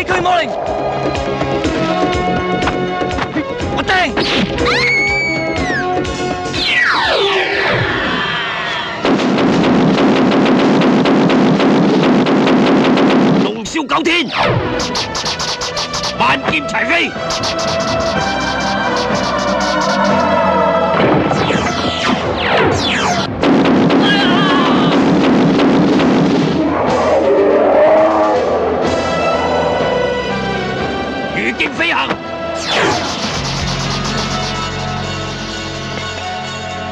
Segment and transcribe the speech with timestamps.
[0.00, 0.48] 睇佢魔灵，
[3.76, 4.12] 我掟。
[13.42, 14.26] 龙霄九天，
[16.18, 17.10] 万剑齐飞。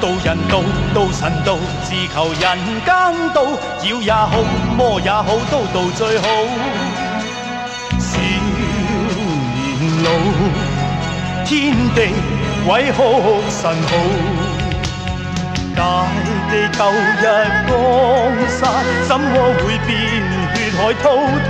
[0.01, 0.61] 道人道，
[0.93, 2.93] 道神道，自求人間
[3.33, 3.43] 道，
[3.83, 4.31] 妖也好，
[4.77, 6.27] 魔也好，都道最好。
[7.99, 10.07] 少年老，
[11.43, 12.13] 天地
[12.65, 13.91] 鬼哭神号，
[15.75, 16.07] 大
[16.49, 17.23] 地舊日
[17.67, 17.69] 江
[18.57, 18.59] 山，
[19.05, 19.25] 怎麼
[19.59, 19.89] 會變
[20.55, 21.05] 血海滔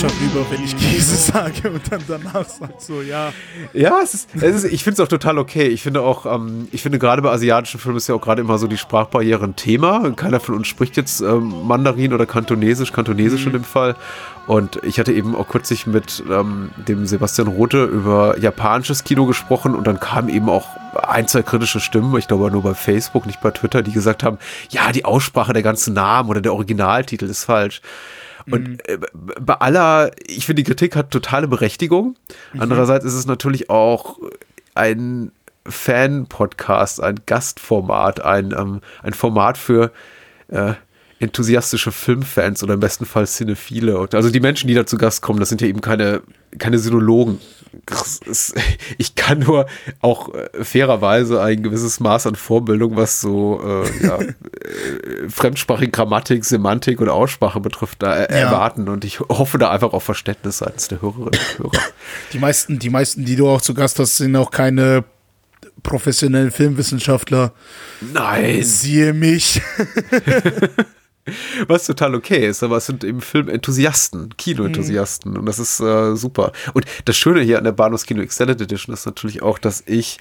[0.00, 3.32] Authentischer rüber, wenn ich Käse sage und dann danach sag so, ja.
[3.72, 5.66] Ja, es ist, es ist, ich finde es auch total okay.
[5.66, 8.58] Ich finde auch, ähm, ich finde gerade bei asiatischen Filmen ist ja auch gerade immer
[8.58, 10.10] so die Sprachbarriere ein Thema.
[10.12, 13.96] Keiner von uns spricht jetzt ähm, Mandarin oder Kantonesisch, Kantonesisch in dem Fall.
[14.46, 19.74] Und ich hatte eben auch kürzlich mit ähm, dem Sebastian Rote über japanisches Kino gesprochen
[19.74, 20.66] und dann kamen eben auch
[21.06, 24.38] ein, zwei kritische Stimmen, ich glaube nur bei Facebook, nicht bei Twitter, die gesagt haben,
[24.70, 27.80] ja, die Aussprache der ganzen Namen oder der Originaltitel ist falsch.
[28.50, 32.16] Und äh, bei aller, ich finde, die Kritik hat totale Berechtigung.
[32.58, 34.18] Andererseits ist es natürlich auch
[34.74, 35.32] ein
[35.66, 39.92] Fan-Podcast, ein Gastformat, ein, ähm, ein Format für
[40.48, 40.74] äh,
[41.18, 44.08] enthusiastische Filmfans oder im besten Fall Cinephile.
[44.12, 46.22] Also die Menschen, die da zu Gast kommen, das sind ja eben keine,
[46.58, 47.40] keine Sinologen.
[48.98, 49.66] Ich kann nur
[50.00, 56.44] auch äh, fairerweise ein gewisses Maß an Vorbildung, was so äh, ja, äh, Fremdsprachig, Grammatik,
[56.44, 58.24] Semantik und Aussprache betrifft, da Ja.
[58.24, 58.88] erwarten.
[58.88, 61.82] Und ich hoffe da einfach auf Verständnis seitens der Hörerinnen und Hörer.
[62.32, 65.04] Die meisten, die meisten, die du auch zu Gast hast, sind auch keine
[65.82, 67.52] professionellen Filmwissenschaftler.
[68.12, 68.62] Nein.
[68.62, 69.62] Siehe mich.
[71.66, 76.52] Was total okay ist, aber es sind eben Filmenthusiasten, Kinoenthusiasten und das ist äh, super.
[76.74, 80.18] Und das Schöne hier an der Bahnhofs Kino Extended Edition ist natürlich auch, dass ich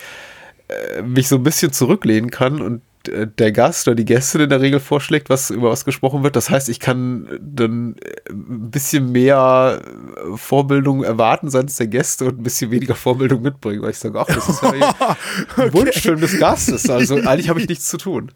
[0.67, 4.49] äh, mich so ein bisschen zurücklehnen kann und äh, der Gast oder die Gästin in
[4.49, 6.35] der Regel vorschlägt, was über was gesprochen wird.
[6.35, 12.25] Das heißt, ich kann dann äh, ein bisschen mehr äh, Vorbildung erwarten seitens der Gäste
[12.25, 14.71] und ein bisschen weniger Vorbildung mitbringen, weil ich sage, ach, das ist ja
[15.57, 16.89] ein Wunschfilm des Gastes.
[16.89, 18.31] Also eigentlich habe ich nichts zu tun.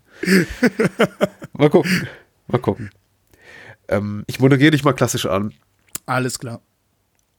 [1.54, 2.08] Mal gucken.
[2.48, 2.90] Mal gucken.
[3.88, 5.54] Ähm, ich moderiere dich mal klassisch an.
[6.06, 6.62] Alles klar.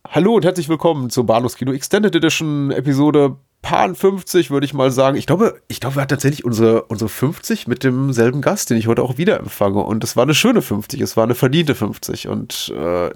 [0.09, 5.17] Hallo und herzlich willkommen zur Bahnhofskino Extended Edition Episode Pan 50, würde ich mal sagen.
[5.17, 8.87] Ich glaube, ich glaube, wir hatten tatsächlich unsere, unsere 50 mit demselben Gast, den ich
[8.87, 9.81] heute auch wieder empfange.
[9.81, 12.29] Und es war eine schöne 50, es war eine verdiente 50.
[12.29, 13.11] Und äh,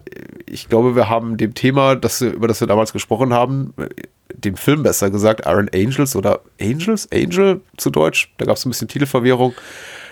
[0.47, 3.89] ich glaube, wir haben dem Thema, das, über das wir damals gesprochen haben, äh,
[4.35, 8.71] dem Film besser gesagt, Iron Angels oder Angels, Angel zu Deutsch, da gab es ein
[8.71, 9.55] bisschen Titelverwirrung,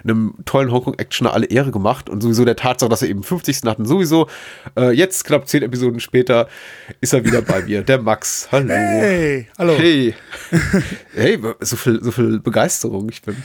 [0.08, 3.62] einem tollen Hongkong-Actioner alle Ehre gemacht und sowieso der Tatsache, dass er eben 50.
[3.66, 4.28] hatten, sowieso.
[4.76, 6.48] Äh, jetzt, knapp zehn Episoden später,
[7.00, 8.48] ist er wieder bei mir, der Max.
[8.52, 8.68] Hallo.
[8.68, 9.74] Hey, hallo.
[9.76, 10.14] Hey.
[11.14, 13.08] hey, so viel, so viel Begeisterung.
[13.10, 13.36] Ich bin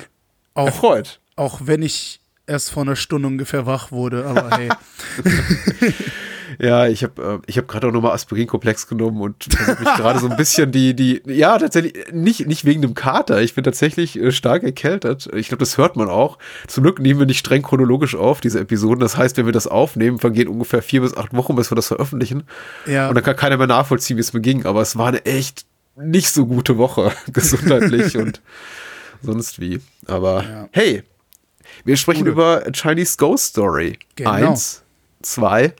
[0.54, 1.20] Auch, erfreut.
[1.36, 4.70] auch wenn ich erst vor einer Stunde ungefähr wach wurde, aber hey.
[6.60, 9.48] Ja, ich habe äh, ich hab gerade auch nochmal Aspirinkomplex genommen und
[9.80, 13.42] mich gerade so ein bisschen die, die, ja, tatsächlich, nicht, nicht wegen dem Kater.
[13.42, 15.30] Ich bin tatsächlich äh, stark erkältet.
[15.36, 16.38] Ich glaube, das hört man auch.
[16.68, 19.00] Zum Glück nehmen wir nicht streng chronologisch auf, diese Episoden.
[19.00, 21.88] Das heißt, wenn wir das aufnehmen, vergehen ungefähr vier bis acht Wochen, bis wir das
[21.88, 22.44] veröffentlichen.
[22.86, 23.10] Ja.
[23.10, 24.66] Und dann kann keiner mehr nachvollziehen, wie es mir ging.
[24.66, 28.42] Aber es war eine echt nicht so gute Woche, gesundheitlich und
[29.22, 29.80] sonst wie.
[30.08, 30.70] Aber Ja.
[30.72, 31.04] hey,
[31.86, 32.32] wir sprechen Gute.
[32.32, 33.98] über Chinese Ghost Story.
[34.16, 34.32] Genau.
[34.32, 34.84] Eins,
[35.22, 35.74] zwei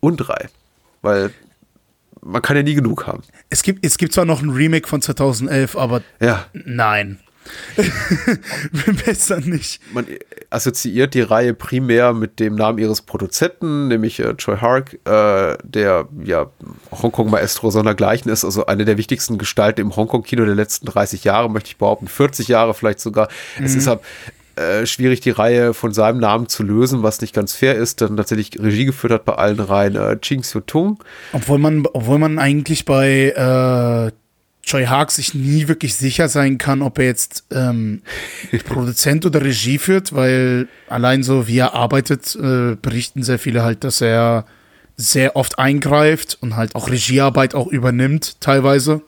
[0.00, 0.48] und drei.
[1.02, 1.30] Weil
[2.22, 3.22] man kann ja nie genug haben.
[3.48, 7.20] Es gibt, es gibt zwar noch ein Remake von 2011, aber Ja, nein.
[9.04, 9.80] Besser nicht.
[9.92, 10.06] man
[10.50, 16.06] assoziiert die Reihe primär mit dem Namen ihres Produzenten, nämlich äh, Choi Hark, äh, der
[16.22, 16.50] ja
[16.92, 21.68] Hongkong-Maestro sondergleichen ist, also eine der wichtigsten Gestalten im Hongkong-Kino der letzten 30 Jahre, möchte
[21.68, 23.28] ich behaupten, 40 Jahre vielleicht sogar.
[23.62, 24.00] Es ist halt
[24.56, 28.00] äh, schwierig, die Reihe von seinem Namen zu lösen, was nicht ganz fair ist.
[28.00, 31.02] Dann tatsächlich Regie geführt hat bei allen Reihen äh, Ching Siu Tung.
[31.32, 34.12] Obwohl man, obwohl man eigentlich bei äh,
[34.62, 38.02] Choi Haag sich nie wirklich sicher sein kann, ob er jetzt ähm,
[38.64, 43.84] Produzent oder Regie führt, weil allein so wie er arbeitet, äh, berichten sehr viele halt,
[43.84, 44.44] dass er
[44.96, 49.02] sehr oft eingreift und halt auch Regiearbeit auch übernimmt, teilweise.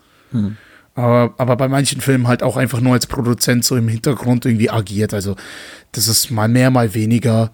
[0.94, 4.70] Aber, aber bei manchen Filmen halt auch einfach nur als Produzent so im Hintergrund irgendwie
[4.70, 5.14] agiert.
[5.14, 5.36] Also
[5.92, 7.50] das ist mal mehr, mal weniger.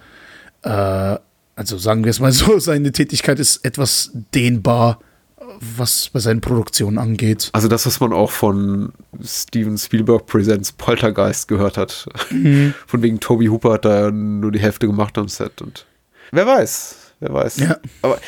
[0.62, 1.17] Äh,
[1.55, 5.00] also sagen wir es mal so, seine Tätigkeit ist etwas dehnbar,
[5.61, 7.50] was bei seinen Produktionen angeht.
[7.52, 8.93] Also das, was man auch von
[9.23, 12.06] Steven Spielberg Presents Poltergeist gehört hat.
[12.31, 12.75] Mhm.
[12.87, 15.87] Von wegen Toby Hooper hat da nur die Hälfte gemacht am Set und
[16.31, 17.56] wer weiß, wer weiß.
[17.58, 17.76] Ja.
[18.02, 18.19] Aber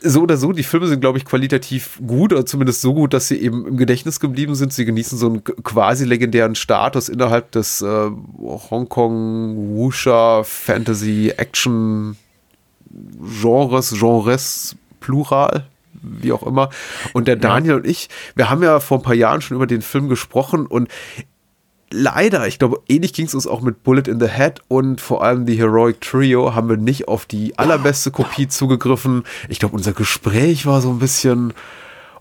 [0.00, 3.28] so oder so, die Filme sind, glaube ich, qualitativ gut oder zumindest so gut, dass
[3.28, 4.72] sie eben im Gedächtnis geblieben sind.
[4.72, 8.10] Sie genießen so einen quasi legendären Status innerhalb des äh,
[8.40, 12.16] Hongkong Wuxia Fantasy Action
[13.42, 16.70] Genres, Genres Plural, wie auch immer.
[17.12, 19.82] Und der Daniel und ich, wir haben ja vor ein paar Jahren schon über den
[19.82, 20.88] Film gesprochen und
[21.94, 25.22] leider, ich glaube, ähnlich ging es uns auch mit Bullet in the Head und vor
[25.22, 29.24] allem die Heroic Trio haben wir nicht auf die allerbeste Kopie zugegriffen.
[29.48, 31.54] Ich glaube, unser Gespräch war so ein bisschen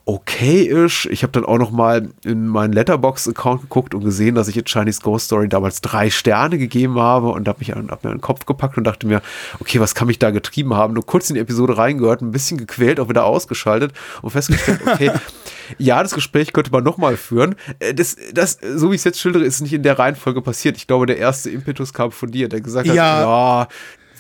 [0.06, 1.06] okay-ish.
[1.08, 4.70] Ich habe dann auch noch mal in meinen Letterbox-Account geguckt und gesehen, dass ich jetzt
[4.70, 8.22] Chinese Ghost Story damals drei Sterne gegeben habe und habe mich hab mir an den
[8.22, 9.22] Kopf gepackt und dachte mir,
[9.60, 10.94] okay, was kann mich da getrieben haben?
[10.94, 15.12] Nur kurz in die Episode reingehört, ein bisschen gequält, auch wieder ausgeschaltet und festgestellt, okay,
[15.78, 17.56] ja, das Gespräch könnte man noch mal führen.
[17.80, 20.78] Äh, Das, das, so wie ich es jetzt schildere, ist nicht in der Reihenfolge passiert.
[20.78, 23.22] Ich glaube, der erste Impetus kam von dir, der gesagt hat, Ja.
[23.22, 23.68] ja,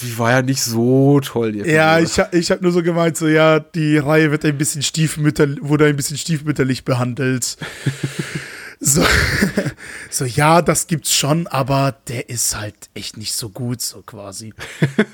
[0.01, 1.55] die war ja nicht so toll.
[1.65, 5.47] Ja, ich, ich habe nur so gemeint, so ja, die Reihe wird ein bisschen stiefmütter,
[5.61, 7.57] wurde ein bisschen stiefmütterlich behandelt.
[8.79, 9.01] so,
[10.09, 14.53] so, ja, das gibt's schon, aber der ist halt echt nicht so gut, so quasi.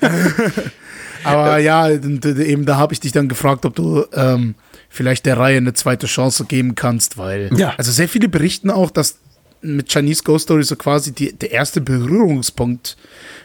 [1.24, 4.54] aber ja, eben da habe ich dich dann gefragt, ob du ähm,
[4.90, 7.74] vielleicht der Reihe eine zweite Chance geben kannst, weil Ja.
[7.78, 9.16] also sehr viele berichten auch, dass
[9.62, 12.96] mit Chinese Ghost Story so quasi die, der erste Berührungspunkt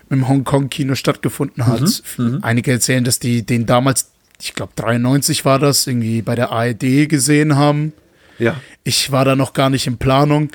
[0.10, 2.04] mit dem Hongkong-Kino stattgefunden hat.
[2.42, 4.12] Einige erzählen, dass die den damals,
[4.42, 7.94] ich glaube 93 war das, irgendwie bei der ARD gesehen haben.
[8.40, 8.56] ja.
[8.88, 10.50] Ich war da noch gar nicht in Planung.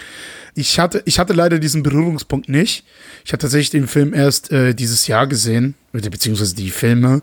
[0.54, 2.84] Ich hatte, ich hatte leider diesen Berührungspunkt nicht.
[3.24, 7.22] Ich hatte tatsächlich den Film erst äh, dieses Jahr gesehen, beziehungsweise die Filme,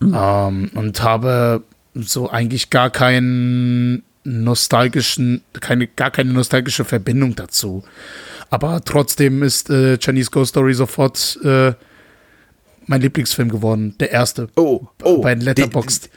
[0.00, 1.62] ähm, und habe
[1.94, 7.84] so eigentlich gar keinen nostalgischen, keine, gar keine nostalgische Verbindung dazu.
[8.50, 11.72] Aber trotzdem ist äh, Chinese Ghost Story sofort äh,
[12.86, 14.48] mein Lieblingsfilm geworden, der erste.
[14.56, 15.20] Oh, oh.
[15.20, 16.10] Bei Letterboxd.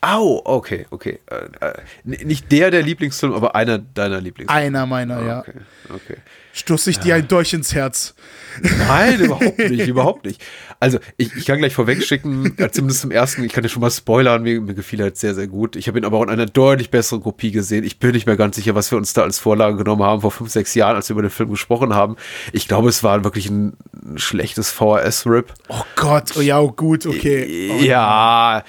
[0.00, 1.20] Au, okay, okay.
[1.26, 4.66] Äh, äh, nicht der der Lieblingsfilm, aber einer deiner Lieblingsfilme.
[4.66, 5.40] Einer meiner, ja.
[5.40, 5.52] Okay,
[5.94, 6.16] okay.
[6.52, 8.14] Stoß ich dir ein Dolch ins Herz.
[8.60, 10.42] Nein, überhaupt nicht, überhaupt nicht.
[10.80, 13.90] Also, ich, ich kann gleich vorwegschicken, ja, zumindest zum ersten, ich kann dir schon mal
[13.90, 15.76] spoilern, mir, mir gefiel er jetzt sehr, sehr gut.
[15.76, 17.84] Ich habe ihn aber auch in einer deutlich besseren Kopie gesehen.
[17.84, 20.30] Ich bin nicht mehr ganz sicher, was wir uns da als Vorlage genommen haben vor
[20.30, 22.16] fünf, sechs Jahren, als wir über den Film gesprochen haben.
[22.52, 25.54] Ich glaube, es war wirklich ein, ein schlechtes VHS-Rip.
[25.68, 27.70] Oh Gott, oh ja, oh gut, okay.
[27.72, 28.64] Oh, Ja,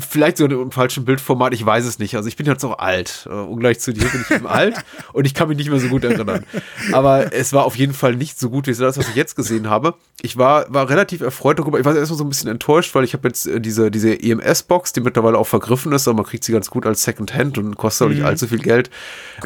[0.00, 2.16] vielleicht so im falschen Bildformat, ich weiß es nicht.
[2.16, 3.28] Also ich bin jetzt auch alt.
[3.30, 4.76] Äh, ungleich zu dir bin ich eben alt
[5.12, 6.44] und ich kann mich nicht mehr so gut erinnern.
[6.92, 9.68] Aber es war auf jeden Fall nicht so gut wie das, was ich jetzt gesehen
[9.68, 9.94] habe.
[10.20, 11.78] Ich war, war relativ erfreut darüber.
[11.78, 14.92] Ich war erstmal so ein bisschen enttäuscht, weil ich habe jetzt äh, diese, diese EMS-Box,
[14.92, 18.06] die mittlerweile auch vergriffen ist, aber man kriegt sie ganz gut als Secondhand und kostet
[18.06, 18.90] auch nicht allzu viel Geld,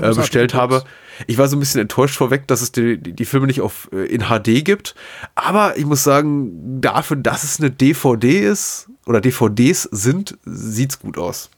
[0.01, 0.85] äh, bestellt habe.
[1.27, 3.89] Ich war so ein bisschen enttäuscht vorweg, dass es die, die, die Filme nicht auf,
[3.93, 4.95] äh, in HD gibt.
[5.35, 11.19] Aber ich muss sagen, dafür, dass es eine DVD ist oder DVDs sind, sieht's gut
[11.19, 11.51] aus.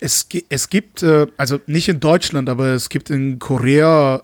[0.00, 4.22] Es, es gibt, äh, also nicht in Deutschland, aber es gibt in Korea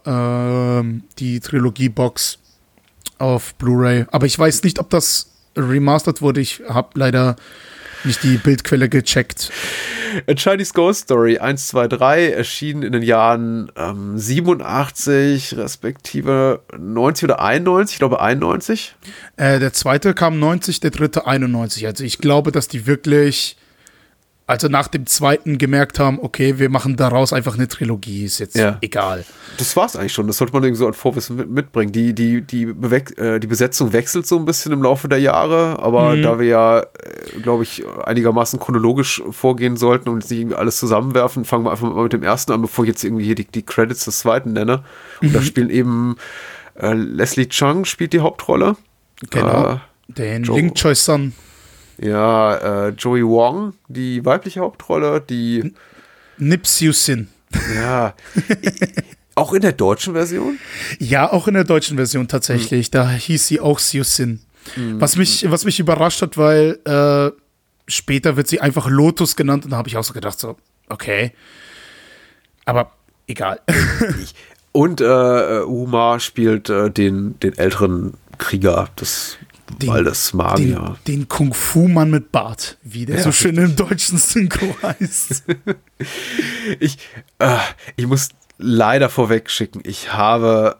[0.81, 2.38] ähm, die Trilogie-Box
[3.19, 4.07] auf Blu-ray.
[4.11, 6.41] Aber ich weiß nicht, ob das remastered wurde.
[6.41, 7.37] Ich habe leider
[8.05, 9.50] nicht die Bildquelle gecheckt.
[10.29, 17.25] A Chinese Ghost Story 1, 2, 3 erschien in den Jahren ähm, 87, respektive 90
[17.25, 18.95] oder 91, ich glaube 91.
[19.37, 21.87] Äh, der zweite kam 90, der dritte 91.
[21.87, 23.57] Also ich glaube, dass die wirklich,
[24.49, 28.55] also nach dem zweiten gemerkt haben, okay, wir machen daraus einfach eine Trilogie, ist jetzt
[28.57, 28.79] Ja.
[28.81, 29.25] egal.
[29.59, 30.29] Das war's eigentlich schon.
[30.29, 31.91] Das sollte man irgendwie so als Vorwissen mit, mitbringen.
[31.91, 32.62] Die, die, die,
[33.17, 36.81] äh, die Besetzung wechselt so ein bisschen im Laufe der Jahre, aber da wir ja,
[36.81, 36.87] äh,
[37.43, 41.93] glaube ich, einigermaßen chronologisch vorgehen sollten und jetzt nicht irgendwie alles zusammenwerfen, fangen wir einfach
[41.93, 44.53] mal mit dem ersten an, bevor ich jetzt irgendwie hier die, die Credits des zweiten
[44.53, 44.85] nenne.
[45.23, 46.17] Und da spielen eben
[46.81, 48.76] äh, Leslie Chung spielt die Hauptrolle.
[49.31, 49.73] Genau.
[49.73, 50.57] Äh, Den Joe.
[50.57, 51.33] Link Choi Sun.
[51.99, 55.73] Ja, äh, Joey Wong, die weibliche Hauptrolle, die,
[56.38, 57.29] Nip Siu Sin.
[57.75, 58.15] ja,
[59.35, 60.59] auch in der deutschen Version.
[60.99, 62.91] Ja, auch in der deutschen Version tatsächlich.
[62.91, 64.41] Da hieß sie auch Siu Sin.
[64.99, 67.31] Was, mich, was mich überrascht hat, weil äh,
[67.87, 70.57] später wird sie einfach Lotus genannt und da habe ich auch so gedacht, so,
[70.88, 71.33] okay.
[72.65, 72.93] Aber
[73.29, 73.61] egal.
[74.73, 79.38] Und äh, Uma spielt äh, den, den älteren Krieger des
[79.80, 80.96] Den- Waldes Den, Magier.
[81.06, 85.44] den Kung-Fu-Mann mit Bart, wie der Ja, so schön im deutschen Synchro heißt.
[86.80, 86.99] Ich,
[87.38, 87.56] äh,
[87.96, 90.76] ich muss leider vorweg schicken, ich habe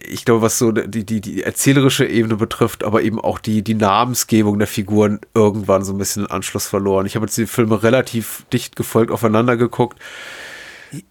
[0.00, 3.74] ich glaube, was so die, die, die erzählerische Ebene betrifft, aber eben auch die, die
[3.74, 7.04] Namensgebung der Figuren irgendwann so ein bisschen den Anschluss verloren.
[7.04, 9.98] Ich habe jetzt die Filme relativ dicht gefolgt aufeinander geguckt.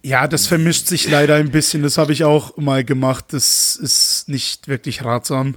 [0.02, 1.82] Ja, das vermischt sich leider ein bisschen.
[1.82, 3.26] Das habe ich auch mal gemacht.
[3.30, 5.54] Das ist nicht wirklich ratsam.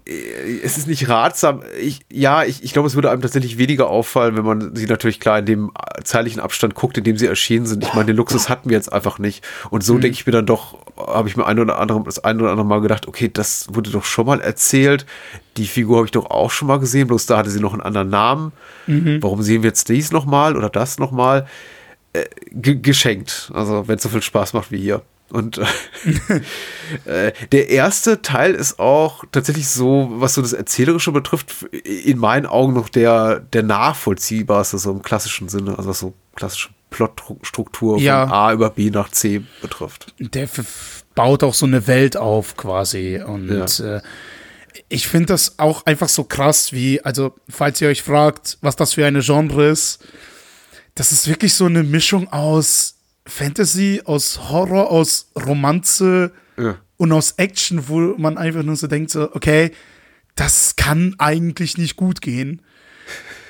[0.63, 1.63] Es ist nicht ratsam.
[1.79, 5.19] Ich, ja, ich, ich glaube, es würde einem tatsächlich weniger auffallen, wenn man sie natürlich
[5.19, 5.71] klar in dem
[6.03, 7.83] zeitlichen Abstand guckt, in dem sie erschienen sind.
[7.83, 9.43] Ich meine, den Luxus hatten wir jetzt einfach nicht.
[9.69, 10.01] Und so mhm.
[10.01, 12.67] denke ich mir dann doch, habe ich mir ein oder andere, das ein oder andere
[12.67, 15.05] Mal gedacht, okay, das wurde doch schon mal erzählt.
[15.57, 17.81] Die Figur habe ich doch auch schon mal gesehen, bloß da hatte sie noch einen
[17.81, 18.51] anderen Namen.
[18.87, 19.21] Mhm.
[19.21, 21.47] Warum sehen wir jetzt dies nochmal oder das nochmal?
[22.13, 23.51] Äh, geschenkt.
[23.53, 25.01] Also, wenn es so viel Spaß macht wie hier.
[25.29, 25.57] Und
[27.05, 32.45] äh, der erste Teil ist auch tatsächlich so, was so das Erzählerische betrifft, in meinen
[32.45, 38.27] Augen noch der, der nachvollziehbarste, so im klassischen Sinne, also was so klassische Plotstruktur ja.
[38.27, 40.13] von A über B nach C betrifft.
[40.19, 40.49] Der
[41.15, 43.21] baut auch so eine Welt auf quasi.
[43.25, 43.97] Und ja.
[43.97, 44.01] äh,
[44.89, 48.93] ich finde das auch einfach so krass, wie, also, falls ihr euch fragt, was das
[48.93, 50.03] für eine Genre ist,
[50.95, 52.95] das ist wirklich so eine Mischung aus
[53.25, 56.77] Fantasy, aus Horror, aus Romanze ja.
[56.97, 59.71] und aus Action, wo man einfach nur so denkt, so, okay,
[60.35, 62.61] das kann eigentlich nicht gut gehen.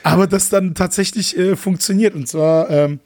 [0.04, 2.16] Aber das dann tatsächlich äh, funktioniert.
[2.16, 3.00] Und zwar, ähm,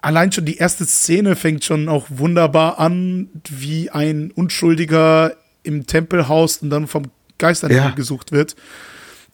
[0.00, 6.28] allein schon die erste Szene fängt schon auch wunderbar an, wie ein Unschuldiger im Tempel
[6.28, 7.04] haust und dann vom
[7.38, 7.90] Geistern ja.
[7.90, 8.56] gesucht wird.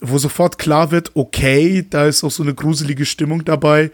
[0.00, 3.90] Wo sofort klar wird, okay, da ist auch so eine gruselige Stimmung dabei.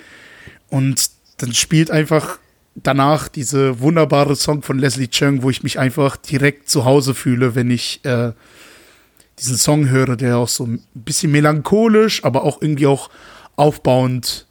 [0.71, 2.39] Und dann spielt einfach
[2.75, 7.55] danach diese wunderbare Song von Leslie Chung, wo ich mich einfach direkt zu Hause fühle,
[7.55, 8.33] wenn ich äh,
[9.39, 13.11] diesen Song höre, der auch so ein bisschen melancholisch, aber auch irgendwie auch
[13.57, 14.47] aufbauend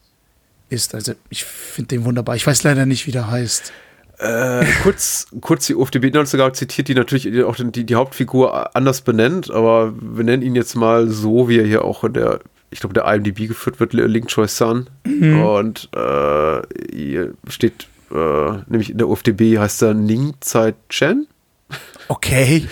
[0.70, 0.96] ist.
[0.96, 2.36] Also ich finde den wunderbar.
[2.36, 3.72] Ich weiß leider nicht, wie der heißt.
[4.20, 9.52] Äh, kurz, kurz die hat sogar zitiert, die natürlich auch die, die Hauptfigur anders benennt,
[9.52, 12.94] aber wir nennen ihn jetzt mal so, wie er hier auch in der ich glaube,
[12.94, 14.90] der IMDb geführt wird, Link Choi Sun.
[15.06, 15.42] Mhm.
[15.42, 21.28] Und äh, hier steht, äh, nämlich in der UFDB heißt er Ning Tsai Chen.
[22.08, 22.68] Okay.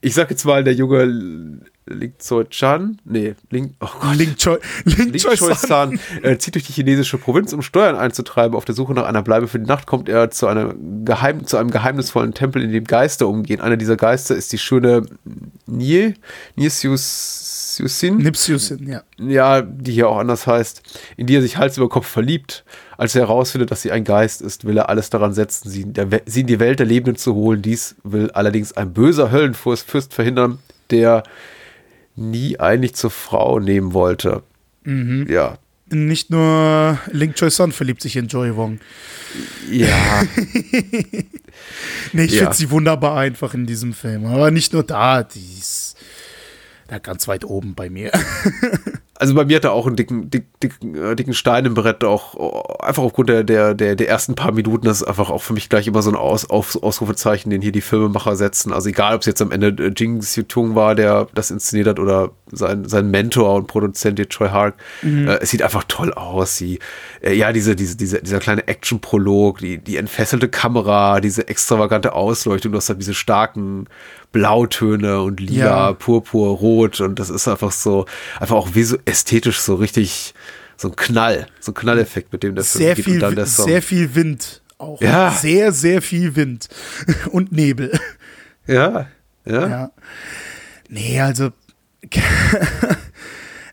[0.00, 4.16] ich sag jetzt mal, der junge Link Choi Chan, nee, Link, oh Gott.
[4.16, 8.56] Link Choi, Link Link Choi San äh, zieht durch die chinesische Provinz, um Steuern einzutreiben.
[8.56, 10.74] Auf der Suche nach einer Bleibe für die Nacht kommt er zu, einer
[11.04, 13.60] geheim, zu einem geheimnisvollen Tempel, in dem Geister umgehen.
[13.60, 15.02] Einer dieser Geister ist die schöne
[15.66, 16.14] Nie,
[16.56, 17.46] Niesius
[17.78, 18.16] Nipsiusin.
[18.18, 19.02] Nipsiusin, ja.
[19.18, 20.82] Ja, die hier auch anders heißt,
[21.16, 22.64] in die er sich Hals über Kopf verliebt.
[22.96, 25.92] Als er herausfindet, dass sie ein Geist ist, will er alles daran setzen, sie in,
[25.92, 27.60] der, sie in die Welt der Lebenden zu holen.
[27.60, 30.58] Dies will allerdings ein böser Höllenfürst verhindern,
[30.90, 31.22] der
[32.16, 34.42] nie eigentlich zur Frau nehmen wollte.
[34.84, 35.26] Mhm.
[35.28, 35.58] Ja.
[35.88, 38.80] Nicht nur Link Choi Son verliebt sich in Joy Wong.
[39.70, 40.24] Ja.
[42.12, 42.38] nee, ich ja.
[42.42, 44.26] finde sie wunderbar einfach in diesem Film.
[44.26, 45.96] Aber nicht nur da, die ist
[46.88, 48.10] da ganz weit oben bei mir.
[49.18, 52.04] also bei mir hat er auch einen dicken, dick, dicken, äh, dicken Stein im Brett,
[52.04, 54.86] auch einfach aufgrund der, der, der, der ersten paar Minuten.
[54.86, 57.72] Das ist einfach auch für mich gleich immer so ein Aus, Aus, Ausrufezeichen, den hier
[57.72, 58.72] die Filmemacher setzen.
[58.72, 61.98] Also egal, ob es jetzt am Ende äh, Jing Xiutung war, der das inszeniert hat,
[61.98, 64.74] oder sein, sein Mentor und Produzent, der Troy Hark.
[65.02, 65.28] Mhm.
[65.28, 66.56] Äh, es sieht einfach toll aus.
[66.56, 66.78] Sie,
[67.20, 72.72] äh, ja, diese, diese, diese, dieser kleine Action-Prolog, die, die entfesselte Kamera, diese extravagante Ausleuchtung,
[72.72, 73.86] du hast halt diese starken
[74.32, 75.92] Blautöne und lila, ja.
[75.92, 78.06] purpur, rot und das ist einfach so,
[78.38, 80.34] einfach auch so ästhetisch so richtig,
[80.76, 83.04] so ein Knall, so ein Knalleffekt, mit dem der Film sehr geht.
[83.04, 83.66] Viel, und dann der Song.
[83.66, 85.00] Sehr viel Wind auch.
[85.00, 85.30] Ja.
[85.30, 86.68] Sehr, sehr viel Wind
[87.30, 87.98] und Nebel.
[88.66, 89.08] Ja,
[89.44, 89.68] ja.
[89.68, 89.90] ja.
[90.88, 91.50] Nee, also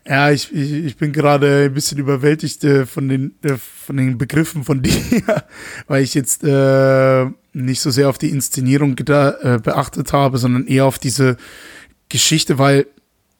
[0.06, 4.18] Ja, ich, ich, ich bin gerade ein bisschen überwältigt äh, von, den, äh, von den
[4.18, 5.44] Begriffen von dir,
[5.86, 7.24] weil ich jetzt äh,
[7.54, 11.38] nicht so sehr auf die Inszenierung äh, beachtet habe, sondern eher auf diese
[12.10, 12.86] Geschichte, weil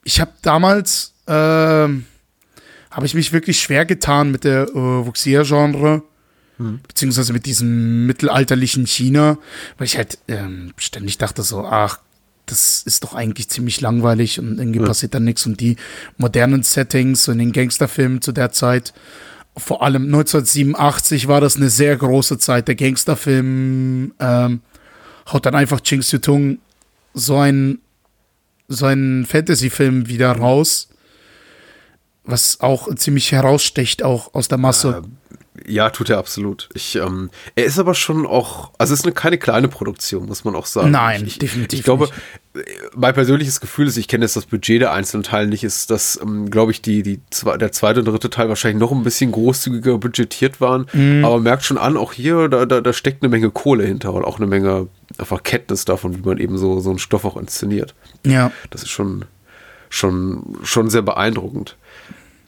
[0.03, 6.01] ich habe damals, äh, habe ich mich wirklich schwer getan mit der äh, Wuxia-Genre.
[6.57, 6.79] Mhm.
[6.87, 9.37] Beziehungsweise mit diesem mittelalterlichen China,
[9.77, 11.99] weil ich halt ähm, ständig dachte so, ach
[12.45, 14.85] das ist doch eigentlich ziemlich langweilig und irgendwie ja.
[14.85, 15.45] passiert dann nichts.
[15.45, 15.77] Und die
[16.17, 18.93] modernen Settings in den Gangsterfilmen zu der Zeit,
[19.57, 22.67] vor allem 1987 war das eine sehr große Zeit.
[22.67, 24.61] Der Gangsterfilm ähm,
[25.31, 26.59] haut dann einfach Ching Tung
[27.13, 27.79] so einen
[28.67, 30.89] so einen Fantasy-Film wieder raus,
[32.23, 35.03] was auch ziemlich herausstecht, auch aus der Masse.
[35.67, 36.69] Ja, tut er absolut.
[36.73, 40.43] Ich, ähm, er ist aber schon auch, also es ist eine, keine kleine Produktion, muss
[40.43, 40.91] man auch sagen.
[40.91, 42.09] Nein, ich, definitiv Ich glaube,
[42.53, 42.67] nicht.
[42.95, 46.19] mein persönliches Gefühl ist, ich kenne jetzt das Budget der einzelnen Teile nicht, ist, dass,
[46.21, 47.19] ähm, glaube ich, die, die
[47.59, 50.87] der zweite und dritte Teil wahrscheinlich noch ein bisschen großzügiger budgetiert waren.
[50.93, 51.23] Mhm.
[51.23, 54.13] Aber man merkt schon an, auch hier, da, da, da steckt eine Menge Kohle hinter
[54.13, 57.37] und auch eine Menge einfach Kenntnis davon, wie man eben so, so einen Stoff auch
[57.37, 57.93] inszeniert.
[58.25, 58.51] Ja.
[58.69, 59.25] Das ist schon,
[59.89, 61.77] schon, schon sehr beeindruckend.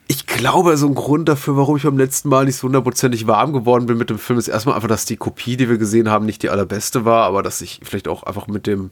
[0.10, 3.52] Ich glaube, so ein Grund dafür, warum ich beim letzten Mal nicht so hundertprozentig warm
[3.52, 6.26] geworden bin mit dem Film, ist erstmal einfach, dass die Kopie, die wir gesehen haben,
[6.26, 8.92] nicht die allerbeste war, aber dass ich vielleicht auch einfach mit dem,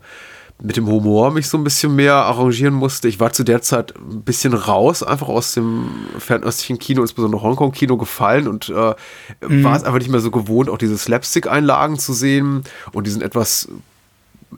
[0.62, 3.08] mit dem Humor mich so ein bisschen mehr arrangieren musste.
[3.08, 7.96] Ich war zu der Zeit ein bisschen raus, einfach aus dem fernöstlichen Kino, insbesondere Hongkong-Kino
[7.96, 12.64] gefallen und äh, war es einfach nicht mehr so gewohnt, auch diese Slapstick-Einlagen zu sehen
[12.92, 13.70] und diesen etwas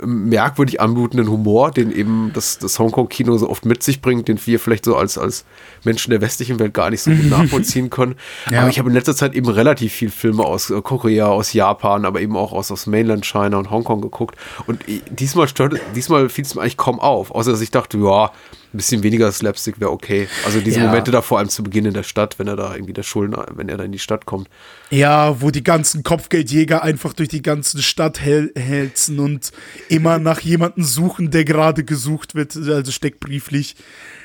[0.03, 4.59] merkwürdig anmutenden Humor, den eben das, das Hongkong-Kino so oft mit sich bringt, den wir
[4.59, 5.45] vielleicht so als, als
[5.83, 8.15] Menschen der westlichen Welt gar nicht so gut nachvollziehen können.
[8.51, 8.61] Ja.
[8.61, 12.05] Aber ich habe in letzter Zeit eben relativ viel Filme aus äh, Korea, aus Japan,
[12.05, 14.35] aber eben auch aus, aus Mainland China und Hongkong geguckt.
[14.65, 18.31] Und diesmal stört, diesmal fiel es mir eigentlich kaum auf, außer dass ich dachte, ja,
[18.77, 20.27] ein bisschen weniger Slapstick wäre okay.
[20.45, 20.85] Also diese Ja.
[20.85, 23.35] Momente da vor allem zu Beginn in der Stadt, wenn er da irgendwie der Schulden,
[23.55, 24.49] wenn er da in die Stadt kommt.
[24.91, 29.51] Ja, wo die ganzen Kopfgeldjäger einfach durch die ganze Stadt hel hälzen und
[29.89, 33.75] immer nach jemanden suchen, der gerade gesucht wird, also steckbrieflich.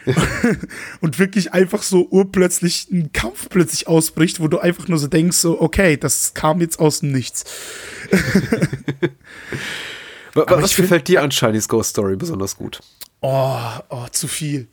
[1.00, 5.38] und wirklich einfach so urplötzlich ein Kampf plötzlich ausbricht, wo du einfach nur so denkst,
[5.38, 7.44] so, okay, das kam jetzt aus dem Nichts.
[10.35, 12.80] Was gefällt dir an Chinese Ghost Story besonders gut?
[13.23, 13.57] Oh,
[13.88, 14.69] oh, zu viel.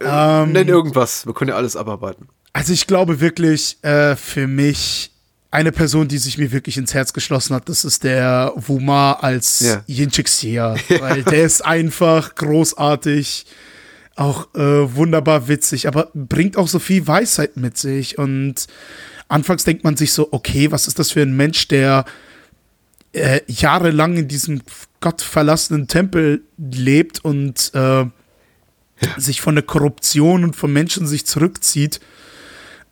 [0.00, 2.28] Nenn irgendwas, wir können ja alles abarbeiten.
[2.52, 5.12] Also ich glaube wirklich, äh, für mich
[5.50, 9.60] eine Person, die sich mir wirklich ins Herz geschlossen hat, das ist der Wuma als
[9.60, 9.82] Ja.
[9.86, 13.46] Yin Xia, weil der ist einfach großartig,
[14.16, 18.66] auch äh, wunderbar witzig, aber bringt auch so viel Weisheit mit sich und
[19.28, 22.04] anfangs denkt man sich so, okay, was ist das für ein Mensch, der
[23.12, 24.62] äh, jahrelang in diesem
[25.00, 28.06] gottverlassenen Tempel lebt und äh,
[29.16, 32.00] sich von der Korruption und von Menschen sich zurückzieht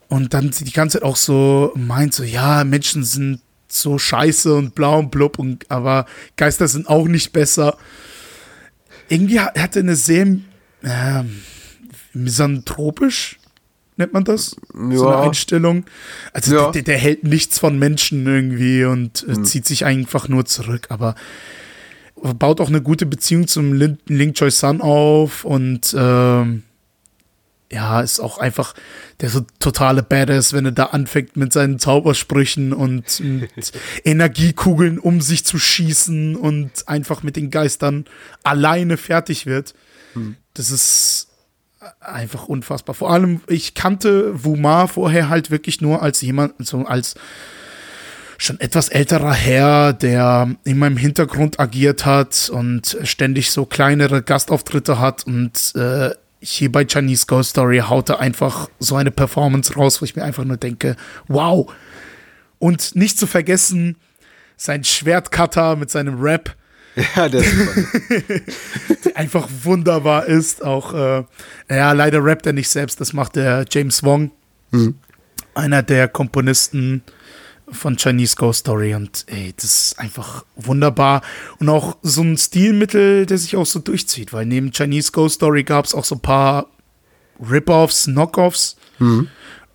[0.08, 4.74] und dann die ganze Zeit auch so meint, so, ja, Menschen sind so scheiße und
[4.74, 7.76] blau und blub, und, aber Geister sind auch nicht besser.
[9.08, 10.26] Irgendwie hat hat er eine sehr
[10.82, 11.42] ähm,
[12.14, 13.38] misanthropisch,
[13.98, 14.56] nennt man das?
[14.72, 15.18] So Ja.
[15.18, 15.84] eine Einstellung.
[16.32, 16.70] Also Ja.
[16.70, 21.14] der, der hält nichts von Menschen irgendwie und äh, zieht sich einfach nur zurück, aber
[22.20, 26.64] baut auch eine gute Beziehung zum Lin Ling Choi Sun auf und ähm,
[27.70, 28.74] ja, ist auch einfach
[29.20, 33.72] der so totale Badass, wenn er da anfängt mit seinen Zaubersprüchen und mit
[34.04, 38.06] Energiekugeln um sich zu schießen und einfach mit den Geistern
[38.42, 39.74] alleine fertig wird.
[40.54, 41.27] Das ist
[42.00, 42.94] einfach unfassbar.
[42.94, 47.14] Vor allem, ich kannte Wumar vorher halt wirklich nur als jemand, so als
[48.38, 55.00] schon etwas älterer Herr, der in meinem Hintergrund agiert hat und ständig so kleinere Gastauftritte
[55.00, 60.00] hat und äh, hier bei Chinese Ghost Story haut er einfach so eine Performance raus,
[60.00, 60.96] wo ich mir einfach nur denke,
[61.26, 61.72] wow.
[62.60, 63.96] Und nicht zu vergessen,
[64.56, 66.54] sein Schwertcutter mit seinem Rap,
[67.16, 67.84] Ja, der ist super.
[69.04, 70.64] der einfach wunderbar ist.
[70.64, 71.24] Auch, äh,
[71.70, 74.30] ja, leider rappt er nicht selbst, das macht der James Wong,
[75.54, 77.02] einer der Komponisten
[77.70, 78.94] von Chinese Ghost Story.
[78.94, 81.22] Und ey, das ist einfach wunderbar.
[81.58, 85.64] Und auch so ein Stilmittel, der sich auch so durchzieht, weil neben Chinese Ghost Story
[85.64, 86.66] gab es auch so ein paar
[87.40, 88.76] Rip-Offs, Knock-Offs.
[89.22, 89.26] Äh,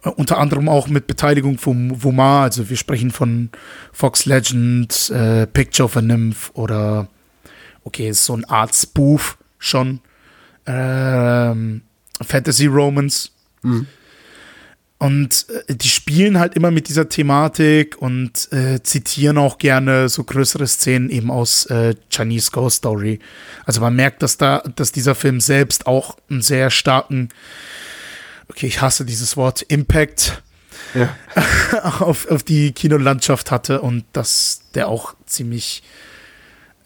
[0.04, 3.50] Unter anderem auch mit Beteiligung von Wumar, also wir sprechen von
[3.94, 7.08] Fox Legend, äh, Picture of a Nymph oder
[7.84, 10.02] okay, ist so eine Art Spoof schon.
[10.66, 11.82] Ähm,
[12.22, 13.32] Fantasy Romance.
[15.04, 20.24] Und äh, die spielen halt immer mit dieser Thematik und äh, zitieren auch gerne so
[20.24, 23.20] größere Szenen eben aus äh, Chinese Ghost Story.
[23.66, 27.28] Also man merkt, dass da, dass dieser Film selbst auch einen sehr starken,
[28.50, 30.44] okay, ich hasse dieses Wort, Impact
[30.94, 31.16] Ja.
[32.00, 35.84] auf, auf die Kinolandschaft hatte und dass der auch ziemlich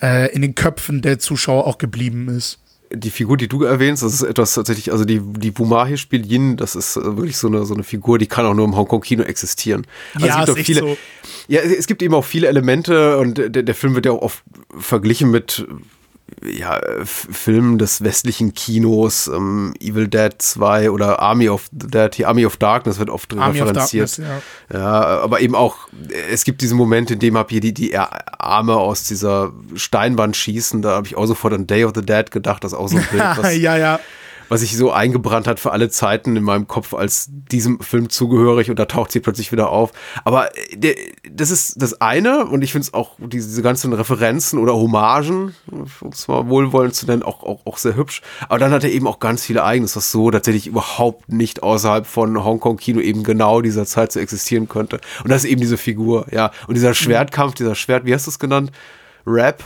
[0.01, 2.59] äh, in den Köpfen der Zuschauer auch geblieben ist.
[2.93, 6.25] Die Figur, die du erwähnst, das ist etwas tatsächlich, also die, die Bumar hier spielt
[6.25, 8.77] Yin, das ist äh, wirklich so eine, so eine Figur, die kann auch nur im
[8.77, 9.85] Hongkong-Kino existieren.
[10.13, 10.97] Also Ja, es gibt auch viele, so.
[11.49, 14.43] Ja, es gibt eben auch viele Elemente und der, der Film wird ja auch oft
[14.77, 15.67] verglichen mit
[16.43, 22.45] ja, Filmen des westlichen Kinos, ähm, Evil Dead 2 oder Army of the Dead, Army
[22.45, 24.19] of Darkness wird oft Army referenziert.
[24.19, 24.79] Darkness, ja.
[24.79, 25.87] Ja, aber eben auch,
[26.31, 30.81] es gibt diese Momente, in dem hab hier die, die Arme aus dieser Steinwand schießen.
[30.81, 32.97] Da habe ich auch sofort an Day of the Dead gedacht, das ist auch so
[32.97, 33.99] ein Bild, was, ja, ja.
[34.49, 38.69] Was sich so eingebrannt hat für alle Zeiten in meinem Kopf als diesem Film zugehörig
[38.69, 39.91] und da taucht sie plötzlich wieder auf.
[40.23, 40.95] Aber äh, der,
[41.29, 45.55] das ist das eine und ich finde es auch diese, diese ganzen Referenzen oder Hommagen,
[45.71, 48.21] um es mal wohlwollend zu nennen, auch, auch, auch sehr hübsch.
[48.49, 52.05] Aber dann hat er eben auch ganz viele eigenes, was so tatsächlich überhaupt nicht außerhalb
[52.05, 54.99] von Hongkong-Kino eben genau dieser Zeit so existieren könnte.
[55.23, 56.51] Und das ist eben diese Figur, ja.
[56.67, 58.71] Und dieser Schwertkampf, dieser Schwert, wie hast du es genannt?
[59.25, 59.63] Rap.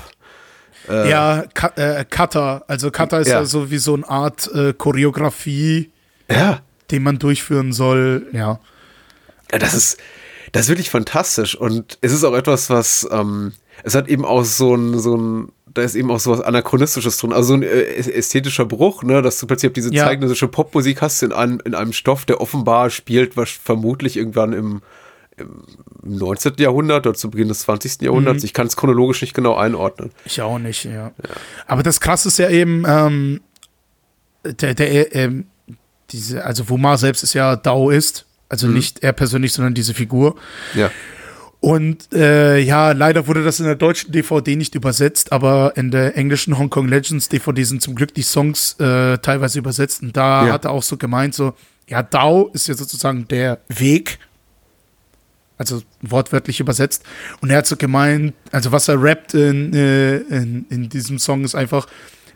[0.88, 2.64] Ja, Ka äh, Kata.
[2.68, 3.46] Also Kata ist ja, Ja.
[3.46, 5.92] so wie so eine Art äh, Choreografie,
[6.30, 6.62] Ja.
[6.92, 8.28] den man durchführen soll.
[8.32, 8.60] Ja.
[9.52, 9.98] Ja, das ist,
[10.54, 11.56] das ist wirklich fantastisch.
[11.56, 15.52] Und es ist auch etwas, was, ähm, es hat eben auch so ein, so ein,
[15.74, 17.32] da ist eben auch so was Anachronistisches drin.
[17.34, 20.06] Also so ein äh, ästhetischer Bruch, ne, dass du plötzlich diese Ja.
[20.06, 24.82] zeitgenössische Popmusik hast in einem, in einem Stoff, der offenbar spielt, was vermutlich irgendwann im,
[25.38, 25.64] im
[26.04, 26.54] 19.
[26.58, 28.02] Jahrhundert oder zu Beginn des 20.
[28.02, 28.44] Jahrhunderts.
[28.44, 30.12] Ich kann es chronologisch nicht genau einordnen.
[30.26, 31.12] Ich auch nicht, ja.
[31.68, 33.42] Aber das Krasse ist ja eben, ähm,
[34.44, 35.46] der, der, ähm,
[36.12, 40.36] diese, also Wumar selbst ist ja Daoist, also nicht er persönlich, sondern diese Figur.
[40.76, 40.92] Ja.
[41.62, 46.18] Und äh, ja, leider wurde das in der deutschen DVD nicht übersetzt, aber in der
[46.18, 50.02] englischen Hong Kong Legends DVD sind zum Glück die Songs äh, teilweise übersetzt.
[50.02, 50.54] Und da Ja.
[50.54, 51.54] hat er auch so gemeint, so,
[51.88, 54.18] ja, Dao ist ja sozusagen der Weg,
[55.62, 57.04] also wortwörtlich übersetzt.
[57.40, 61.44] Und er hat so gemeint, also was er rappt in, äh, in, in diesem Song
[61.44, 61.88] ist einfach,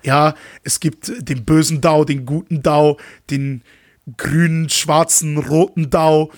[0.03, 2.97] ja, es gibt den bösen Dao, den guten Dao,
[3.31, 3.63] den
[4.17, 6.31] grünen, schwarzen, roten Dao.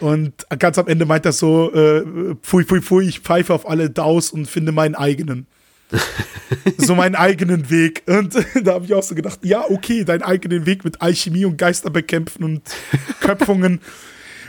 [0.00, 2.02] Und ganz am Ende meint er so, äh,
[2.42, 5.46] pfui, pfui, pfui, ich pfeife auf alle Daos und finde meinen eigenen.
[6.78, 8.02] so meinen eigenen Weg.
[8.06, 11.58] Und da habe ich auch so gedacht, ja, okay, deinen eigenen Weg mit Alchemie und
[11.58, 12.62] Geister bekämpfen und
[13.20, 13.80] Köpfungen.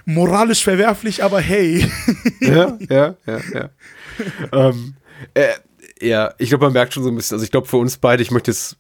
[0.06, 1.90] Moralisch verwerflich, aber hey.
[2.40, 3.70] ja, ja, ja, ja.
[4.52, 4.96] ähm,
[5.34, 5.54] äh,
[6.02, 8.24] ja, ich glaube, man merkt schon so ein bisschen, also ich glaube für uns beide,
[8.24, 8.78] ich möchte jetzt,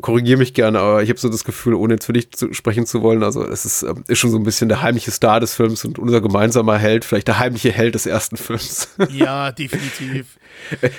[0.00, 2.86] korrigiere mich gerne, aber ich habe so das Gefühl, ohne jetzt für dich zu sprechen
[2.86, 5.54] zu wollen, also es ist, ähm, ist schon so ein bisschen der heimliche Star des
[5.54, 8.88] Films und unser gemeinsamer Held, vielleicht der heimliche Held des ersten Films.
[9.10, 10.38] ja, definitiv.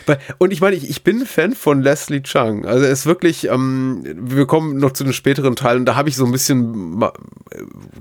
[0.06, 2.66] Weil- Und ich meine, ich, ich bin Fan von Leslie Chung.
[2.66, 6.16] Also er ist wirklich, ähm, wir kommen noch zu den späteren Teilen, da habe ich
[6.16, 7.10] so ein bisschen äh,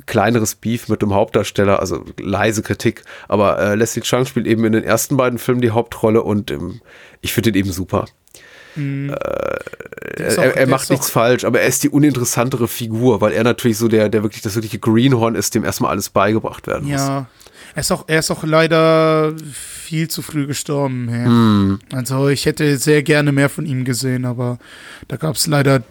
[0.07, 3.05] kleineres Beef mit dem Hauptdarsteller, also leise Kritik.
[3.29, 6.81] Aber äh, Leslie Chung spielt eben in den ersten beiden Filmen die Hauptrolle und ähm,
[7.20, 8.07] ich finde ihn eben super.
[8.77, 13.33] Der ist auch- er, er macht nichts falsch, aber er ist die uninteressantere Figur, weil
[13.33, 16.89] er natürlich so der, der wirklich das wirkliche Greenhorn ist, dem erstmal alles beigebracht werden
[16.91, 17.01] muss.
[17.01, 17.27] Ja.
[17.75, 21.09] Er ist, auch, er ist auch leider viel zu früh gestorben.
[21.11, 21.25] Ja.
[21.27, 21.79] Hm.
[21.93, 24.59] Also ich hätte sehr gerne mehr von ihm gesehen, aber
[25.09, 25.83] da gab es leider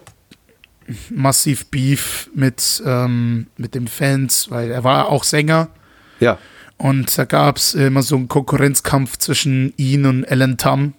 [1.10, 5.68] massiv Beef mit, ähm, mit den Fans, weil er war auch Sänger
[6.20, 6.38] Ja.
[6.76, 10.94] und da gab es immer so einen Konkurrenzkampf zwischen ihn und Alan Tam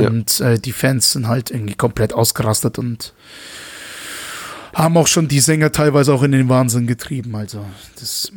[0.00, 0.08] Ja.
[0.08, 3.14] und äh, die Fans sind halt irgendwie komplett ausgerastet und
[4.74, 7.34] haben auch schon die Sänger teilweise auch in den Wahnsinn getrieben.
[7.34, 7.64] Also
[7.98, 8.32] das,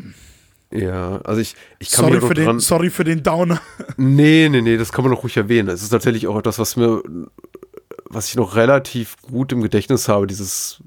[0.71, 3.61] Ja, also ich, ich kann sorry auch für, dran, den, sorry für den Downer.
[3.97, 5.69] Nee, nee, nee, das kann man noch ruhig erwähnen.
[5.69, 7.01] Es ist tatsächlich auch etwas, was mir,
[8.05, 10.81] was ich noch relativ gut im Gedächtnis habe, dieses,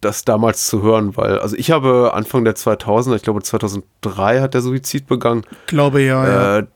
[0.00, 4.54] das damals zu hören, weil, also ich habe Anfang der 2000er, ich glaube 2003 hat
[4.54, 6.66] der Suizid begangen, Glaube ja, ja.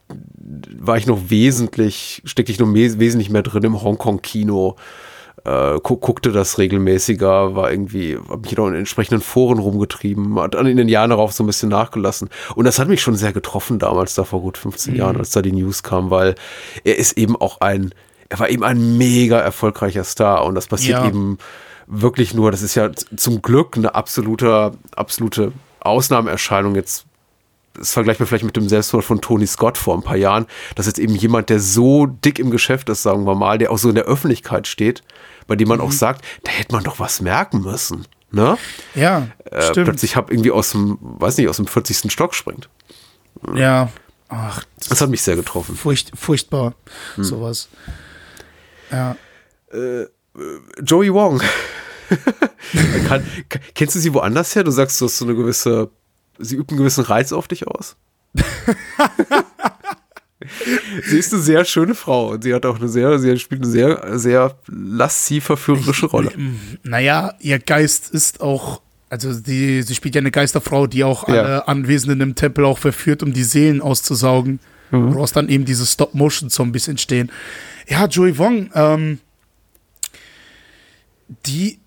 [0.79, 4.75] War ich noch wesentlich, steckte ich noch wesentlich mehr drin im Hongkong-Kino,
[5.45, 10.55] äh, gu guckte das regelmäßiger, war irgendwie, hab mich noch in entsprechenden Foren rumgetrieben, hat
[10.55, 12.29] dann in den Jahren darauf so ein bisschen nachgelassen.
[12.55, 15.41] Und das hat mich schon sehr getroffen damals, da vor gut 15 Jahren, als da
[15.41, 16.35] die News kam, weil
[16.83, 17.93] er ist eben auch ein,
[18.29, 21.07] er war eben ein mega erfolgreicher Star und das passiert Ja.
[21.07, 21.37] eben
[21.87, 27.05] wirklich nur, das ist ja zum Glück eine absolute, absolute Ausnahmeerscheinung jetzt
[27.73, 30.85] das vergleicht man vielleicht mit dem Selbstmord von Tony Scott vor ein paar Jahren, dass
[30.85, 33.89] jetzt eben jemand, der so dick im Geschäft ist, sagen wir mal, der auch so
[33.89, 35.03] in der Öffentlichkeit steht,
[35.47, 38.05] bei dem man auch sagt, da hätte man doch was merken müssen.
[38.31, 38.57] Ne?
[38.95, 39.85] Ja, Äh, stimmt.
[39.87, 42.11] plötzlich hab irgendwie aus dem, weiß nicht, aus dem 40.
[42.11, 42.69] Stock springt.
[43.55, 43.89] Ja.
[44.27, 45.75] Ach, das Das hat mich sehr getroffen.
[45.75, 46.75] furcht, furchtbar,
[47.15, 47.23] Hm.
[47.23, 47.69] sowas.
[48.91, 49.15] Ja.
[50.83, 51.41] Joey Wong.
[53.07, 53.25] Kann,
[53.75, 54.63] kennst du sie woanders her?
[54.63, 55.89] Du sagst, du hast so eine gewisse,
[56.39, 57.95] sie übt einen gewissen Reiz auf dich aus.
[61.09, 63.71] sie ist eine sehr schöne Frau und sie hat auch eine sehr, sie spielt eine
[63.71, 66.31] sehr, sehr lasziv verführerische Rolle.
[66.83, 71.33] Naja, ihr Geist ist auch, also die, sie spielt ja eine Geisterfrau, die auch Ja.
[71.43, 74.59] alle Anwesenden im Tempel auch verführt, um die Seelen auszusaugen.
[74.91, 75.13] Mhm.
[75.13, 77.31] Woraus dann eben diese Stop-Motion-Zombies entstehen.
[77.87, 79.19] Ja, Joey Wong, ähm,
[81.45, 81.79] die,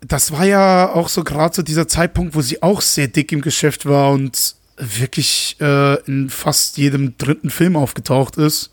[0.00, 3.40] das war ja auch so gerade so dieser Zeitpunkt, wo sie auch sehr dick im
[3.40, 8.70] Geschäft war und wirklich äh, in fast jedem dritten Film aufgetaucht ist.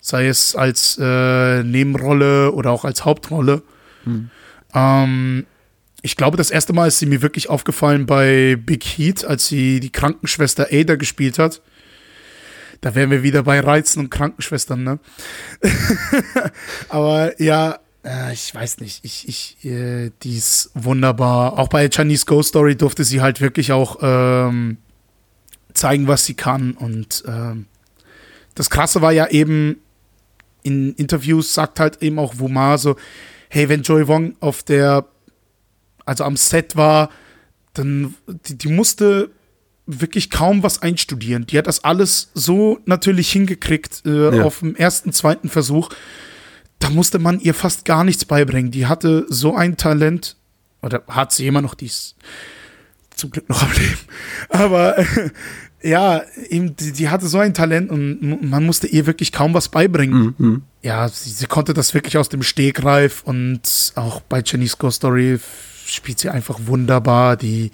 [0.00, 3.62] Sei es als äh, Nebenrolle oder auch als Hauptrolle.
[4.74, 5.46] Ähm,
[6.02, 9.80] ich glaube, das erste Mal ist sie mir wirklich aufgefallen bei Big Heat, als sie
[9.80, 11.60] die Krankenschwester Ada gespielt hat.
[12.80, 14.98] Da wären wir wieder bei Reizen und Krankenschwestern, ne?
[16.88, 21.58] Aber ja, äh, ich weiß nicht, ich, ich, äh, die ist wunderbar.
[21.58, 24.78] Auch bei Chinese Ghost Story durfte sie halt wirklich auch ähm,
[25.74, 26.72] zeigen, was sie kann.
[26.72, 27.66] Und ähm,
[28.54, 29.76] das Krasse war ja eben,
[30.62, 32.96] in Interviews sagt halt eben auch Wumar so,
[33.48, 35.06] hey, wenn Joy Wong auf der,
[36.04, 37.10] also am Set war,
[37.74, 38.14] dann,
[38.46, 39.30] die, die musste
[39.86, 41.46] wirklich kaum was einstudieren.
[41.46, 44.44] Die hat das alles so natürlich hingekriegt äh, Ja.
[44.44, 45.88] auf dem ersten, zweiten Versuch.
[46.78, 48.70] Da musste man ihr fast gar nichts beibringen.
[48.70, 50.36] Die hatte so ein Talent,
[50.82, 52.16] oder hat sie immer noch, die ist
[53.14, 53.98] zum Glück noch am Leben.
[54.48, 55.30] Aber äh,
[55.82, 59.68] ja, eben, die, die hatte so ein Talent und man musste ihr wirklich kaum was
[59.68, 60.34] beibringen.
[60.82, 65.38] Ja, sie, sie konnte das wirklich aus dem Stegreif und auch bei Chinese Ghost Story
[65.86, 67.36] spielt sie einfach wunderbar.
[67.36, 67.70] Die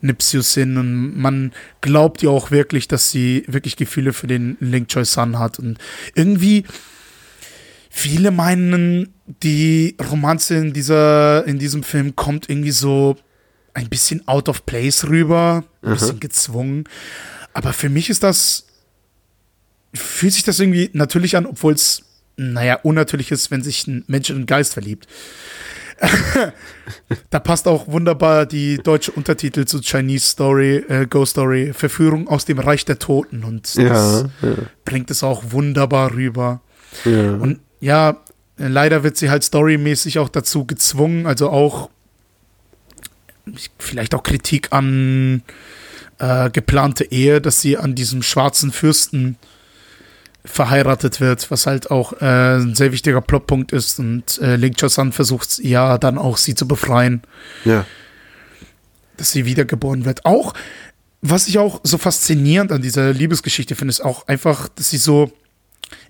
[0.00, 4.88] Nipsius hin und man glaubt ihr auch wirklich, dass sie wirklich Gefühle für den Link
[4.88, 5.78] Choi Sun hat und
[6.14, 6.64] irgendwie
[7.96, 13.16] viele meinen, die Romanze in dieser in diesem Film kommt irgendwie so
[13.72, 16.84] ein bisschen out of place rüber, ein bisschen gezwungen,
[17.52, 18.66] aber für mich ist das
[19.94, 22.02] fühlt sich das irgendwie natürlich an, obwohl es
[22.36, 25.06] naja, unnatürlich ist, wenn sich ein Mensch in einen Geist verliebt.
[27.30, 32.44] da passt auch wunderbar die deutsche Untertitel zu Chinese Story, äh, Ghost Story, Verführung aus
[32.44, 34.24] dem Reich der Toten und das Ja,
[34.84, 36.60] bringt es auch wunderbar rüber.
[37.04, 37.34] ja.
[37.34, 38.16] Und ja,
[38.56, 41.90] leider wird sie halt storymäßig auch dazu gezwungen, also auch
[43.78, 45.42] vielleicht auch Kritik an
[46.18, 49.36] äh, geplante Ehe, dass sie an diesem schwarzen Fürsten
[50.46, 55.12] verheiratet wird, was halt auch äh, ein sehr wichtiger Plotpunkt ist und äh, Link Chosan
[55.12, 57.20] versucht ja dann auch sie zu befreien,
[57.66, 57.84] ja.
[59.18, 60.24] dass sie wiedergeboren wird.
[60.24, 60.54] Auch,
[61.20, 65.30] was ich auch so faszinierend an dieser Liebesgeschichte finde, ist auch einfach, dass sie so,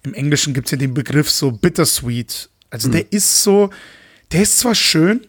[0.04, 2.48] im Englischen gibt es ja den Begriff so bittersweet.
[2.70, 3.70] Also der ist so,
[4.32, 5.26] der ist zwar schön,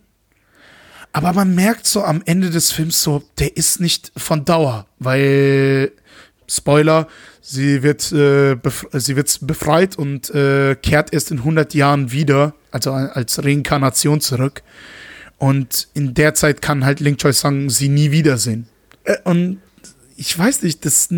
[1.13, 5.91] aber man merkt so am Ende des Films so, der ist nicht von Dauer, weil
[6.47, 7.07] Spoiler,
[7.41, 8.57] sie wird, äh,
[8.93, 14.61] sie wird befreit und äh, kehrt erst in 100 Jahren wieder, also als Reinkarnation zurück.
[15.37, 18.67] Und in der Zeit kann halt Link Choi Sang sie nie wiedersehen.
[19.03, 19.61] Äh, und
[20.17, 21.09] ich weiß nicht, das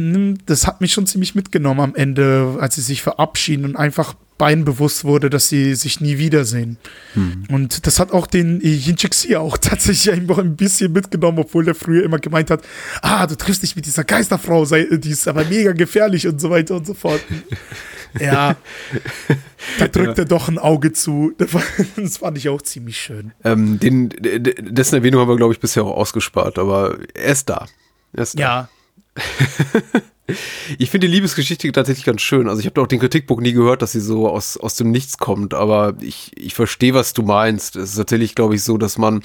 [0.45, 4.65] das hat mich schon ziemlich mitgenommen am Ende, als sie sich verabschieden und einfach beiden
[4.65, 6.77] bewusst wurde, dass sie sich nie wiedersehen.
[7.49, 11.75] Und das hat auch den Yinchik Xia auch tatsächlich einfach ein bisschen mitgenommen, obwohl der
[11.75, 12.61] früher immer gemeint hat,
[13.01, 16.49] ah, du triffst dich mit dieser Geisterfrau, sei, die ist aber mega gefährlich und so
[16.49, 17.21] weiter und so fort.
[18.21, 18.55] Ja,
[19.79, 21.33] da drückt er doch ein Auge zu.
[21.97, 23.33] Das fand ich auch ziemlich schön.
[23.43, 27.67] Ähm, den, dessen Erwähnung haben wir, glaube ich, bisher auch ausgespart, aber er ist da.
[28.13, 28.41] Er ist da.
[28.41, 28.69] Ja,
[30.77, 32.49] Ich finde die Liebesgeschichte tatsächlich ganz schön.
[32.49, 35.17] Also ich habe auch den Kritikpunkt nie gehört, dass sie so aus, aus dem Nichts
[35.17, 37.77] kommt, aber ich, ich verstehe, was du meinst.
[37.77, 39.21] Es ist tatsächlich, glaube ich, so, dass man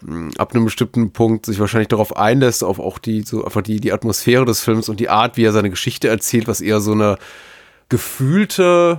[0.00, 3.78] mh, ab einem bestimmten Punkt sich wahrscheinlich darauf einlässt, auf auch die, so einfach die,
[3.78, 6.92] die Atmosphäre des Films und die Art, wie er seine Geschichte erzählt, was eher so
[6.92, 7.18] eine
[7.88, 8.98] gefühlte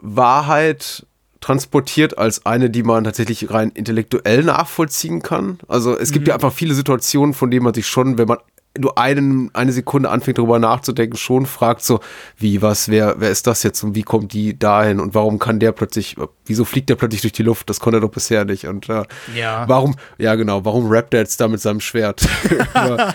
[0.00, 1.06] Wahrheit
[1.40, 5.58] transportiert als eine, die man tatsächlich rein intellektuell nachvollziehen kann.
[5.68, 8.38] Also es gibt ja einfach viele Situationen, von denen man sich schon, wenn man
[8.78, 12.00] nur einen, eine Sekunde anfängt darüber nachzudenken, schon fragt so,
[12.36, 15.58] wie, was, wer, wer ist das jetzt und wie kommt die dahin und warum kann
[15.58, 17.68] der plötzlich, wieso fliegt der plötzlich durch die Luft?
[17.68, 19.02] Das konnte er doch bisher nicht und äh,
[19.34, 19.64] Ja.
[19.68, 22.26] warum, ja genau, warum rappt er jetzt da mit seinem Schwert
[22.70, 23.14] über,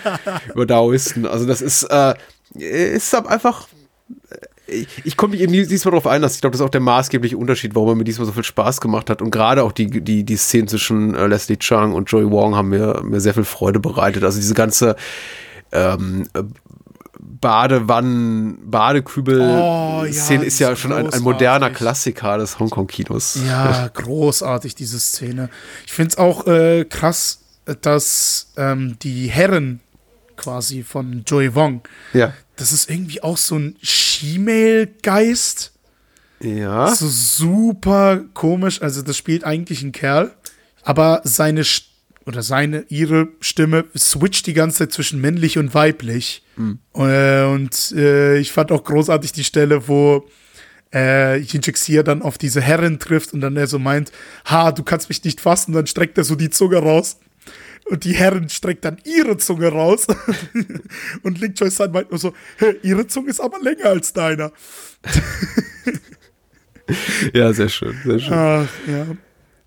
[0.54, 1.26] über Daoisten?
[1.26, 2.15] Also das ist, äh,
[2.54, 3.68] ist einfach
[4.68, 6.82] ich, ich komme mich eben diesmal darauf ein, dass ich glaube, das ist auch der
[6.82, 9.22] maßgebliche Unterschied, warum er mir diesmal so viel Spaß gemacht hat.
[9.22, 12.70] Und gerade auch die, die, die Szenen zwischen äh, Leslie Chung und Joey Wong haben
[12.70, 14.24] mir, mir sehr viel Freude bereitet.
[14.24, 14.96] Also diese ganze
[15.71, 16.43] ähm, äh,
[17.19, 23.39] Badewannen, Badekübel-Szene Oh, ja, ist ja schon ein, ein moderner Klassiker des Hongkong-Kinos.
[23.47, 25.49] Ja, großartig, diese Szene.
[25.86, 27.39] Ich finde es auch äh, krass,
[27.82, 29.80] dass ähm, die Herren
[30.38, 31.82] quasi von Joey Wong,
[32.13, 32.34] Ja.
[32.58, 35.71] das ist irgendwie auch so ein She-Mail-Geist.
[36.41, 36.93] Ja.
[36.93, 38.82] So super komisch.
[38.82, 40.32] Also, das spielt eigentlich ein Kerl,
[40.84, 41.86] aber seine St-
[42.25, 46.43] oder seine, ihre Stimme switcht die ganze Zeit zwischen männlich und weiblich.
[46.95, 50.27] Äh, und äh, ich fand auch großartig die Stelle, wo
[50.93, 54.11] äh, Jinchik Xia dann auf diese Herrin trifft und dann er so meint,
[54.45, 57.17] ha, du kannst mich nicht fassen, dann streckt er so die Zunge raus.
[57.88, 60.07] Und die Herrin streckt dann ihre Zunge raus.
[61.23, 64.51] und Link Choi San meint nur so, "Hä, ihre Zunge ist aber länger als deiner.
[67.33, 68.33] ja, sehr schön, sehr schön.
[68.33, 69.05] Ach, ja.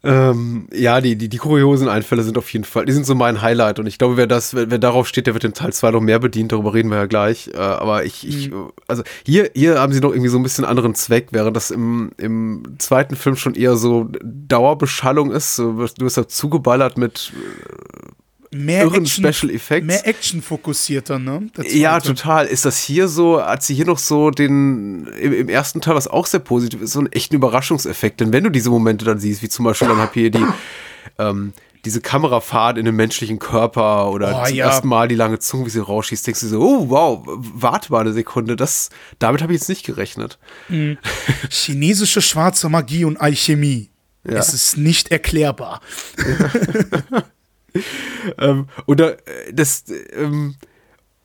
[0.04, 3.42] Ähm, ja, die, die, die kuriosen Einfälle sind auf jeden Fall, die sind so mein
[3.42, 5.90] Highlight und ich glaube, wer das, wer, wer darauf steht, der wird in Teil 2
[5.90, 7.50] noch mehr bedient, darüber reden wir ja gleich.
[7.52, 8.52] Äh, aber ich, ich,
[8.86, 12.12] also hier, hier haben sie noch irgendwie so ein bisschen anderen Zweck, während das im,
[12.16, 15.58] im zweiten Film schon eher so Dauerbeschallung ist.
[15.58, 17.32] Du wirst da zugeballert mit
[18.50, 19.86] Mehr irren Action, Special Effects.
[19.86, 21.48] mehr Action fokussierter, ne?
[21.70, 22.46] Ja, total.
[22.46, 26.08] Ist das hier so, hat sie hier noch so den, im, im ersten Teil, was
[26.08, 28.20] auch sehr positiv ist, so einen echten Überraschungseffekt.
[28.20, 30.44] Denn wenn du diese Momente dann siehst, wie zum Beispiel dann hab hier die,
[31.18, 31.52] ähm,
[31.84, 34.66] diese Kamerafahrt in den menschlichen Körper oder Oh, zum ja.
[34.66, 38.00] ersten Mal die lange Zunge, wie sie rausschießt, denkst du so, oh wow, warte mal
[38.00, 40.38] eine Sekunde, das, damit habe ich jetzt nicht gerechnet.
[41.50, 43.90] Chinesische schwarze Magie und Alchemie.
[44.24, 44.34] Ja.
[44.38, 45.80] Es ist nicht erklärbar.
[48.38, 49.16] Ähm, und da, äh,
[49.52, 50.54] das, ähm,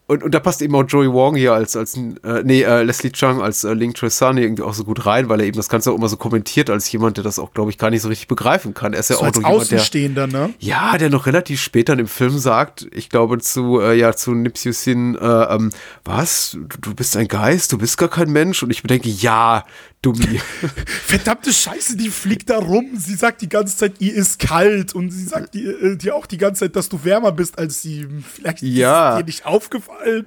[0.05, 3.11] und, und da passt eben auch Joey Wong hier als, als äh, nee, äh, Leslie
[3.11, 5.91] Chung als äh, Choi Sun irgendwie auch so gut rein, weil er eben das Ganze
[5.91, 8.27] auch immer so kommentiert als jemand, der das auch, glaube ich, gar nicht so richtig
[8.27, 8.93] begreifen kann.
[8.93, 10.53] Er ist ja So auch als noch jemand, der, Außenstehender, ne?
[10.59, 14.33] ja, der noch relativ später in dem Film sagt, ich glaube zu, äh, ja, zu
[14.33, 15.71] Nipsey Hussine, äh, ähm,
[16.03, 19.63] was, du, du bist ein Geist, du bist gar kein Mensch und ich bedenke, ja,
[20.03, 20.39] dummi.
[20.85, 22.91] Verdammte Scheiße, die fliegt da rum.
[22.97, 24.93] Sie sagt die ganze Zeit, ihr ist kalt.
[24.93, 27.81] Und sie sagt dir, äh, dir auch die ganze Zeit, dass du wärmer bist als
[27.81, 28.07] sie.
[28.31, 29.09] Vielleicht Ja.
[29.09, 30.25] ist es dir nicht aufgefallen.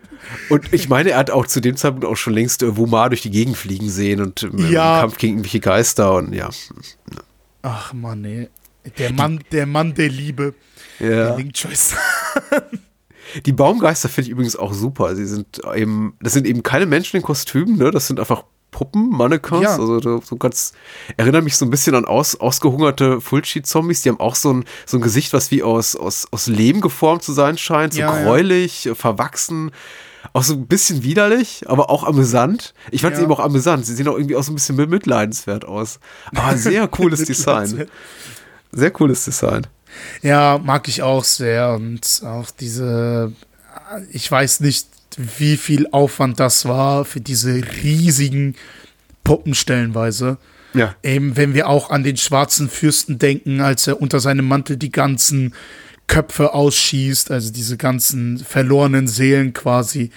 [0.48, 3.22] Und ich meine, er hat auch zu dem Zeitpunkt auch schon längst äh, Wumar durch
[3.22, 4.96] die Gegend fliegen sehen und ähm, Ja.
[4.96, 6.50] im Kampf gegen irgendwelche Geister und ja.
[7.62, 8.48] Ach Mann, ey.
[8.98, 10.54] Der Mann, der Mann der Liebe.
[10.98, 11.08] Ja.
[11.08, 11.94] Der Link Choice.
[13.44, 15.14] Die Baumgeister finde ich übrigens auch super.
[15.16, 17.90] Sie sind eben, das sind eben keine Menschen in Kostümen, ne?
[17.90, 19.62] Das sind einfach Puppen, Mannequins.
[19.62, 19.70] Ja.
[19.72, 20.72] Also so, so ganz,
[21.16, 24.02] erinnert mich so ein bisschen an aus, ausgehungerte Fulci-Zombies.
[24.02, 27.22] Die haben auch so ein, so ein Gesicht, was wie aus, aus, aus Lehm geformt
[27.22, 27.94] zu sein scheint.
[27.94, 28.22] So Ja, ja.
[28.24, 29.70] gräulich, äh, verwachsen.
[30.32, 32.74] Auch so ein bisschen widerlich, aber auch amüsant.
[32.90, 33.18] Ich fand Ja.
[33.18, 33.86] sie eben auch amüsant.
[33.86, 35.98] Sie sehen auch irgendwie auch so ein bisschen mitleidenswert aus.
[36.34, 37.86] Aber sehr cooles Design.
[38.72, 39.66] Sehr cooles Design.
[40.20, 41.74] Ja, mag ich auch sehr.
[41.74, 43.32] Und auch diese,
[44.10, 48.54] ich weiß nicht, wie viel Aufwand das war für diese riesigen
[49.24, 50.38] Puppen stellenweise.
[50.74, 50.94] Ja.
[51.02, 54.92] Eben, wenn wir auch an den schwarzen Fürsten denken, als er unter seinem Mantel die
[54.92, 55.54] ganzen
[56.06, 60.10] Köpfe ausschießt, also diese ganzen verlorenen Seelen quasi.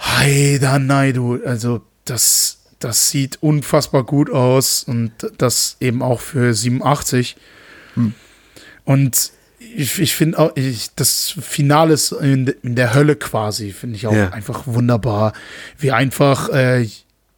[0.00, 7.36] Heider Naidu, also das, das sieht unfassbar gut aus und das eben auch für 87.
[8.84, 9.32] Und
[9.76, 14.06] ich, ich finde auch, ich, das Finale ist in, in der Hölle quasi, finde ich
[14.06, 14.30] auch Ja.
[14.30, 15.32] einfach wunderbar.
[15.78, 16.86] Wie einfach äh,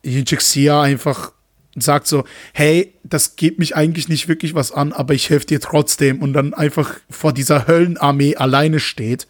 [0.03, 1.33] Sia einfach
[1.77, 5.61] sagt so, hey, das geht mich eigentlich nicht wirklich was an, aber ich helfe dir
[5.61, 9.27] trotzdem und dann einfach vor dieser Höllenarmee alleine steht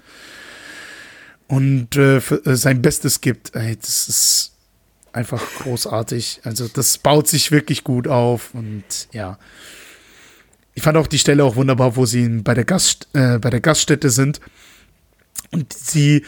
[1.46, 3.54] und äh, für, äh, sein Bestes gibt.
[3.54, 4.52] Ey, das ist
[5.12, 6.40] einfach großartig.
[6.44, 9.38] Also das baut sich wirklich gut auf und ja.
[10.74, 13.60] Ich fand auch die Stelle auch wunderbar, wo sie bei der, Gast, äh, bei der
[13.60, 14.40] Gaststätte sind
[15.50, 16.24] und sie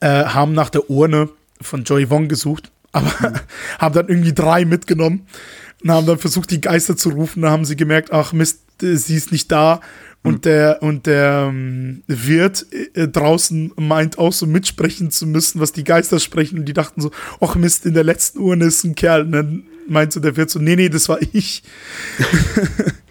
[0.00, 1.28] äh, haben nach der Urne
[1.60, 3.12] von Joey Wong gesucht, aber
[3.78, 5.26] haben dann irgendwie drei mitgenommen
[5.82, 7.42] und haben dann versucht, die Geister zu rufen.
[7.42, 9.80] Da haben sie gemerkt, ach Mist, äh, sie ist nicht da.
[10.22, 15.72] Und der, und der ähm, Wirt äh, draußen meint auch so mitsprechen zu müssen, was
[15.72, 16.58] die Geister sprechen.
[16.58, 19.22] Und die dachten so, ach Mist, in der letzten Urne ist ein Kerl.
[19.22, 21.62] Und dann meint so der Wirt so, nee, nee, das war ich.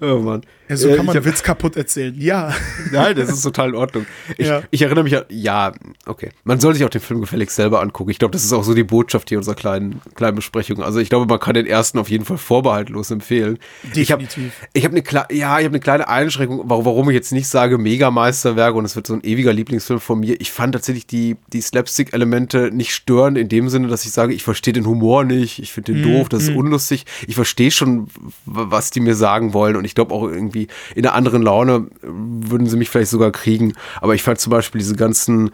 [0.00, 0.42] Oh Mann.
[0.72, 2.14] Ja, so Äh, kann man einen Witz kaputt erzählen.
[2.18, 2.52] Ja.
[2.90, 4.06] Nein, das ist total in Ordnung.
[4.36, 4.62] Ich, Ja.
[4.70, 5.72] ich erinnere mich an, ja,
[6.06, 6.30] okay.
[6.44, 8.10] Man soll sich auch den Film gefälligst selber angucken.
[8.10, 10.82] Ich glaube, das ist auch so die Botschaft hier unserer kleinen, kleinen Besprechung.
[10.82, 13.58] Also ich glaube, man kann den ersten auf jeden Fall vorbehaltlos empfehlen.
[13.94, 14.52] Ich habe Definitiv.
[14.72, 15.02] ich hab eine,
[15.36, 19.06] ja, ich hab eine kleine Einschränkung, warum, ich jetzt nicht sage Megameisterwerk und es wird
[19.06, 20.40] so ein ewiger Lieblingsfilm von mir.
[20.40, 24.42] Ich fand tatsächlich die, die Slapstick-Elemente nicht störend in dem Sinne, dass ich sage, ich
[24.42, 27.04] verstehe den Humor nicht, ich finde den doof, das ist unlustig.
[27.26, 28.08] Ich verstehe schon,
[28.46, 30.61] was die mir sagen wollen und ich glaube auch irgendwie
[30.94, 33.74] in einer anderen Laune würden sie mich vielleicht sogar kriegen.
[34.00, 35.50] Aber ich fand zum Beispiel diese ganzen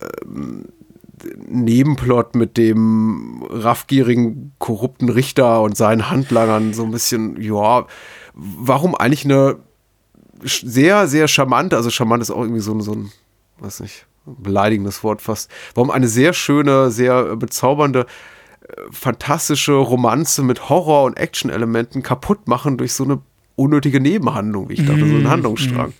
[0.00, 0.66] ähm,
[1.46, 7.86] Nebenplot mit dem raffgierigen, korrupten Richter und seinen Handlangern so ein bisschen, ja,
[8.34, 9.56] warum eigentlich eine
[10.42, 13.12] sehr, sehr charmante, also charmant ist auch irgendwie so ein, so ein,
[13.58, 18.06] weiß nicht, beleidigendes Wort fast, warum eine sehr schöne, sehr bezaubernde,
[18.62, 23.20] äh, fantastische Romanze mit Horror- und Action-Elementen kaputt machen durch so eine
[23.60, 25.92] unnötige Nebenhandlung, wie ich dachte, so einen Handlungsstrang.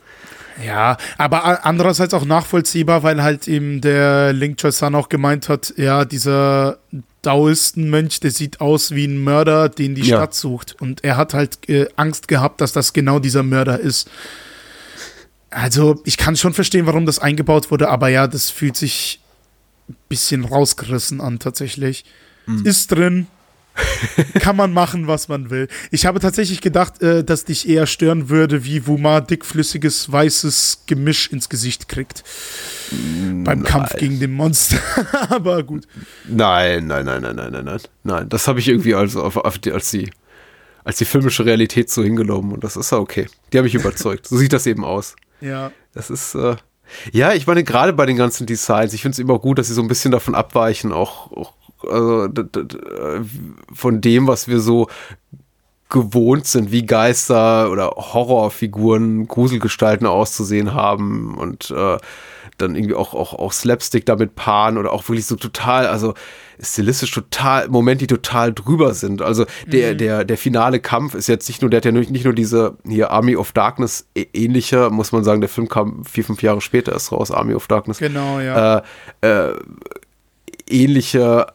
[0.65, 5.73] Ja, aber andererseits auch nachvollziehbar, weil halt eben der Link Choi Sun auch gemeint hat,
[5.77, 6.79] ja, dieser
[7.23, 10.17] Daoisten-Mönch, der sieht aus wie ein Mörder, den die Ja.
[10.19, 10.77] Stadt sucht.
[10.81, 14.11] Und er hat halt äh, Angst gehabt, dass das genau dieser Mörder ist.
[15.51, 19.21] Also, ich kann schon verstehen, warum das eingebaut wurde, aber ja, das fühlt sich
[19.89, 22.05] ein bisschen rausgerissen an, tatsächlich.
[22.65, 23.29] Ist drin,
[24.41, 25.69] kann man machen, was man will.
[25.91, 31.29] Ich habe tatsächlich gedacht, äh, dass dich eher stören würde, wie Wuma dickflüssiges weißes Gemisch
[31.29, 32.25] ins Gesicht kriegt.
[33.45, 34.79] Beim Kampf gegen den Monster.
[35.29, 35.87] Aber gut.
[36.29, 37.81] Nein, nein, nein, nein, nein, nein, nein.
[38.03, 40.11] Nein, das habe ich irgendwie als, auf, auf die, als, die,
[40.85, 43.27] als die filmische Realität so hingenommen und das ist ja okay.
[43.53, 44.27] Die haben mich überzeugt.
[44.27, 45.17] So sieht das eben aus.
[45.41, 45.73] Ja.
[45.95, 46.57] Das ist, äh,
[47.13, 49.75] ja, ich meine, gerade bei den ganzen Designs, ich finde es immer gut, dass sie
[49.75, 51.55] so ein bisschen davon abweichen, auch, auch
[51.89, 52.29] also,
[53.73, 54.89] von dem, was wir so
[55.89, 61.97] gewohnt sind, wie Geister oder Horrorfiguren, Gruselgestalten auszusehen haben und äh,
[62.59, 66.15] dann irgendwie auch, auch, auch Slapstick damit paaren oder auch wirklich so total, also
[66.63, 69.21] stilistisch total, Momente, die total drüber sind.
[69.23, 72.35] Also der, der, der finale Kampf ist jetzt nicht nur, der hat ja nicht nur
[72.35, 76.43] diese hier Army of Darkness ä- ähnlicher, muss man sagen, der Film kam vier, fünf
[76.43, 78.83] Jahre später erst raus, Army of Darkness Genau, ja.
[79.23, 79.55] äh, äh,
[80.69, 81.47] ähnliche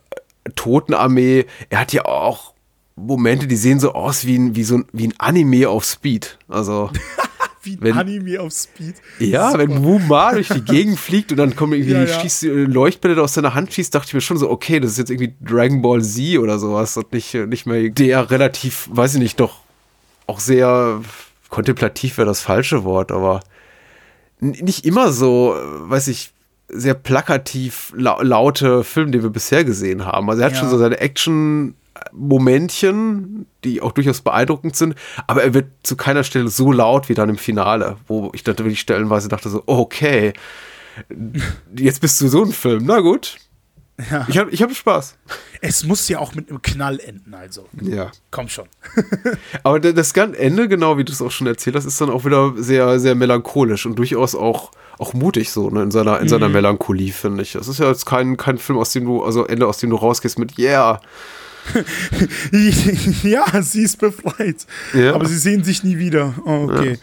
[0.56, 1.46] Totenarmee.
[1.70, 2.54] Er hat ja auch
[2.96, 6.38] Momente, die sehen so aus wie ein, wie so ein, wie ein Anime auf Speed.
[6.48, 6.90] Also,
[7.64, 8.96] wie ein wenn- Anime auf Speed.
[9.20, 9.60] ja, Super.
[9.68, 12.20] wenn Wu Ma durch die Gegend fliegt und dann kommen irgendwie Ja, die ja.
[12.22, 14.98] schießt, äh, Leuchtbälle aus seiner Hand schießt, dachte ich mir schon so, okay, das ist
[15.00, 19.16] jetzt irgendwie Dragon Ball Z oder sowas und nicht, äh, nicht mehr der relativ, weiß
[19.16, 19.60] ich nicht, doch
[20.28, 21.02] auch sehr
[21.50, 23.42] kontemplativ wäre das falsche Wort, aber
[24.40, 26.32] nicht immer so, äh, weiß ich,
[26.70, 30.30] sehr plakativ lau laute Film, den wir bisher gesehen haben.
[30.30, 30.60] Also er hat Ja.
[30.60, 34.96] schon so seine Action-Momentchen, die auch durchaus beeindruckend sind,
[35.28, 38.58] aber er wird zu keiner Stelle so laut wie dann im Finale, wo ich dann
[38.58, 40.34] wirklich stellenweise dachte so, okay,
[41.78, 43.38] jetzt bist du so ein Film, na gut.
[44.12, 44.26] Ja.
[44.30, 45.16] Ich habe ich hab Spaß.
[45.62, 47.70] Es muss ja auch mit einem Knall enden, also.
[47.82, 48.12] Ja.
[48.30, 48.66] Komm schon.
[49.64, 52.10] Aber da- das ganze Ende, genau wie du es auch schon erzählt hast, ist dann
[52.10, 56.28] auch wieder sehr, sehr melancholisch und durchaus auch, auch mutig so, ne, in seiner, in
[56.28, 57.54] seiner Melancholie, finde ich.
[57.54, 59.96] Das ist ja jetzt kein, kein Film, aus dem du, also Ende, aus dem du
[59.96, 61.00] rausgehst mit Yeah.
[63.24, 64.66] ja, sie ist befreit.
[64.94, 65.14] Ja.
[65.16, 66.34] Aber sie sehen sich nie wieder.
[66.46, 67.00] Oh, okay.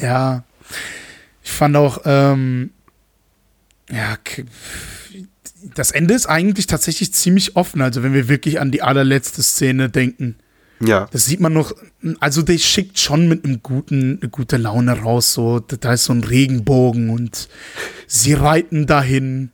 [0.00, 0.42] Ja.
[1.42, 2.72] Ich fand auch, ähm,
[3.90, 4.16] ja,
[5.74, 7.82] das Ende ist eigentlich tatsächlich ziemlich offen.
[7.82, 10.36] Also, wenn wir wirklich an die allerletzte Szene denken.
[10.80, 11.08] Ja.
[11.10, 11.72] Das sieht man noch,
[12.20, 16.12] also der schickt schon mit einem guten, eine gute Laune raus, so, da ist so
[16.12, 17.48] ein Regenbogen und
[18.06, 19.50] sie reiten dahin.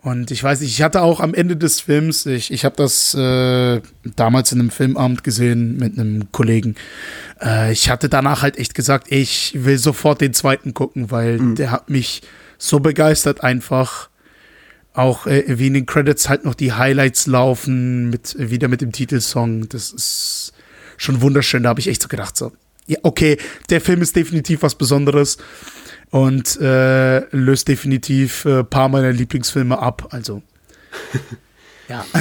[0.00, 3.14] Und ich weiß nicht, ich hatte auch am Ende des Films, ich, ich habe das
[3.14, 3.80] äh,
[4.16, 6.74] damals in einem Filmabend gesehen mit einem Kollegen.
[7.40, 11.70] Äh, ich hatte danach halt echt gesagt, ich will sofort den zweiten gucken, weil der
[11.70, 12.22] hat mich
[12.62, 14.08] so begeistert einfach.
[14.94, 18.92] Auch äh, wie in den Credits halt noch die Highlights laufen, mit, wieder mit dem
[18.92, 19.68] Titelsong.
[19.68, 20.52] Das ist
[20.96, 21.64] schon wunderschön.
[21.64, 22.52] Da habe ich echt so gedacht, so,
[22.86, 23.38] ja, okay,
[23.70, 25.38] der Film ist definitiv was Besonderes
[26.10, 30.08] und äh, löst definitiv ein äh, paar meiner Lieblingsfilme ab.
[30.10, 30.42] Also,
[31.88, 32.04] ja.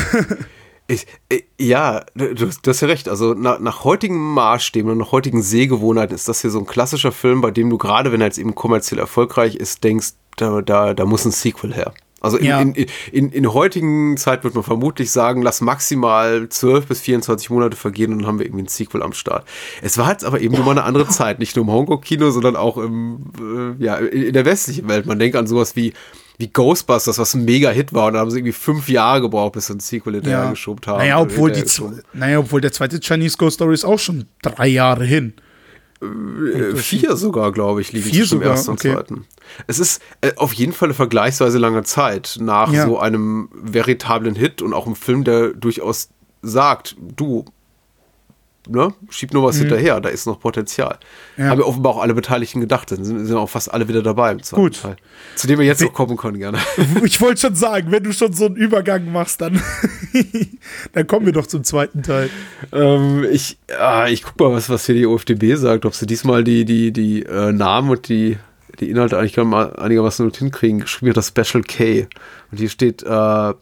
[0.91, 3.07] Ich, äh, ja, du, du hast ja recht.
[3.07, 7.13] Also nach, nach heutigen Maßstäben und nach heutigen Sehgewohnheiten ist das hier so ein klassischer
[7.13, 10.93] Film, bei dem du gerade, wenn er jetzt eben kommerziell erfolgreich ist, denkst, da, da,
[10.93, 11.93] da muss ein Sequel her.
[12.21, 12.61] Also in, Ja.
[12.61, 12.75] in,
[13.11, 18.13] in, in heutigen Zeit wird man vermutlich sagen, lass maximal 12 bis 24 Monate vergehen
[18.13, 19.47] und dann haben wir irgendwie ein Sequel am Start.
[19.81, 22.55] Es war jetzt aber eben nur mal eine andere Zeit, nicht nur im Hongkong-Kino, sondern
[22.55, 23.31] auch im,
[23.79, 25.07] äh, ja, in der westlichen Welt.
[25.07, 25.93] Man denkt an sowas wie,
[26.37, 29.65] wie Ghostbusters, was ein Mega-Hit war und da haben sie irgendwie fünf Jahre gebraucht, bis
[29.65, 30.49] sie ein Sequel hinterher ja.
[30.51, 30.99] geschoben haben.
[30.99, 32.03] Naja, obwohl, die, Hinterhergeschoben.
[32.13, 35.33] naja, obwohl der zweite Chinese Ghost Story ist auch schon drei Jahre hin.
[36.01, 38.93] Äh, vier sogar, glaube ich, liegen Vier zwischen dem sogar, ersten und okay.
[38.93, 39.25] zweiten.
[39.67, 42.85] Es ist äh, auf jeden Fall eine vergleichsweise lange Zeit nach Ja.
[42.85, 46.09] so einem veritablen Hit und auch einem Film, der durchaus
[46.41, 47.45] sagt, du,
[48.69, 50.97] ne, schieb nur was hinterher, da ist noch Potenzial.
[51.35, 51.43] Mhm.
[51.43, 51.49] Ja.
[51.49, 54.43] Haben ja offenbar auch alle Beteiligten gedacht, sind, sind auch fast alle wieder dabei im
[54.43, 54.81] zweiten Gut.
[54.81, 54.95] Teil.
[55.35, 56.59] Zu dem wir jetzt noch kommen können, gerne.
[57.03, 59.61] Ich wollte schon sagen, wenn du schon so einen Übergang machst, dann,
[60.93, 62.29] dann kommen wir doch zum zweiten Teil.
[62.71, 66.43] Ähm, ich ah, ich guck mal, was, was hier die OFDB sagt, ob sie diesmal
[66.43, 68.37] die, die, die äh, Namen und die,
[68.79, 70.81] die Inhalte eigentlich einigermaßen gut hinkriegen.
[70.81, 72.07] Geschrieben hat das Special K.
[72.51, 73.53] Und hier steht, äh,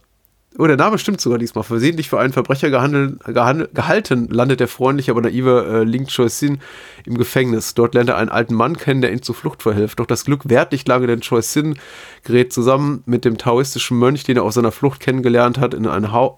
[0.59, 1.63] oh, der Name stimmt sogar diesmal.
[1.63, 6.59] Versehentlich für einen Verbrecher gehalten, landet der freundliche, aber naive äh, Link Choi Sin
[7.05, 7.73] im Gefängnis.
[7.73, 9.99] Dort lernt er einen alten Mann kennen, der ihm zur Flucht verhilft.
[9.99, 11.79] Doch das Glück währt nicht lange, denn Choi Sin
[12.23, 16.11] gerät zusammen mit dem taoistischen Mönch, den er auf seiner Flucht kennengelernt hat, in ein
[16.11, 16.33] Haus.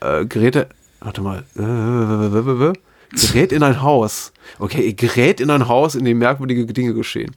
[0.00, 0.66] Äh, gerät er,
[1.00, 2.72] warte mal, äh,
[3.14, 4.32] gerät in ein Haus.
[4.58, 7.34] Okay, er gerät in ein Haus, in dem merkwürdige Dinge geschehen.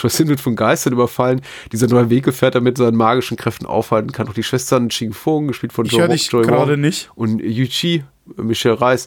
[0.00, 1.40] Chosin wird von Geistern überfallen.
[1.72, 4.28] Dieser neue Weggefährte mit seinen magischen Kräften aufhalten kann.
[4.28, 7.10] Auch die Schwestern Ching Fung, gespielt von Ich höre dich Joy gerade nicht.
[7.14, 8.04] und Yu Chi,
[8.36, 9.06] Michelle Reis,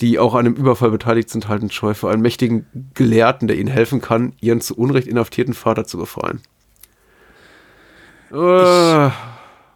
[0.00, 3.68] die auch an einem Überfall beteiligt sind, halten Choi für einen mächtigen Gelehrten, der ihnen
[3.68, 6.40] helfen kann, ihren zu Unrecht inhaftierten Vater zu befreien.
[8.30, 9.10] Äh,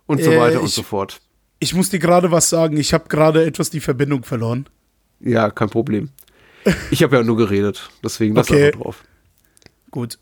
[0.07, 1.21] und so äh, weiter und ich- so fort.
[1.61, 2.77] Ich muss dir gerade was sagen.
[2.77, 4.67] Ich habe gerade etwas die Verbindung verloren.
[5.21, 6.11] Ja, kein Problem.
[6.91, 8.67] Ich habe ja nur geredet, deswegen lass Okay.
[8.67, 9.05] einfach drauf.
[9.91, 10.19] Gut.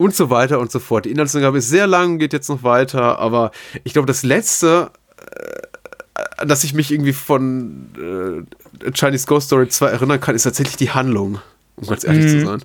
[0.00, 1.04] Und so weiter und so fort.
[1.04, 3.50] Die Inhaltsangabe ist sehr lang, geht jetzt noch weiter, aber
[3.84, 8.46] ich glaube, das letzte, äh, an das ich mich irgendwie von
[8.82, 11.42] äh, Chinese Ghost Story 2 erinnern kann, ist tatsächlich die Handlung,
[11.76, 12.64] um ganz ehrlich zu sein.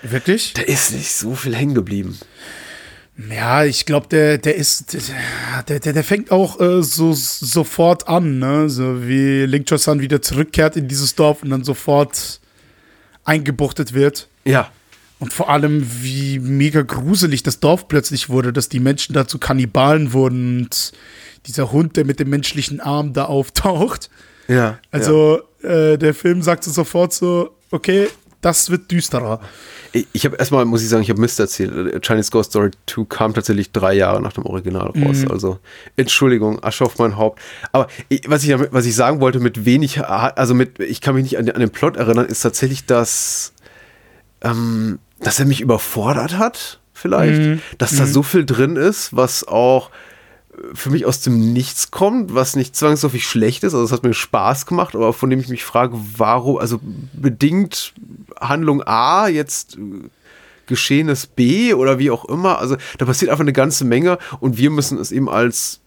[0.00, 0.54] Wirklich?
[0.54, 2.18] Da ist nicht so viel hängen geblieben.
[3.28, 4.96] Ja, ich glaube, der, der ist,
[5.68, 8.70] der, der, der fängt auch äh, so sofort an, ne?
[8.70, 12.40] So wie Link Chosan wieder zurückkehrt in dieses Dorf und dann sofort
[13.24, 14.28] eingebuchtet wird.
[14.46, 14.70] Ja,
[15.20, 19.38] Und vor allem, wie mega gruselig das Dorf plötzlich wurde, dass die Menschen da zu
[19.38, 20.92] Kannibalen wurden und
[21.46, 24.10] dieser Hund, der mit dem menschlichen Arm da auftaucht.
[24.48, 24.78] ja.
[24.90, 28.08] Also, äh, der Film sagte sofort so, okay,
[28.42, 29.40] das wird düsterer.
[30.12, 32.04] Ich, habe erstmal, muss ich sagen, ich habe Mist erzählt.
[32.04, 35.24] Chinese Ghost Story 2 kam tatsächlich drei Jahre nach dem Original raus.
[35.30, 35.60] Also,
[35.96, 37.40] Entschuldigung, Asche auf mein Haupt.
[37.72, 41.14] Aber ich, was, ich, damit- was ich sagen wollte, mit wenig, also mit, ich kann
[41.14, 43.52] mich nicht an, den- an den Plot erinnern, ist tatsächlich, dass,
[44.42, 47.60] ähm, dass er mich überfordert hat, vielleicht.
[47.78, 49.90] Dass da so viel drin ist, was auch
[50.72, 53.74] für mich aus dem Nichts kommt, was nicht zwangsläufig schlecht ist.
[53.74, 56.80] Also es hat mir Spaß gemacht, aber von dem ich mich frage, warum, also
[57.12, 57.92] bedingt
[58.40, 60.08] Handlung A jetzt äh,
[60.66, 62.58] Geschehenes B oder wie auch immer.
[62.58, 65.80] Also da passiert einfach eine ganze Menge und wir müssen es eben als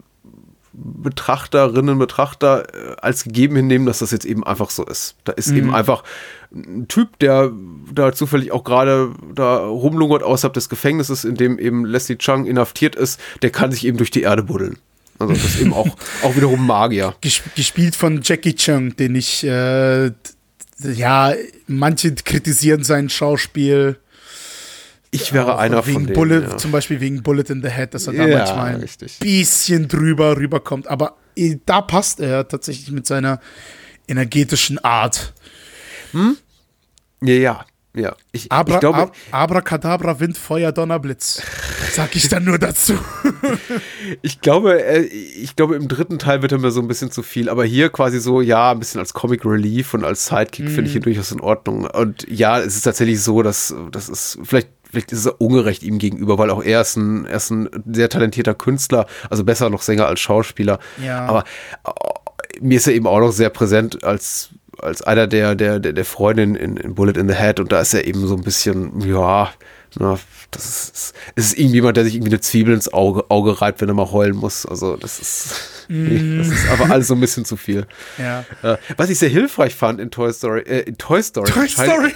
[0.72, 5.16] Betrachterinnen, Betrachter äh, als gegeben hinnehmen, dass das jetzt eben einfach so ist.
[5.24, 6.04] Da ist eben einfach
[6.52, 7.52] ein Typ, der
[7.92, 12.96] da zufällig auch gerade da rumlungert außerhalb des Gefängnisses, in dem eben Leslie Chung inhaftiert
[12.96, 14.78] ist, der kann sich eben durch die Erde buddeln.
[15.18, 15.86] Also das ist eben auch,
[16.22, 17.14] auch wiederum Magier.
[17.20, 20.10] Ges gespielt von Jackie Chung, den ich, äh,
[20.80, 21.34] ja,
[21.66, 23.98] manche kritisieren sein Schauspiel.
[25.10, 26.14] Ich wäre Auch einer von denen.
[26.14, 26.56] Bullet, ja.
[26.58, 29.18] Zum Beispiel wegen Bullet in the Head, dass er da Ja, manchmal ein richtig.
[29.18, 30.86] bisschen drüber rüberkommt.
[30.86, 33.40] Aber äh, da passt er tatsächlich mit seiner
[34.06, 35.32] energetischen Art.
[37.22, 37.64] Ja, ja.
[37.94, 38.16] ja.
[38.32, 41.42] Ich, Abra ich glaube, Ab Abracadabra, Wind, Feuer, Donner, Blitz.
[41.92, 42.94] Sag ich dann nur dazu.
[44.22, 47.22] Ich glaube, äh, ich glaube, im dritten Teil wird er mir so ein bisschen zu
[47.22, 50.88] viel, aber hier quasi so, ja, ein bisschen als Comic Relief und als Sidekick finde
[50.88, 51.84] ich ihn durchaus in Ordnung.
[51.84, 55.98] Und ja, es ist tatsächlich so, dass das ist vielleicht Vielleicht ist er ungerecht ihm
[55.98, 59.82] gegenüber, weil auch er ist ein, er ist ein sehr talentierter Künstler, also besser noch
[59.82, 60.78] Sänger als Schauspieler.
[61.02, 61.26] Ja.
[61.26, 61.44] Aber
[61.84, 64.50] äh, mir ist er eben auch noch sehr präsent als,
[64.80, 67.80] als einer der, der, der, der Freundin in, in Bullet in the Head und da
[67.80, 69.50] ist er eben so ein bisschen, ja,
[69.98, 70.18] na,
[70.50, 73.80] das ist, es ist ihm jemand, der sich irgendwie eine Zwiebel ins Auge, Auge reibt,
[73.80, 74.64] wenn er mal heulen muss.
[74.64, 75.54] Also das ist,
[75.88, 77.86] nee, das ist aber alles so ein bisschen zu viel.
[78.16, 78.44] Ja.
[78.96, 82.14] Was ich sehr hilfreich fand in Toy Story, äh, in Toy Story, Toy Story.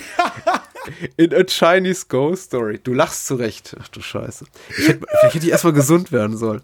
[1.17, 2.81] in A Chinese Ghost Story.
[2.83, 3.77] Du lachst zurecht.
[3.81, 4.45] Ach du Scheiße.
[4.79, 6.63] Ich hätte, vielleicht hätte ich erstmal gesund werden sollen.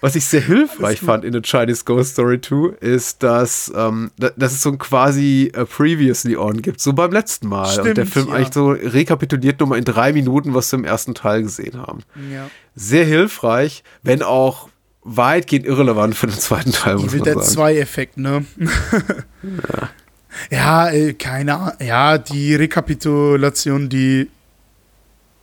[0.00, 4.30] Was ich sehr hilfreich fand in A Chinese Ghost Story 2 ist, dass, ähm, da-
[4.36, 7.68] dass es so ein quasi äh, Previously On gibt, so beim letzten Mal.
[7.78, 8.34] Und der Stimmt, Film ja.
[8.34, 12.00] eigentlich so rekapituliert nur mal in drei Minuten, was wir im ersten Teil gesehen haben.
[12.32, 12.48] Ja.
[12.74, 14.68] Sehr hilfreich, wenn auch
[15.02, 17.54] weitgehend irrelevant für den zweiten Teil, muss Evil man Dead sagen.
[17.54, 18.44] 2 Effekt, ne?
[20.50, 21.74] ja, äh, keine Ahnung.
[21.80, 24.28] Ja, die Rekapitulation, die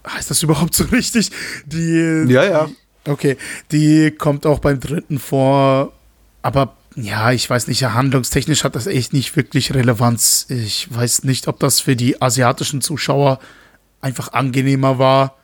[0.08, 1.32] heißt das überhaupt so richtig?
[1.66, 2.70] Die Ja, ja.
[3.06, 3.38] Okay,
[3.72, 5.92] die kommt auch beim dritten vor,
[6.42, 10.46] aber ja, ich weiß nicht, handlungstechnisch hat das echt nicht wirklich Relevanz.
[10.50, 13.40] Ich weiß nicht, ob das für die asiatischen Zuschauer
[14.00, 15.38] einfach angenehmer war,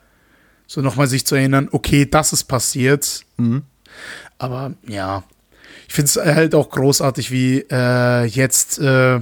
[0.68, 3.26] so nochmal sich zu erinnern, okay, das ist passiert.
[4.38, 5.24] Aber ja,
[5.88, 9.20] ich finde es halt auch großartig, wie äh, jetzt äh,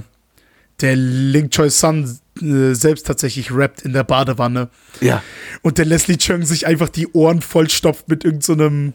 [0.80, 4.68] der Link Choi Sun äh, selbst tatsächlich rappt in der Badewanne.
[5.00, 5.22] Ja.
[5.62, 8.94] Und der Leslie Chung sich einfach die Ohren vollstopft mit irgendeinem,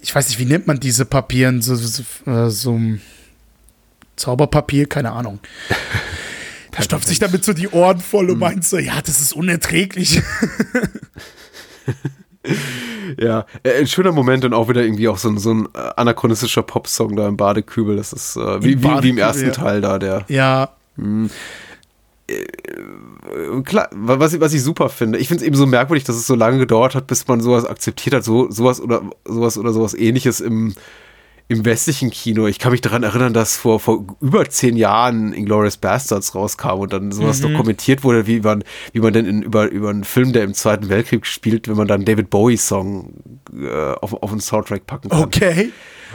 [0.00, 1.62] ich weiß nicht, wie nennt man diese Papieren?
[1.62, 3.00] So, so, äh, so ein
[4.16, 5.40] Zauberpapier, keine Ahnung.
[6.72, 10.22] Er stopft sich damit so die Ohren voll und meint so, ja, das ist unerträglich.
[13.18, 15.90] Ja, äh, ein schöner Moment und auch wieder irgendwie auch so ein, so ein äh,
[15.96, 17.96] anachronistischer Popsong da im Badekübel.
[17.96, 19.50] Das ist äh, wie, wie, wie im Badekübel, ersten ja.
[19.50, 20.24] Teil da, der.
[20.28, 21.28] ja, Äh,
[23.64, 25.18] Klar, wa- was ich, was ich super finde.
[25.18, 27.64] Ich finde es eben so merkwürdig, dass es so lange gedauert hat, bis man sowas
[27.64, 30.74] akzeptiert hat, so, sowas oder sowas oder sowas ähnliches im,
[31.48, 32.46] im westlichen Kino.
[32.46, 36.92] Ich kann mich daran erinnern, dass vor, vor über zehn Jahren Inglourious Bastards rauskam und
[36.92, 40.44] dann sowas dokumentiert wurde, wie man, wie man denn in, über, über einen Film, der
[40.44, 43.12] im Zweiten Weltkrieg spielt, wenn man dann David Bowie-Song
[43.60, 45.22] äh, auf, auf einen Soundtrack packen kann.
[45.22, 45.70] okay.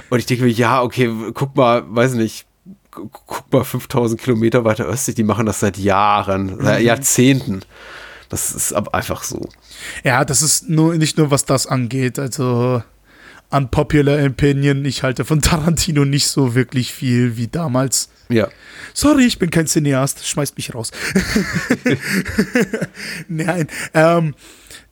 [0.10, 2.46] Und ich denke mir, ja, okay, guck mal, weiß nicht,
[2.96, 7.62] guck mal 5000 Kilometer weiter östlich, die machen das seit Jahren, seit Jahrzehnten.
[8.30, 9.50] Das ist einfach so.
[10.04, 12.82] Ja, das ist nur nicht nur was das angeht, also
[13.52, 14.84] unpopular opinion.
[14.86, 18.10] Ich halte von Tarantino nicht so wirklich viel wie damals.
[18.30, 18.48] Ja.
[18.96, 20.92] Sorry, ich bin kein Cineast, schmeißt mich raus.
[23.28, 24.34] Nein, ähm,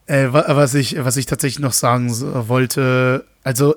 [0.06, 2.10] äh, wa- was, ich, was ich tatsächlich noch sagen
[2.48, 3.74] wollte, also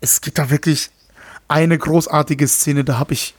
[0.00, 0.90] es gibt da wirklich
[1.48, 3.34] eine großartige Szene, da habe ich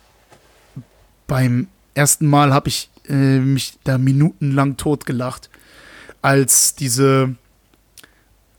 [1.30, 5.50] beim ersten Mal habe ich äh, mich da minutenlang totgelacht,
[6.22, 7.36] als diese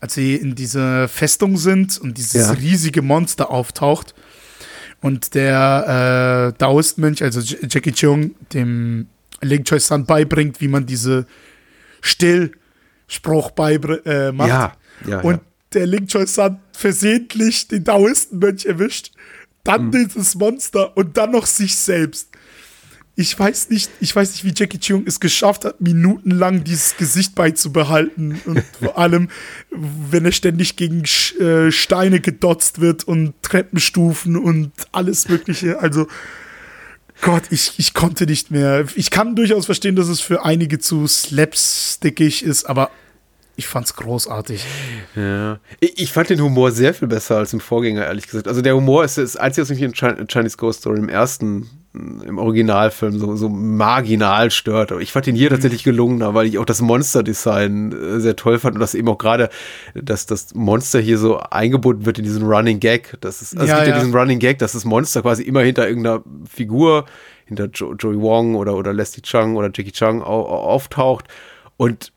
[0.00, 2.52] als sie in dieser Festung sind und dieses Ja.
[2.52, 4.14] riesige Monster auftaucht
[5.02, 9.08] und der äh, Daoist-Mönch, also Jackie Chung, dem
[9.42, 11.26] Ling Choi San beibringt, wie man diese
[12.00, 14.48] Stillspruch äh, macht.
[14.48, 14.72] Ja,
[15.06, 15.40] ja, und ja.
[15.74, 19.12] der Ling Choi San versehentlich den Daoisten-Mönch erwischt,
[19.64, 20.08] dann Hm.
[20.08, 22.29] dieses Monster und dann noch sich selbst.
[23.16, 27.34] Ich weiß nicht, ich weiß nicht, wie Jackie Chung es geschafft hat, minutenlang dieses Gesicht
[27.34, 29.28] beizubehalten und vor allem,
[29.70, 31.02] wenn er ständig gegen
[31.38, 35.80] äh, Steine gedotzt wird und Treppenstufen und alles Mögliche.
[35.80, 36.06] Also
[37.20, 38.86] Gott, ich, ich konnte nicht mehr.
[38.94, 42.90] Ich kann durchaus verstehen, dass es für einige zu slapstickig ist, aber
[43.56, 44.64] ich fand's großartig.
[45.14, 45.60] Ja.
[45.80, 48.48] Ich, fand den Humor sehr viel besser als im Vorgänger, ehrlich gesagt.
[48.48, 51.68] Also der Humor ist das Einzige, was mich in Chi- Chinese Ghost Story im ersten,
[51.92, 54.92] im Originalfilm so, so marginal stört.
[54.92, 58.60] Aber ich fand ihn hier tatsächlich gelungener, weil ich auch das Monster-Design äh, sehr toll
[58.60, 59.48] fand und dass eben auch gerade,
[59.94, 63.16] dass das Monster hier so eingebunden wird in diesen Running Gag.
[63.20, 64.04] Das ist, also Ja, es gibt ja, ja.
[64.04, 67.06] diesen Running Gag, dass das Monster quasi immer hinter irgendeiner Figur,
[67.46, 71.26] hinter jo Joey Wong oder, oder Leslie Chung oder Jackie Chung au au auftaucht
[71.76, 72.12] und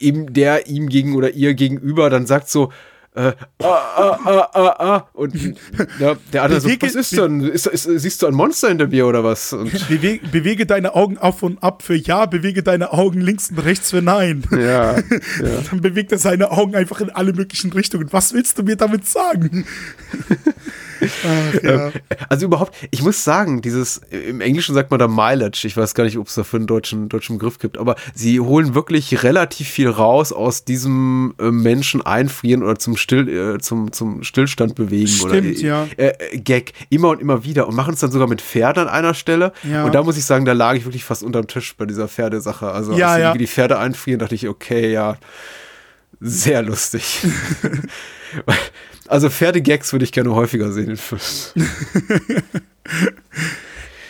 [0.00, 2.72] ihm, der ihm gegen oder ihr gegenüber dann sagt so,
[3.16, 5.08] äh, ah, ah, ah, ah, ah.
[5.12, 5.34] Und
[6.00, 7.42] ja, der andere so, was ist denn?
[7.42, 9.52] Ist, ist, siehst du ein Monster hinter mir oder was?
[9.52, 13.58] Und, Bewege, bewege deine Augen auf und ab für Ja, bewege deine Augen links und
[13.60, 14.42] rechts für Nein.
[14.50, 15.02] ja, ja.
[15.70, 18.08] Dann bewegt er seine Augen einfach in alle möglichen Richtungen.
[18.10, 19.64] Was willst du mir damit sagen?
[21.00, 21.92] Ach, ja.
[22.28, 26.04] Also überhaupt, ich muss sagen, dieses, im Englischen sagt man da Mileage, ich weiß gar
[26.04, 29.88] nicht, ob es dafür einen deutschen, deutschen Begriff gibt, aber sie holen wirklich relativ viel
[29.88, 35.34] raus aus diesem äh, Menschen einfrieren oder zum, Still, äh, zum, zum Stillstand bewegen oder
[35.36, 35.86] Stimmt, ja.
[35.96, 38.88] äh, äh, Gag immer und immer wieder und machen es dann sogar mit Pferden an
[38.88, 39.52] einer Stelle.
[39.62, 39.84] Ja.
[39.84, 42.70] Und da muss ich sagen, da lag ich wirklich fast unterm Tisch bei dieser Pferdesache.
[42.70, 45.16] Also Ja, als irgendwie die Pferde einfrieren, dachte ich, okay, ja,
[46.20, 47.24] sehr lustig.
[49.08, 51.22] also Pferdegags würde ich gerne häufiger sehen in Filmen.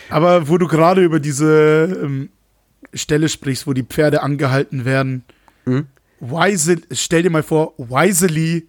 [0.09, 2.29] Aber wo du gerade über diese ähm,
[2.93, 5.23] Stelle sprichst, wo die Pferde angehalten werden,
[5.65, 5.87] Mhm.
[6.19, 8.67] Wisely, stell dir mal vor, Wisely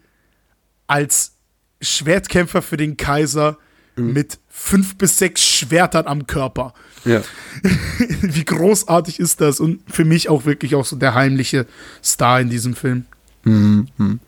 [0.86, 1.32] als
[1.80, 3.58] Schwertkämpfer für den Kaiser
[3.98, 4.12] Mhm.
[4.12, 6.74] mit fünf bis sechs Schwertern am Körper.
[7.06, 7.22] Ja.
[8.20, 9.58] Wie großartig ist das?
[9.58, 11.64] Und für mich auch wirklich auch so der heimliche
[12.04, 13.06] Star in diesem Film.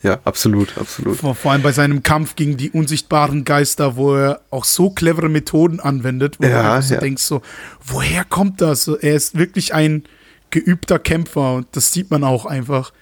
[0.02, 1.16] Ja, absolut, absolut.
[1.18, 5.28] Vor, vor allem bei seinem Kampf gegen die unsichtbaren Geister, wo er auch so clevere
[5.28, 7.00] Methoden anwendet, wo Ja, du so ja.
[7.00, 7.42] denkst so,
[7.84, 8.86] woher kommt das?
[8.86, 10.04] Er ist wirklich ein
[10.50, 12.92] geübter Kämpfer und das sieht man auch einfach.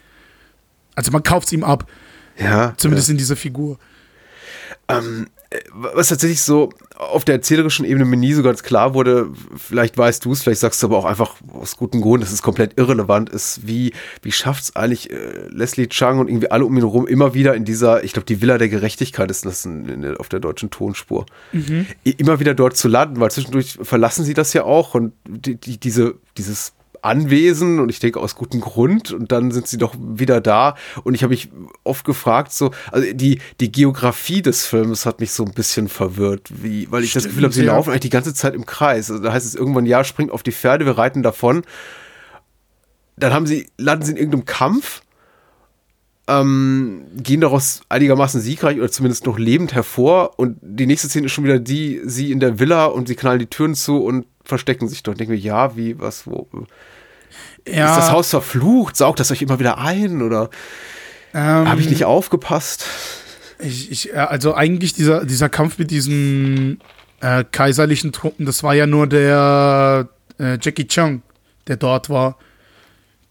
[0.95, 1.87] Also man kauft es ihm ab,
[2.39, 2.75] Ja.
[2.77, 3.79] zumindest in dieser Figur.
[5.73, 10.25] Was tatsächlich so auf der erzählerischen Ebene mir nie so ganz klar wurde, vielleicht weißt
[10.25, 13.31] du es, vielleicht sagst du aber auch einfach aus gutem Grund, dass es komplett irrelevant
[13.31, 17.07] ist, wie, wie schafft es eigentlich äh, Leslie Chung und irgendwie alle um ihn herum
[17.07, 20.29] immer wieder in dieser, ich glaube, die Villa der Gerechtigkeit ist das in, in, auf
[20.29, 21.87] der deutschen Tonspur, I-
[22.19, 25.79] immer wieder dort zu landen, weil zwischendurch verlassen sie das ja auch und die, die,
[25.79, 26.73] diese, dieses
[27.07, 31.15] Anwesen und ich denke aus gutem Grund und dann sind sie doch wieder da und
[31.15, 31.49] ich habe mich
[31.85, 36.49] oft gefragt so also die die Geografie des Films hat mich so ein bisschen verwirrt
[36.51, 37.77] wie weil ich das Gefühl habe sie Stimmt, ja.
[37.77, 40.43] laufen eigentlich die ganze Zeit im Kreis also da heißt es irgendwann ja springt auf
[40.43, 41.63] die Pferde wir reiten davon
[43.17, 45.03] dann haben sie landen sie in irgendeinem Kampf
[46.29, 51.33] ähm, gehen daraus einigermaßen siegreich oder zumindest noch lebend hervor und die nächste Szene ist
[51.33, 54.89] schon wieder die sie in der Villa und sie knallen die Türen zu und verstecken
[54.89, 55.21] sich dort.
[55.21, 56.49] Denken wir, ja, wie, was, wo?
[57.67, 58.97] Ja, Ist das Haus verflucht?
[58.97, 60.23] Saugt das euch immer wieder ein?
[60.23, 60.51] Oder
[61.35, 62.87] ähm, habe ich nicht aufgepasst?
[63.59, 66.81] Ich, ich, also eigentlich dieser, dieser Kampf mit diesen
[67.21, 70.09] äh, kaiserlichen Truppen, das war ja nur der
[70.39, 71.23] äh, Jackie Chung,
[71.67, 72.37] der dort war.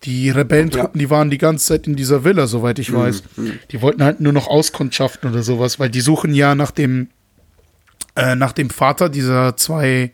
[0.04, 3.24] Die Rebellentruppen, die waren die ganze Zeit in dieser Villa, soweit ich weiß.
[3.72, 7.10] Die wollten halt nur noch auskundschaften oder sowas, weil die suchen ja nach dem
[8.16, 10.12] äh, nach dem Vater dieser zwei,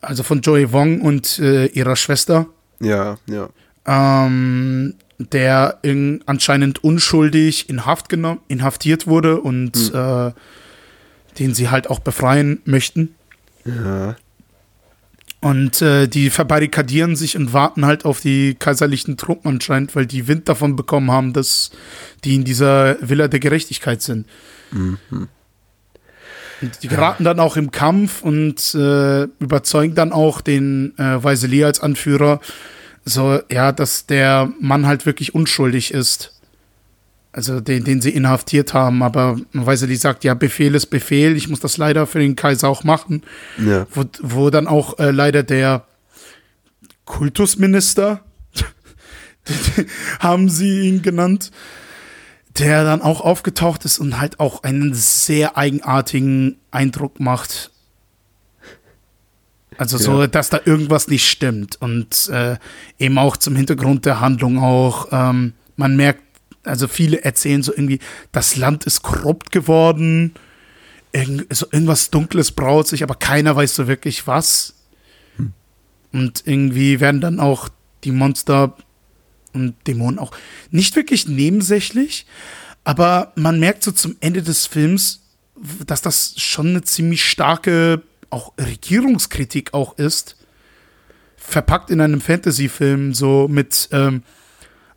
[0.00, 2.46] also von Joey Wong und äh, ihrer Schwester
[2.80, 3.48] Ja, ja.
[3.86, 10.32] ähm, der in, anscheinend unschuldig in Haft genommen, inhaftiert wurde und äh,
[11.38, 13.14] den sie halt auch befreien möchten.
[13.64, 14.16] Ja.
[15.40, 20.26] Und äh, die verbarrikadieren sich und warten halt auf die kaiserlichen Truppen anscheinend, weil die
[20.26, 21.70] Wind davon bekommen haben, dass
[22.24, 24.26] die in dieser Villa der Gerechtigkeit sind.
[26.60, 31.64] Und die geraten dann auch im Kampf und äh, überzeugen dann auch den äh, Weiseli
[31.64, 32.40] als Anführer,
[33.04, 36.34] so, ja, dass der Mann halt wirklich unschuldig ist.
[37.30, 41.60] Also den, den sie inhaftiert haben, aber Weiseli sagt, ja, Befehl ist Befehl, ich muss
[41.60, 43.22] das leider für den Kaiser auch machen.
[43.64, 43.86] Ja.
[43.92, 45.84] Wo, wo dann auch äh, leider der
[47.04, 48.24] Kultusminister,
[50.20, 51.50] haben sie ihn genannt,
[52.58, 57.70] der dann auch aufgetaucht ist und halt auch einen sehr eigenartigen Eindruck macht.
[59.76, 60.26] Also so, Ja.
[60.26, 61.80] dass da irgendwas nicht stimmt.
[61.80, 62.56] Und äh,
[62.98, 66.22] eben auch zum Hintergrund der Handlung auch, ähm, man merkt,
[66.64, 68.00] also viele erzählen so irgendwie,
[68.32, 70.34] das Land ist korrupt geworden,
[71.12, 74.74] irgend, so irgendwas Dunkles braut sich, aber keiner weiß so wirklich was.
[76.12, 77.68] Und irgendwie werden dann auch
[78.04, 78.74] die Monster
[79.54, 80.32] und Dämonen auch
[80.70, 82.26] nicht wirklich nebensächlich,
[82.84, 85.20] aber man merkt so zum Ende des Films,
[85.86, 90.36] dass das schon eine ziemlich starke auch Regierungskritik auch ist.
[91.36, 94.22] Verpackt in einem Fantasy-Film, so mit ähm,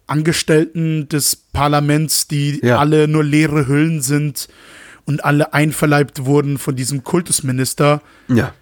[0.08, 2.78] Angestellten des Parlaments, die Ja.
[2.78, 4.50] alle nur leere Hüllen sind
[5.06, 8.02] und alle einverleibt wurden von diesem Kultusminister.
[8.28, 8.54] Ja.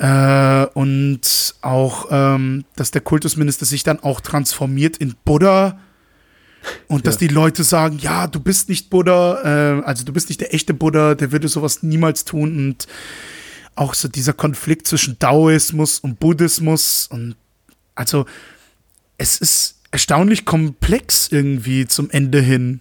[0.00, 5.78] Äh, und auch, ähm, dass der Kultusminister sich dann auch transformiert in Buddha.
[6.88, 10.40] Und dass die Leute sagen, ja, du bist nicht Buddha, äh, also du bist nicht
[10.40, 12.56] der echte Buddha, der würde sowas niemals tun.
[12.56, 12.86] Und
[13.74, 17.06] auch so dieser Konflikt zwischen Daoismus und Buddhismus.
[17.10, 17.36] Und
[17.94, 18.24] also
[19.18, 22.80] es ist erstaunlich komplex irgendwie zum Ende hin.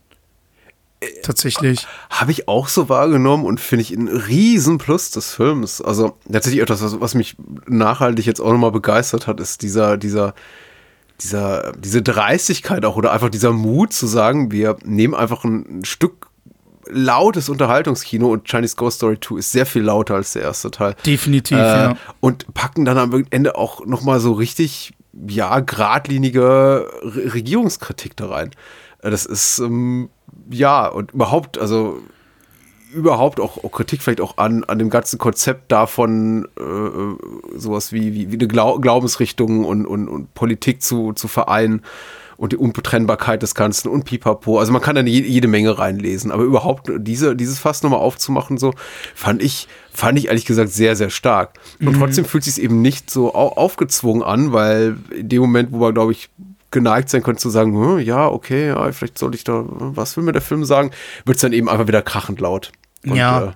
[1.24, 1.88] Tatsächlich.
[2.10, 5.82] Habe ich auch so wahrgenommen und finde ich ein Riesenplus des Films.
[5.82, 7.36] Also tatsächlich etwas, was, was mich
[7.68, 10.34] nachhaltig jetzt auch nochmal begeistert hat, ist dieser, dieser,
[11.22, 16.28] dieser, diese Dreistigkeit auch oder einfach dieser Mut zu sagen, wir nehmen einfach ein Stück
[16.91, 20.95] lautes Unterhaltungskino und Chinese Ghost Story 2 ist sehr viel lauter als der erste Teil.
[21.06, 21.97] Definitiv, Äh, ja.
[22.20, 24.93] Und packen dann am Ende auch nochmal so richtig,
[25.28, 28.52] ja, geradlinige Re Regierungskritik da rein.
[29.02, 30.10] Äh, Das ist, ähm,
[30.50, 32.02] ja, und überhaupt, also
[32.92, 38.14] überhaupt auch, auch Kritik vielleicht auch an, an dem ganzen Konzept davon, äh, sowas wie,
[38.14, 41.82] wie, wie eine Glau Glaubensrichtung und, und, und Politik zu, zu vereinen
[42.40, 44.60] und die Unbetrennbarkeit des Ganzen und pipapo.
[44.60, 48.58] Also man kann da jede, jede Menge reinlesen, aber überhaupt diese, dieses Fass nochmal aufzumachen,
[48.58, 48.74] so,
[49.14, 51.60] fand ich, fand ich ehrlich gesagt sehr, sehr stark.
[51.82, 55.80] Und trotzdem fühlt sich eben nicht so au aufgezwungen an, weil in dem Moment, wo
[55.80, 56.30] man, glaube ich,
[56.72, 60.24] geneigt sein könnte zu sagen, hm, ja, okay, ja, vielleicht sollte ich da, was will
[60.24, 60.92] mir der Film sagen,
[61.26, 62.72] wird es dann eben einfach wieder krachend laut.
[63.06, 63.46] Und, Ja.
[63.46, 63.52] Äh,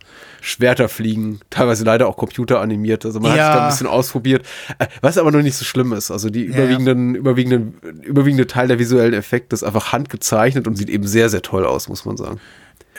[0.45, 3.05] Schwerter fliegen, teilweise leider auch computeranimiert.
[3.05, 3.45] Also man hat Ja.
[3.45, 4.45] sich da ein bisschen ausprobiert,
[4.77, 6.11] äh, was aber noch nicht so schlimm ist.
[6.11, 10.89] Also die Ja, überwiegenden, überwiegenden, überwiegende Teil der visuellen Effekte ist einfach handgezeichnet und sieht
[10.89, 12.41] eben sehr, sehr toll aus, muss man sagen.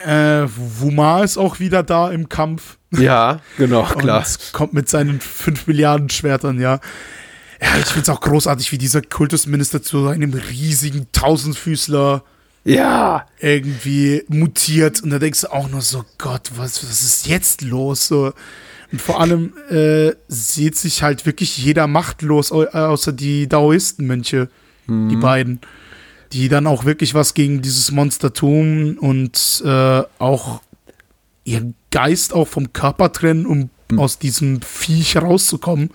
[0.03, 0.47] Äh,
[0.79, 2.77] Wumar ist auch wieder da im Kampf.
[2.91, 4.25] Ja, genau, klar.
[4.51, 6.79] Kommt mit seinen 5 Milliarden Schwertern, ja.
[7.61, 12.23] Ja, ich finde es auch großartig, wie dieser Kultusminister zu einem riesigen Tausendfüßler
[12.65, 15.01] Ja, irgendwie mutiert.
[15.03, 18.07] Und da denkst du auch nur so, Gott, was, was ist jetzt los?
[18.07, 18.33] So.
[18.91, 24.49] Und vor allem äh, sieht sich halt wirklich jeder machtlos, au- außer die Daoistenmönche,
[24.87, 25.61] die beiden,
[26.31, 30.61] die dann auch wirklich was gegen dieses Monster tun und äh, auch
[31.43, 35.89] ihren Geist auch vom Körper trennen, um aus diesem Viech rauszukommen.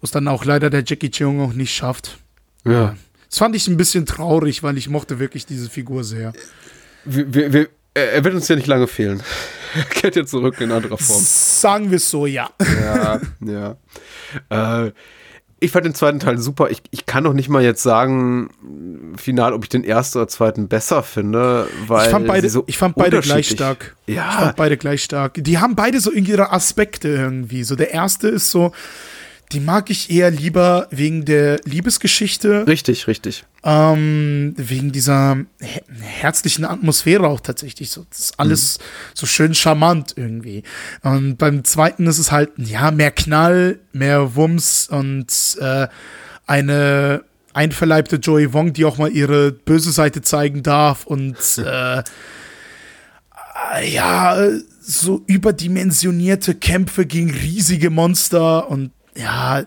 [0.00, 2.18] Was dann auch leider der Jackie Cheung auch nicht schafft.
[2.64, 2.94] ja.
[3.28, 6.32] Das fand ich ein bisschen traurig, weil ich mochte wirklich diese Figur sehr.
[7.04, 9.22] Wir, wir, wir, er wird uns ja nicht lange fehlen.
[9.74, 11.20] Er kehrt ja zurück in anderer Form.
[11.22, 12.48] Sagen wir es so, ja.
[12.80, 14.86] Ja, ja.
[14.86, 14.92] Äh,
[15.58, 16.70] ich fand den zweiten Teil super.
[16.70, 20.68] Ich, ich kann noch nicht mal jetzt sagen, final, ob ich den ersten oder zweiten
[20.68, 23.96] besser finde, weil Ich fand beide, so ich fand beide gleich stark.
[24.06, 24.28] Ja.
[24.30, 25.34] Ich fand beide gleich stark.
[25.36, 27.64] Die haben beide so ihre Aspekte irgendwie.
[27.64, 28.72] So der erste ist so,
[29.52, 33.44] die mag ich eher lieber wegen der Liebesgeschichte, Richtig, richtig.
[33.64, 37.90] ähm, wegen dieser her herzlichen Atmosphäre auch tatsächlich.
[37.90, 38.78] So, das ist alles
[39.14, 40.62] so schön charmant irgendwie.
[41.02, 45.26] Und beim zweiten ist es halt, ja, mehr Knall, mehr Wumms und
[45.60, 45.86] äh,
[46.46, 52.02] eine einverleibte Joey Wong, die auch mal ihre böse Seite zeigen darf und äh,
[53.90, 54.48] ja,
[54.80, 59.64] so überdimensionierte Kämpfe gegen riesige Monster und ja,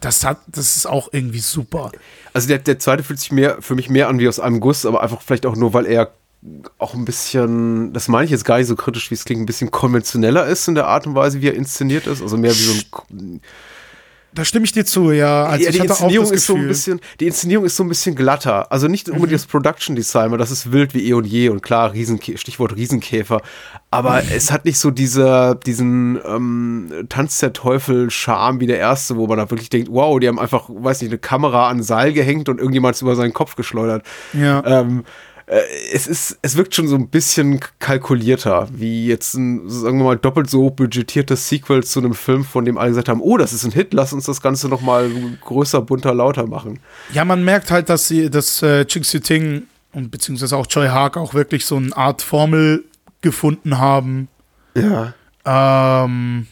[0.00, 1.92] das hat, das ist auch irgendwie super.
[2.32, 4.86] Also der, der zweite fühlt sich mehr, für mich mehr an wie aus einem Guss,
[4.86, 6.12] aber einfach vielleicht auch nur, weil er
[6.78, 9.46] auch ein bisschen, das meine ich jetzt gar nicht so kritisch, wie es klingt, ein
[9.46, 12.22] bisschen konventioneller ist in der Art und Weise, wie er inszeniert ist.
[12.22, 12.72] Also mehr wie so
[13.10, 13.40] ein
[14.36, 15.44] Da stimme ich dir zu, ja.
[15.46, 18.70] Also ja, die Inszenierung ist so ein bisschen, die Inszenierung ist so ein bisschen glatter.
[18.70, 19.34] Also nicht unbedingt Mhm.
[19.34, 22.76] das Production Design, weil das ist wild wie eh und je und klar, Riesenkä Stichwort
[22.76, 23.40] Riesenkäfer.
[23.90, 24.28] Aber Mhm.
[24.36, 29.38] es hat nicht so diese, diesen ähm, Tanz der Teufel-Charme wie der erste, wo man
[29.38, 32.58] da wirklich denkt, wow, die haben einfach, weiß nicht, eine Kamera an Seil gehängt und
[32.58, 34.04] irgendjemand ist über seinen Kopf geschleudert.
[34.34, 34.62] Ja.
[34.66, 35.04] Ähm,
[35.46, 40.04] äh, es ist, es wirkt schon so ein bisschen kalkulierter, wie jetzt ein, sagen wir
[40.04, 43.52] mal, doppelt so budgetiertes Sequel zu einem Film, von dem alle gesagt haben, oh, das
[43.52, 45.08] ist ein Hit, lass uns das Ganze noch mal
[45.42, 46.80] größer, bunter, lauter machen.
[47.12, 50.88] Ja, man merkt halt, dass sie, dass äh, Ching Siu Ting und beziehungsweise auch Choi
[50.88, 52.84] Haag auch wirklich so eine Art Formel
[53.20, 54.28] gefunden haben.
[54.74, 55.14] Ja.
[55.44, 56.48] Ähm,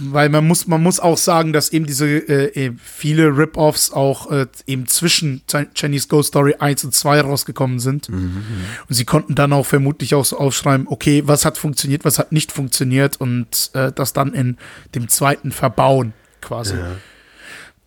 [0.00, 4.30] weil man muss, man muss auch sagen, dass eben diese äh, äh, viele Rip-Offs auch
[4.30, 8.08] äh, eben zwischen Chi- Chinese Ghost Story 1 und 2 rausgekommen sind.
[8.08, 12.32] Und sie konnten dann auch vermutlich auch so aufschreiben, okay, was hat funktioniert, was hat
[12.32, 14.56] nicht funktioniert und äh, das dann in
[14.94, 16.74] dem zweiten verbauen, quasi.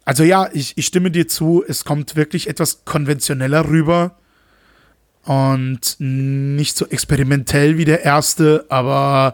[0.05, 4.15] Also ja, ich, ich stimme dir zu, es kommt wirklich etwas konventioneller rüber
[5.23, 9.33] und nicht so experimentell wie der erste, aber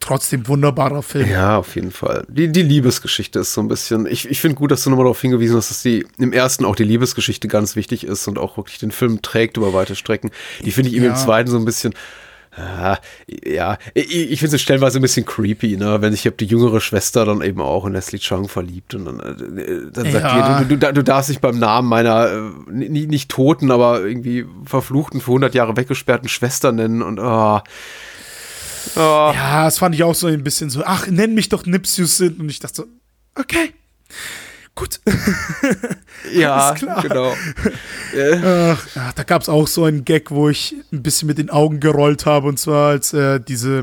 [0.00, 1.30] trotzdem wunderbarer Film.
[1.30, 2.24] Ja, auf jeden Fall.
[2.28, 4.06] Die, die Liebesgeschichte ist so ein bisschen.
[4.06, 6.74] Ich, ich finde gut, dass du nochmal darauf hingewiesen hast, dass die im ersten auch
[6.76, 10.30] die Liebesgeschichte ganz wichtig ist und auch wirklich den Film trägt über weite Strecken.
[10.64, 11.10] Die finde ich eben Ja.
[11.12, 11.94] im zweiten so ein bisschen.
[12.56, 12.98] Ah,
[13.46, 16.02] ja, ich, ich finde es stellenweise ein bisschen creepy, ne?
[16.02, 19.88] wenn sich die jüngere Schwester dann eben auch in Leslie Chung verliebt und dann, äh,
[19.92, 20.60] dann sagt Ja.
[20.64, 22.40] die, du, du, du darfst dich beim Namen meiner äh,
[22.72, 27.62] nicht, nicht toten, aber irgendwie verfluchten, für 100 Jahre weggesperrten Schwester nennen und ah.
[28.96, 29.32] Ah.
[29.34, 32.40] Ja, das fand ich auch so ein bisschen so, ach, nenn mich doch Nipsius sind.
[32.40, 32.86] Und ich dachte so,
[33.34, 33.72] okay,
[34.74, 35.00] gut.
[36.34, 37.32] Ja, genau.
[38.14, 41.48] Ach, ja, da gab es auch so einen Gag, wo ich ein bisschen mit den
[41.50, 42.46] Augen gerollt habe.
[42.48, 43.82] Und zwar als er diese,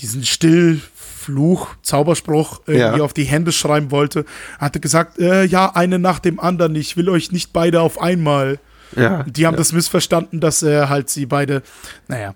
[0.00, 3.04] diesen Stillfluch, Zauberspruch irgendwie Ja.
[3.04, 4.24] auf die Hände schreiben wollte.
[4.58, 6.74] Hat er gesagt, äh, ja, eine nach dem anderen.
[6.74, 8.58] Ich will euch nicht beide auf einmal.
[8.96, 9.24] Ja.
[9.24, 11.62] Die haben das missverstanden, dass er halt sie beide,
[12.08, 12.34] naja.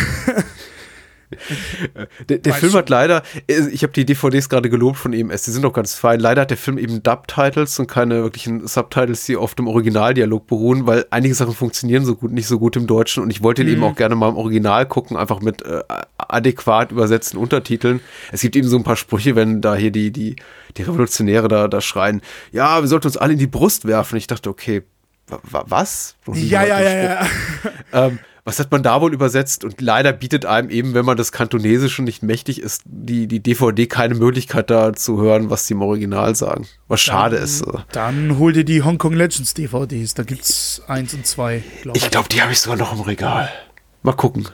[2.29, 2.79] Der, der Film schon.
[2.79, 5.95] hat leider, äh, ich habe die DVDs gerade gelobt von EMS, die sind doch ganz
[5.95, 6.21] fein.
[6.21, 10.87] Leider hat der Film eben Dub-Titles und keine wirklichen Subtitles, die auf dem Originaldialog beruhen,
[10.87, 13.69] weil einige Sachen funktionieren so gut, nicht so gut im Deutschen und ich wollte ihn
[13.69, 15.83] eben auch gerne mal im Original gucken, einfach mit äh,
[16.19, 18.01] adäquat übersetzten Untertiteln.
[18.33, 20.37] Es gibt eben so ein paar Sprüche, wenn da hier die, die,
[20.77, 22.21] die Revolutionäre da, da schreien,
[22.53, 24.17] ja, wir sollten uns alle in die Brust werfen.
[24.17, 24.83] Ich dachte, okay,
[25.29, 26.17] was?
[26.33, 27.27] Ja, ja, ja, ja.
[27.93, 29.65] Ähm, was hat man da wohl übersetzt?
[29.65, 33.87] Und leider bietet einem eben, wenn man das Kantonesische nicht mächtig ist, die, die DVD
[33.87, 36.67] keine Möglichkeit da zu hören, was die im Original sagen.
[36.87, 37.63] Was schade ist.
[37.63, 37.79] äh.
[37.93, 40.13] Dann hol dir die Hong Kong Legends DVDs.
[40.13, 42.05] Da gibt's eins und zwei, glaube ich.
[42.05, 43.49] Ich glaube, die habe ich sogar noch im Regal.
[44.03, 44.47] Mal gucken.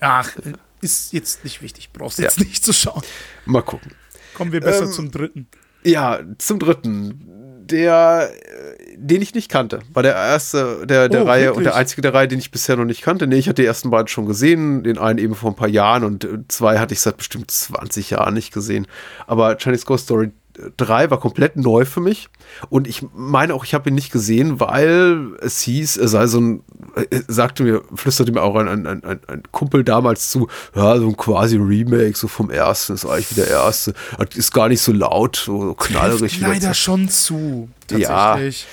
[0.00, 0.32] Ach,
[0.80, 1.90] ist jetzt nicht wichtig.
[1.92, 3.02] Brauchst jetzt nicht zu schauen.
[3.46, 3.92] Mal gucken.
[4.34, 5.46] Kommen wir besser Ähm, zum dritten.
[5.84, 7.64] Ja, zum dritten.
[7.66, 9.80] Der, äh, den ich nicht kannte.
[9.92, 11.56] War der erste der, der Oh, Reihe wirklich?
[11.58, 13.26] und der einzige der Reihe, den ich bisher noch nicht kannte.
[13.26, 14.82] Nee, ich hatte die ersten beiden schon gesehen.
[14.82, 18.10] Den einen eben vor ein paar Jahren und äh, zwei hatte ich seit bestimmt 20
[18.10, 18.86] Jahren nicht gesehen.
[19.26, 20.30] Aber Chinese Ghost Story
[20.76, 22.28] 3 war komplett neu für mich.
[22.68, 26.40] Und ich meine auch, ich habe ihn nicht gesehen, weil es hieß, er sei so
[26.40, 26.60] ein, äh,
[27.26, 31.16] sagte mir, flüsterte mir auch ein, ein, ein, ein- Kumpel damals zu, ja, so ein
[31.16, 33.94] quasi Remake, so vom ersten, ist eigentlich wie der erste.
[34.34, 36.40] Ist gar nicht so laut, so, so knallerig.
[36.40, 37.68] Leider schon zu.
[37.86, 38.66] Tatsächlich.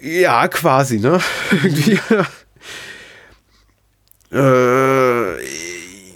[0.00, 1.20] Ja, quasi, ne?
[1.50, 1.98] Irgendwie.
[4.36, 5.36] äh,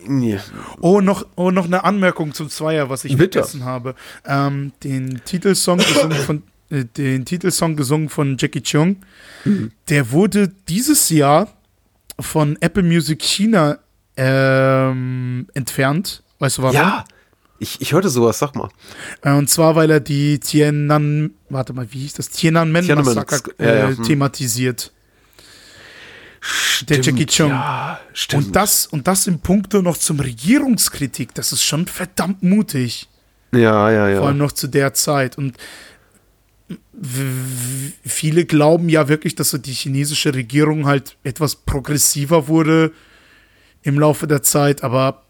[0.06, 0.38] nee.
[0.80, 3.40] Oh, noch, oh, noch eine Anmerkung zum Zweier, was ich Bitte.
[3.40, 3.94] vergessen habe.
[4.26, 5.80] Ähm, den Titelsong
[6.26, 6.40] von äh,
[6.72, 8.96] den Titelsong gesungen von Jackie Chung.
[9.44, 9.72] Mhm.
[9.88, 11.48] Der wurde dieses Jahr
[12.18, 13.78] von Apple Music China
[14.16, 16.22] ähm, entfernt.
[16.38, 16.76] Weißt du warum?
[16.76, 17.04] Ja,
[17.58, 18.68] ich, ich hörte sowas, sag mal.
[19.22, 22.28] Äh, Und zwar, weil er die Tiananmen, warte mal, wie hieß das?
[22.30, 24.02] Tiananmen Tiananmen, Massaker ja, ja, äh, hm.
[24.02, 24.92] thematisiert.
[26.88, 27.50] Der Jackie Chung.
[27.50, 28.46] Ja, stimmt.
[28.46, 33.08] Und das, und das im Punkte noch zum Regierungskritik, das ist schon verdammt mutig.
[33.52, 34.18] ja, ja, ja.
[34.18, 35.38] Vor allem noch zu der Zeit.
[35.38, 35.56] Und
[37.00, 42.92] viele glauben ja wirklich, dass so die chinesische Regierung halt etwas progressiver wurde
[43.82, 45.22] im Laufe der Zeit, aber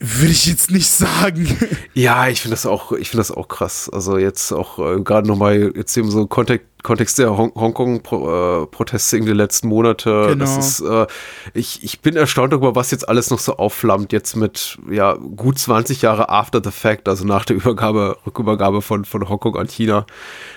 [0.00, 1.56] würde ich jetzt nicht sagen.
[1.92, 3.90] Ja, ich finde das auch, ich finde das auch krass.
[3.92, 9.26] Also jetzt auch äh, gerade nochmal jetzt eben so Kontext, Kontext der Hong Hongkong-Proteste in
[9.26, 10.26] den letzten Monate.
[10.28, 10.58] Genau.
[10.58, 11.06] Ist, äh,
[11.54, 15.58] ich, ich bin erstaunt darüber, was jetzt alles noch so aufflammt, jetzt mit ja gut
[15.58, 20.06] 20 Jahre after the fact, also nach der Übergabe, Rückübergabe von, von Hongkong an China,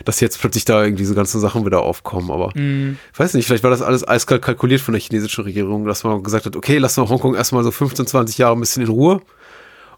[0.05, 2.29] dass jetzt plötzlich da irgendwie diese ganzen Sachen wieder aufkommen.
[2.31, 2.97] Aber Mhm.
[3.13, 6.21] ich weiß nicht, vielleicht war das alles eiskalt kalkuliert von der chinesischen Regierung, dass man
[6.23, 9.21] gesagt hat, okay, lassen wir Hongkong erstmal so 15, 20 Jahre ein bisschen in Ruhe.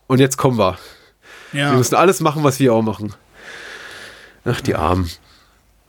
[0.08, 0.78] Und jetzt kommen wir.
[1.52, 1.72] Ja.
[1.72, 3.14] Die müssen alles machen, was wir auch machen.
[4.46, 5.10] Ach, die Armen.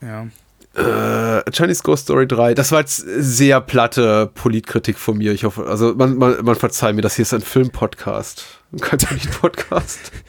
[0.01, 0.27] Ja.
[0.75, 5.31] Äh, Chinese Ghost Story 3, das war jetzt sehr platte Politkritik von mir.
[5.31, 8.43] Ich hoffe, also man, man, man verzeiht mir, das hier ist ein Filmpodcast.
[8.81, 10.11] Kein Polit-Podcast.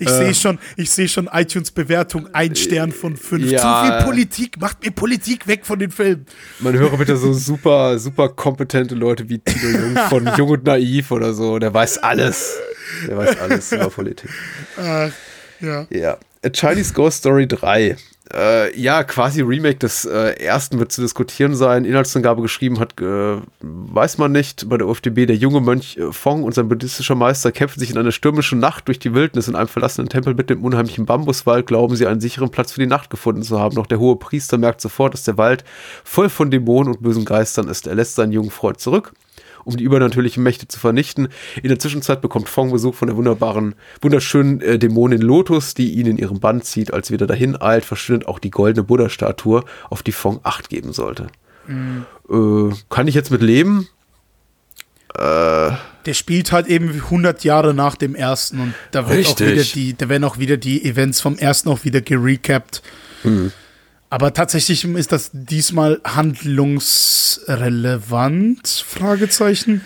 [0.00, 3.50] Ich sehe schon, ich sehe schon iTunes-Bewertung, ein Stern von fünf.
[3.50, 3.58] Ja.
[3.60, 6.26] Zu viel Politik, macht mir Politik weg von den Filmen.
[6.60, 11.10] Man höre bitte so super, super kompetente Leute wie Tino Jung von Jung und Naiv
[11.10, 11.58] oder so.
[11.58, 12.56] Der weiß alles.
[13.08, 14.30] Der weiß alles über Politik.
[14.78, 15.10] Äh,
[15.60, 15.86] ja.
[15.90, 16.18] Ja.
[16.44, 17.96] A Chinese Ghost Story 3.
[18.34, 21.84] Äh, ja, quasi Remake des äh, ersten wird zu diskutieren sein.
[21.84, 24.68] Inhaltsangabe geschrieben hat, äh, weiß man nicht.
[24.68, 27.98] Bei der UFDB, der junge Mönch äh, Fong und sein buddhistischer Meister kämpfen sich in
[27.98, 29.46] einer stürmischen Nacht durch die Wildnis.
[29.46, 32.88] In einem verlassenen Tempel mit dem unheimlichen Bambuswald glauben sie, einen sicheren Platz für die
[32.88, 33.76] Nacht gefunden zu haben.
[33.76, 35.64] Doch der hohe Priester merkt sofort, dass der Wald
[36.02, 37.86] voll von Dämonen und bösen Geistern ist.
[37.86, 39.12] Er lässt seinen jungen Freund zurück
[39.64, 41.28] um die übernatürlichen Mächte zu vernichten.
[41.62, 46.06] In der Zwischenzeit bekommt Fong Besuch von der wunderbaren, wunderschönen äh, Dämonin Lotus, die ihn
[46.06, 46.92] in ihrem Band zieht.
[46.92, 51.28] Als wieder dahin eilt, verschwindet auch die goldene Buddha-Statue, auf die Fong Acht geben sollte.
[52.30, 53.88] Äh, kann ich jetzt mit leben?
[56.04, 59.96] Der spielt halt eben 100 Jahre nach dem ersten und da wird auch wieder die,
[59.96, 62.82] da werden auch wieder die Events vom ersten auch wieder gerecapt.
[64.10, 68.84] Aber tatsächlich ist das diesmal handlungsrelevant?
[68.86, 69.80] Fragezeichen.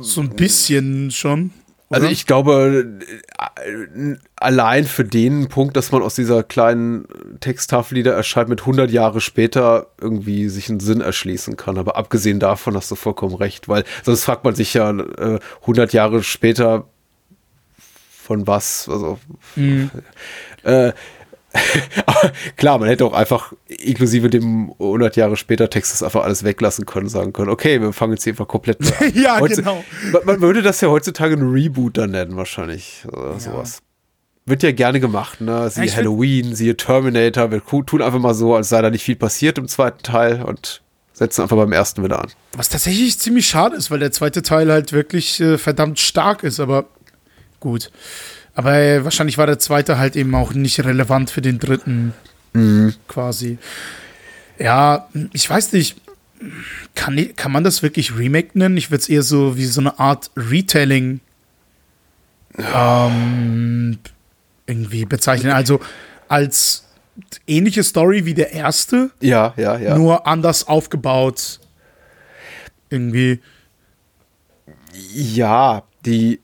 [0.00, 1.52] so ein bisschen schon.
[1.90, 2.12] Also oder?
[2.12, 2.98] ich glaube,
[3.64, 7.06] äh, allein für den Punkt, dass man aus dieser kleinen
[7.40, 11.78] Texttafel, die da erscheint, mit 100 Jahre später irgendwie sich einen Sinn erschließen kann.
[11.78, 15.94] Aber abgesehen davon hast du vollkommen recht, weil sonst fragt man sich ja äh, 100
[15.94, 16.84] Jahre später
[18.28, 19.18] von was, also
[20.62, 20.92] äh, aber
[22.56, 26.86] klar, man hätte auch einfach inklusive dem 100 Jahre später Text das einfach alles weglassen
[26.86, 29.12] können, sagen können, okay, wir fangen jetzt hier einfach komplett neu an.
[29.22, 29.84] Ja, Heutzu- genau.
[30.12, 33.04] Man, man würde das ja heutzutage ein Reboot dann nennen, wahrscheinlich.
[33.12, 33.80] Oder sowas.
[34.46, 35.68] Wird ja gerne gemacht, ne?
[35.70, 37.50] Siehe find- Halloween, siehe Terminator.
[37.50, 40.82] Wir tun einfach mal so, als sei da nicht viel passiert im zweiten Teil und
[41.12, 42.28] setzen einfach beim ersten wieder an.
[42.52, 46.60] Was tatsächlich ziemlich schade ist, weil der zweite Teil halt wirklich äh, verdammt stark ist,
[46.60, 46.86] aber
[47.60, 47.90] gut.
[48.58, 52.12] Aber äh, wahrscheinlich war der zweite halt eben auch nicht relevant für den dritten
[53.06, 53.56] quasi.
[54.58, 55.96] Ja, ich weiß nicht.
[56.96, 58.76] Kann, kann man das wirklich Remake nennen?
[58.76, 61.20] Ich würde es eher so wie so eine Art Retelling
[62.74, 63.98] ähm,
[64.66, 65.52] irgendwie bezeichnen.
[65.52, 65.78] Also
[66.26, 66.88] als
[67.46, 69.96] ähnliche Story wie der erste, Ja, ja, ja.
[69.96, 71.60] nur anders aufgebaut.
[72.90, 73.40] Irgendwie.
[75.12, 76.40] Ja, die,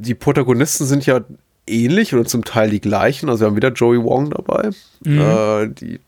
[0.00, 1.20] die Protagonisten sind ja
[1.66, 3.28] ähnlich oder zum Teil die gleichen.
[3.28, 4.70] Also wir haben wieder Joey Wong dabei,
[5.04, 6.00] äh, die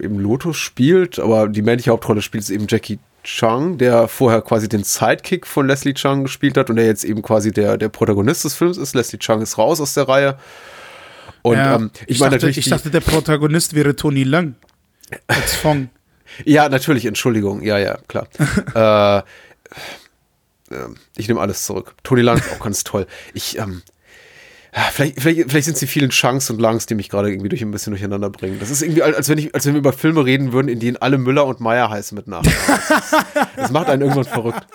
[0.00, 4.82] eben Lotus spielt, aber die männliche Hauptrolle spielt eben Jackie Chung, der vorher quasi den
[4.82, 8.54] Sidekick von Leslie Chung gespielt hat und der jetzt eben quasi der, der Protagonist des
[8.54, 8.94] Films ist.
[8.94, 10.38] Leslie Chung ist raus aus der Reihe.
[11.42, 12.58] Und Ja, ähm, ich, ich, meine dachte, natürlich.
[12.58, 14.56] ich dachte, der Protagonist wäre Tony Lang.
[15.28, 15.88] Als Fong.
[16.44, 17.62] Ja, natürlich, Entschuldigung.
[17.62, 18.26] Ja, ja, klar.
[19.22, 19.22] äh,
[20.72, 21.94] äh, ich nehme alles zurück.
[22.02, 23.06] Tony Lang ist auch ganz toll.
[23.34, 23.82] Ich, ähm,
[24.74, 27.50] ja, vielleicht, vielleicht, vielleicht sind es die vielen Chunks und Langs, die mich gerade irgendwie
[27.50, 28.58] durch ein bisschen durcheinander bringen.
[28.58, 30.96] Das ist irgendwie, als wenn, ich, als wenn wir über Filme reden würden, in denen
[30.96, 32.58] alle Müller und Meier heißen mit Nachnamen.
[32.66, 34.66] Das, ist, das macht einen irgendwann verrückt.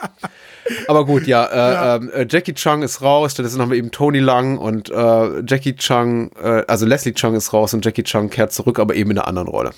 [0.87, 4.19] Aber gut, ja, äh, Ähm, äh, Jackie Chung ist raus, stattdessen haben wir eben Tony
[4.19, 8.51] Lang und äh, Jackie Chung, äh, also Leslie Chung ist raus und Jackie Chung kehrt
[8.51, 9.71] zurück, aber eben in einer anderen Rolle.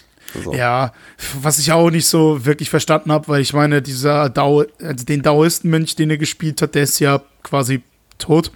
[0.43, 0.53] So.
[0.53, 0.93] Ja,
[1.41, 5.21] was ich auch nicht so wirklich verstanden habe, weil ich meine, dieser Dao, also den
[5.21, 7.81] Daoistenmönch, den er gespielt hat, der ist ja quasi
[8.17, 8.51] tot.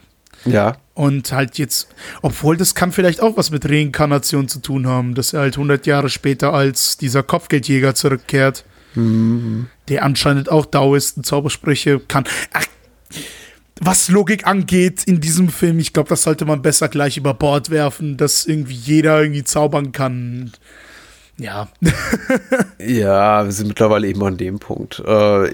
[0.46, 0.78] ja.
[0.96, 1.88] Und halt jetzt,
[2.22, 5.88] obwohl das kann vielleicht auch was mit Reinkarnation zu tun haben, dass er halt 100
[5.88, 8.64] Jahre später als dieser Kopfgeldjäger zurückkehrt,
[8.96, 12.26] der anscheinend auch Daoisten Zaubersprüche kann.
[12.54, 12.66] Ach,
[13.82, 17.72] was Logik angeht in diesem Film, ich glaube, das sollte man besser gleich über Bord
[17.72, 20.52] werfen, dass irgendwie jeder irgendwie zaubern kann.
[21.38, 21.68] Ja,
[22.80, 25.02] Ja, wir sind mittlerweile eben an dem Punkt.
[25.06, 25.50] Äh,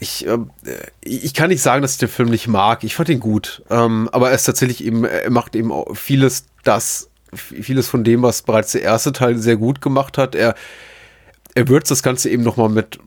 [0.00, 0.38] ich, äh,
[1.00, 2.84] ich kann nicht sagen, dass ich den Film nicht mag.
[2.84, 3.62] Ich fand ihn gut.
[3.70, 8.42] Ähm, aber er ist tatsächlich eben, er macht eben vieles das, vieles von dem, was
[8.42, 10.34] bereits der erste Teil sehr gut gemacht hat.
[10.34, 10.54] Er,
[11.54, 12.98] er würzt das Ganze eben nochmal mit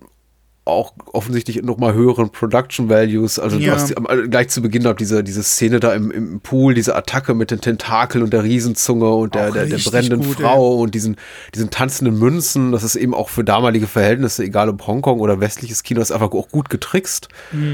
[0.70, 3.40] auch offensichtlich nochmal höheren Production Values.
[3.40, 3.74] Also du Ja.
[3.74, 7.34] hast die, am- gleich zu Beginn diese, diese Szene da im, im Pool, diese Attacke
[7.34, 11.18] mit den Tentakeln und der Riesenzunge und der, der, der brennenden gut, Frau und diesen,
[11.54, 12.72] diesen tanzenden Münzen.
[12.72, 16.32] Das ist eben auch für damalige Verhältnisse, egal ob Hongkong oder westliches Kino, ist einfach
[16.32, 17.28] auch gut getrickst.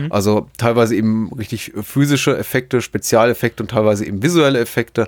[0.09, 5.07] Also teilweise eben richtig physische Effekte, Spezialeffekte und teilweise eben visuelle Effekte.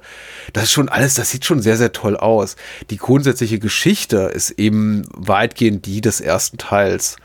[0.54, 2.56] Das ist schon alles, das sieht schon sehr, sehr toll aus.
[2.90, 7.16] Die grundsätzliche Geschichte ist eben weitgehend die des ersten Teils.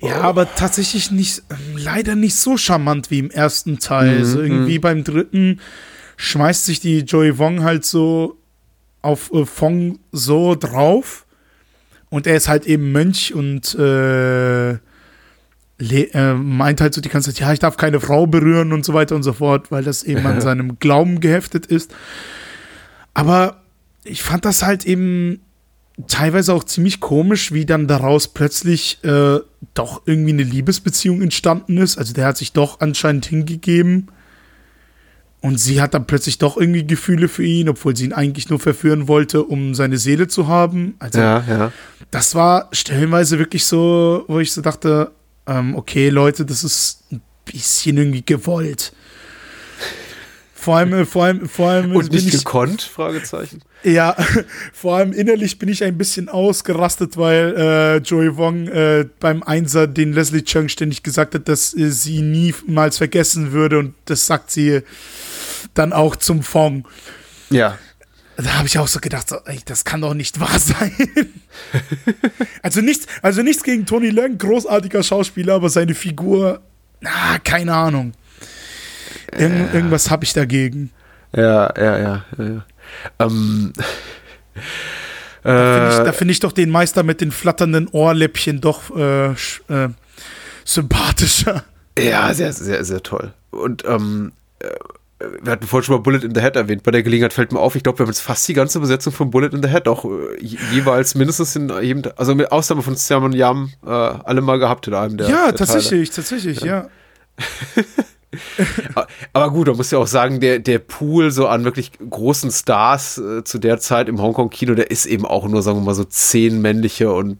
[0.00, 4.14] Ja, aber tatsächlich nicht, ähm, leider nicht so charmant wie im ersten Teil.
[4.14, 5.60] Mhm, Also irgendwie beim dritten
[6.16, 8.38] schmeißt sich die Joey Wong halt so
[9.02, 11.26] auf äh, Fong so drauf.
[12.08, 17.40] Und er ist halt eben Mönch und äh, äh, meint halt so die ganze Zeit,
[17.40, 20.26] ja, ich darf keine Frau berühren und so weiter und so fort, weil das eben
[20.26, 21.94] an seinem Glauben geheftet ist.
[23.14, 23.62] Aber
[24.04, 25.40] ich fand das halt eben
[26.08, 29.38] teilweise auch ziemlich komisch, wie dann daraus plötzlich äh,
[29.74, 31.98] doch irgendwie eine Liebesbeziehung entstanden ist.
[31.98, 34.08] Also der hat sich doch anscheinend hingegeben.
[35.42, 38.60] Und sie hat dann plötzlich doch irgendwie Gefühle für ihn, obwohl sie ihn eigentlich nur
[38.60, 40.96] verführen wollte, um seine Seele zu haben.
[40.98, 41.72] Also Ja, ja.
[42.10, 45.12] das war stellenweise wirklich so, wo ich so dachte,
[45.46, 48.92] ähm, okay, Leute, das ist ein bisschen irgendwie gewollt.
[50.60, 52.82] Vor allem, äh, vor allem, vor allem Und nicht ich, gekonnt?
[52.82, 53.62] Fragezeichen.
[53.82, 54.14] ja,
[54.74, 59.86] vor allem innerlich bin ich ein bisschen ausgerastet, weil äh, Joey Wong äh, beim Einser
[59.86, 64.50] den Leslie Chung ständig gesagt hat, dass äh, sie niemals vergessen würde und das sagt
[64.50, 64.82] sie
[65.72, 66.86] dann auch zum Fong.
[67.48, 67.78] Ja.
[68.36, 70.92] Da habe ich auch so gedacht, so, ey, das kann doch nicht wahr sein.
[72.62, 76.60] also, nichts, also nichts gegen Tony Leung, großartiger Schauspieler, aber seine Figur,
[77.00, 78.12] na, keine Ahnung.
[79.36, 80.90] Irgend, Irgendwas habe ich dagegen.
[81.34, 82.24] Ja, ja, ja.
[82.38, 82.64] ja, ja.
[83.18, 83.72] Ähm,
[85.42, 89.30] Da finde ich, äh, find ich doch den Meister mit den flatternden Ohrläppchen doch äh,
[89.30, 89.88] äh,
[90.64, 91.64] sympathischer.
[91.98, 93.32] ja, sehr, sehr, sehr toll.
[93.50, 94.68] Und ähm, äh,
[95.42, 96.82] wir hatten vorhin schon mal Bullet in the Head erwähnt.
[96.82, 99.12] Bei der Gelegenheit fällt mir auf, ich glaube, wir haben jetzt fast die ganze Besetzung
[99.12, 100.08] von Bullet in the Head auch äh,
[100.40, 104.86] je- jeweils mindestens in jedem, also mit Ausnahme von Salmon Yam, äh, alle mal gehabt
[104.88, 105.28] in einem der.
[105.28, 106.82] ja, der tatsächlich, tatsächlich, ja.
[106.82, 106.90] Teile.
[109.32, 113.18] Aber gut, man muss ja auch sagen, der, der Pool so an wirklich großen Stars
[113.18, 116.04] äh, zu der Zeit im Hongkong-Kino, der ist eben auch nur, sagen wir mal, so
[116.04, 117.38] zehn männliche und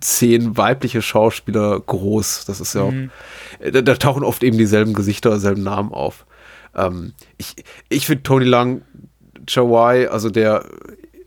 [0.00, 2.44] zehn weibliche Schauspieler groß.
[2.46, 2.92] Das ist ja auch,
[3.60, 6.26] äh, da, da tauchen oft eben dieselben Gesichter, dieselben Namen auf.
[6.74, 7.54] Ähm, ich
[7.88, 8.82] ich finde Tony Lang,
[9.46, 10.64] Chawai, also der,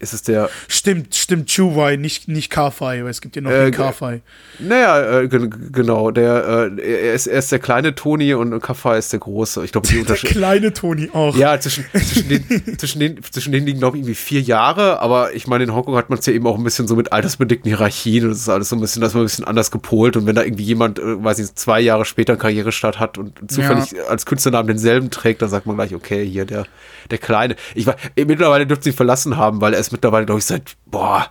[0.01, 3.65] ist es der, Stimmt, stimmt, Chuwai, nicht, nicht Kafai, weil es gibt ja noch Äh,
[3.65, 4.21] den Kafai.
[4.59, 8.95] naja, äh, gen- genau, der, äh, er, ist, er ist der kleine Tony und Kaffa
[8.95, 9.63] ist der große.
[9.63, 10.29] Ich glaube, die Der Unterschied.
[10.31, 11.35] kleine Toni auch.
[11.35, 15.33] Ja, zwischen, zwischen, den, zwischen, den, zwischen denen liegen, glaube ich, irgendwie vier Jahre, aber
[15.33, 17.69] ich meine, in Hongkong hat man es ja eben auch ein bisschen so mit altersbedingten
[17.69, 20.17] Hierarchien und es ist alles so ein bisschen, das ist mal ein bisschen anders gepolt
[20.17, 23.39] und wenn da irgendwie jemand, äh, weiß ich, zwei Jahre später einen Karrierestart hat und
[23.51, 26.65] zufällig als Künstlernamen denselben trägt, dann sagt man gleich, okay, hier der,
[27.11, 27.55] der Kleine.
[27.75, 30.75] Ich war, mittlerweile dürfte sie ihn verlassen haben, weil er ist mittlerweile, glaube ich, seit,
[30.85, 31.27] boah,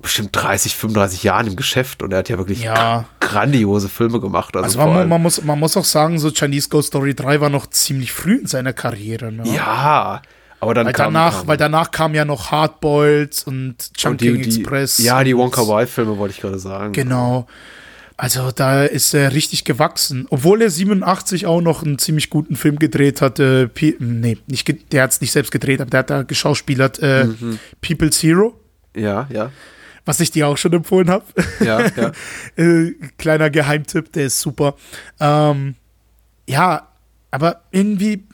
[0.00, 3.06] bestimmt 30, 35 Jahren im Geschäft und er hat ja wirklich Ja.
[3.20, 4.54] grandiose Filme gemacht.
[4.56, 7.48] Also, Also man, man, muss, man muss auch sagen, so Chinese Ghost Story 3 war
[7.48, 9.32] noch ziemlich früh in seiner Karriere.
[9.32, 9.42] Ne?
[9.48, 10.20] ja,
[10.60, 14.36] aber dann Weil kam, danach, kam- weil danach kam ja noch Hardboiled und und Chunking
[14.40, 14.98] Express.
[14.98, 16.92] Ja, die Wonka Wai Filme wollte ich gerade sagen.
[16.92, 17.46] Genau.
[18.18, 20.26] Also da ist er richtig gewachsen.
[20.30, 23.68] Obwohl er 87 auch noch einen ziemlich guten Film gedreht hatte.
[23.68, 26.98] Pe nee, nicht der hat es nicht selbst gedreht, aber der hat da geschauspielert.
[27.00, 27.58] Äh, Mhm.
[27.82, 28.58] People's Hero,
[28.96, 29.52] Ja, ja,
[30.06, 31.24] was ich dir auch schon empfohlen habe.
[31.60, 32.12] ja, ja.
[32.56, 34.76] äh, kleiner Geheimtipp, der ist super.
[35.20, 35.74] Ähm,
[36.48, 36.88] ja,
[37.30, 38.24] aber irgendwie,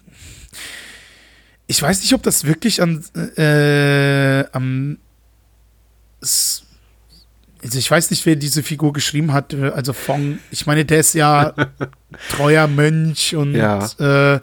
[1.66, 3.02] ich weiß nicht, ob das wirklich an,
[3.36, 4.98] äh, am,
[7.62, 11.00] also ich weiß nicht, wer diese Figur geschrieben hat, äh, also Fong, ich meine, der
[11.00, 11.54] ist ja
[12.30, 13.88] treuer Mönch und Ja.
[13.98, 14.40] äh,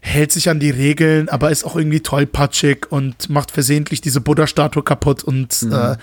[0.00, 4.82] hält sich an die Regeln, aber ist auch irgendwie tollpatschig und macht versehentlich diese Buddha-Statue
[4.82, 5.96] kaputt und äh,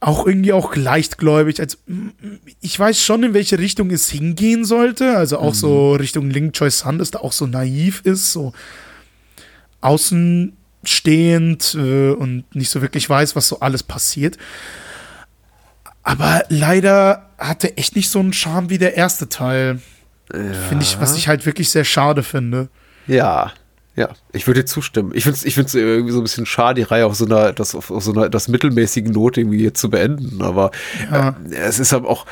[0.00, 1.60] auch irgendwie auch leichtgläubig.
[1.60, 1.76] Also,
[2.60, 5.16] ich weiß schon, in welche Richtung es hingehen sollte.
[5.16, 8.52] Also auch so Richtung Ling Choi Sun, dass da auch so naiv ist, so
[9.80, 14.36] außenstehend äh, und nicht so wirklich weiß, was so alles passiert.
[16.04, 19.80] Aber leider hatte echt nicht so einen Charme wie der erste Teil.
[20.30, 22.68] Finde ich, was ich halt wirklich sehr schade finde.
[23.06, 23.52] Ja,
[23.96, 25.12] ja, ich würde dir zustimmen.
[25.14, 27.52] Ich finde es ich find's irgendwie so ein bisschen schade, die Reihe auf so einer,
[27.52, 30.42] das, auf, auf so einer das mittelmäßigen Note irgendwie hier zu beenden.
[30.42, 30.72] Aber
[31.10, 31.36] Ja.
[31.50, 32.26] äh, es ist aber auch,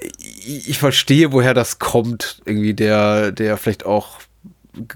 [0.00, 2.40] ich, ich verstehe, woher das kommt.
[2.46, 4.18] Irgendwie der, der vielleicht auch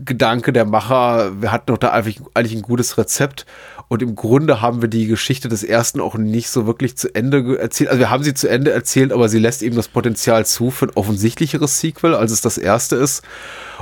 [0.05, 3.45] Gedanke der Macher, wir hatten doch da eigentlich, eigentlich ein gutes Rezept.
[3.93, 7.59] Und im Grunde haben wir die Geschichte des ersten auch nicht so wirklich zu Ende
[7.59, 7.90] erzählt.
[7.90, 10.86] Also wir haben sie zu Ende erzählt, aber sie lässt eben das Potenzial zu für
[10.86, 13.23] ein offensichtlicheres Sequel, als es das erste ist.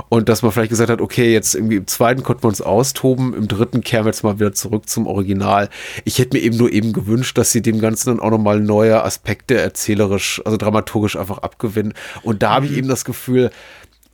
[0.09, 3.33] Und dass man vielleicht gesagt hat, okay, jetzt irgendwie im zweiten konnten wir uns austoben,
[3.33, 5.69] im dritten kehren wir jetzt mal wieder zurück zum Original.
[6.03, 9.05] Ich hätte mir eben nur eben gewünscht, dass sie dem Ganzen dann auch nochmal neue
[9.05, 11.93] Aspekte erzählerisch, also dramaturgisch einfach abgewinnen.
[12.21, 13.49] Und da habe ich eben das Gefühl,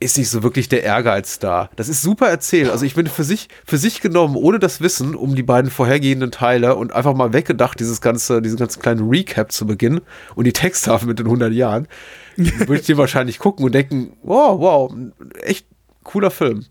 [0.00, 1.70] ist nicht so wirklich der Ehrgeiz da.
[1.74, 2.70] Das ist super erzählt.
[2.70, 6.30] Also ich bin für sich, für sich genommen, ohne das Wissen um die beiden vorhergehenden
[6.30, 10.00] Teile und einfach mal weggedacht, dieses ganze, diesen ganzen kleinen Recap zu Beginn
[10.36, 11.88] und die Texttafel mit den 100 Jahren,
[12.36, 14.94] würde ich den wahrscheinlich gucken und denken, wow, wow,
[15.42, 15.66] echt
[16.04, 16.64] cooler Film.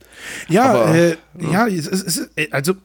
[0.48, 2.76] Ja, Aber, äh, ja, es, es, es, äh, also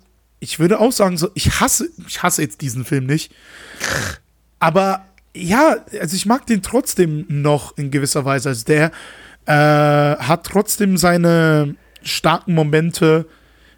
[0.40, 3.32] ich würde auch sagen, so, ich hasse, ich hasse jetzt diesen Film nicht.
[4.58, 5.04] Aber
[5.34, 8.48] ja, also ich mag den trotzdem noch in gewisser Weise.
[8.48, 8.90] Also der
[9.46, 13.26] äh, hat trotzdem seine starken Momente,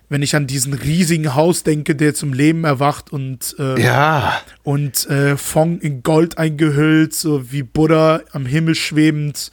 [0.08, 5.08] wenn ich an diesen riesigen Haus denke, der zum Leben erwacht und äh, Ja, und
[5.08, 9.50] äh, Fong in Gold eingehüllt, so wie Buddha am Himmel schwebend,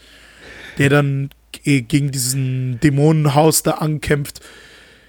[0.77, 1.29] der dann
[1.63, 4.39] gegen diesen Dämonenhaus da ankämpft.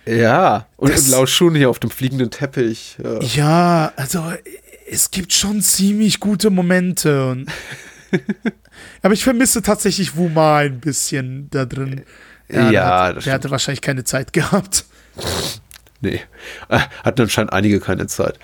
[0.06, 0.66] ja.
[0.76, 2.96] Und, Das- und Lao Shun hier auf dem fliegenden Teppich.
[3.02, 3.20] Ja.
[3.22, 4.32] Ja, also
[4.90, 7.30] es gibt schon ziemlich gute Momente.
[7.30, 7.46] Und
[9.02, 12.02] Aber ich vermisse tatsächlich Wu Ma ein bisschen da drin.
[12.48, 14.84] Ja, der, hat, der hatte wahrscheinlich keine Zeit gehabt.
[16.00, 16.20] Nee.
[16.68, 18.38] Äh, Hatten anscheinend einige keine Zeit.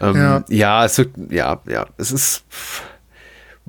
[0.00, 0.44] Ähm, ja.
[0.48, 0.84] Ja.
[0.84, 2.44] es wird, ja, ja, es ist.
[2.50, 2.82] pff,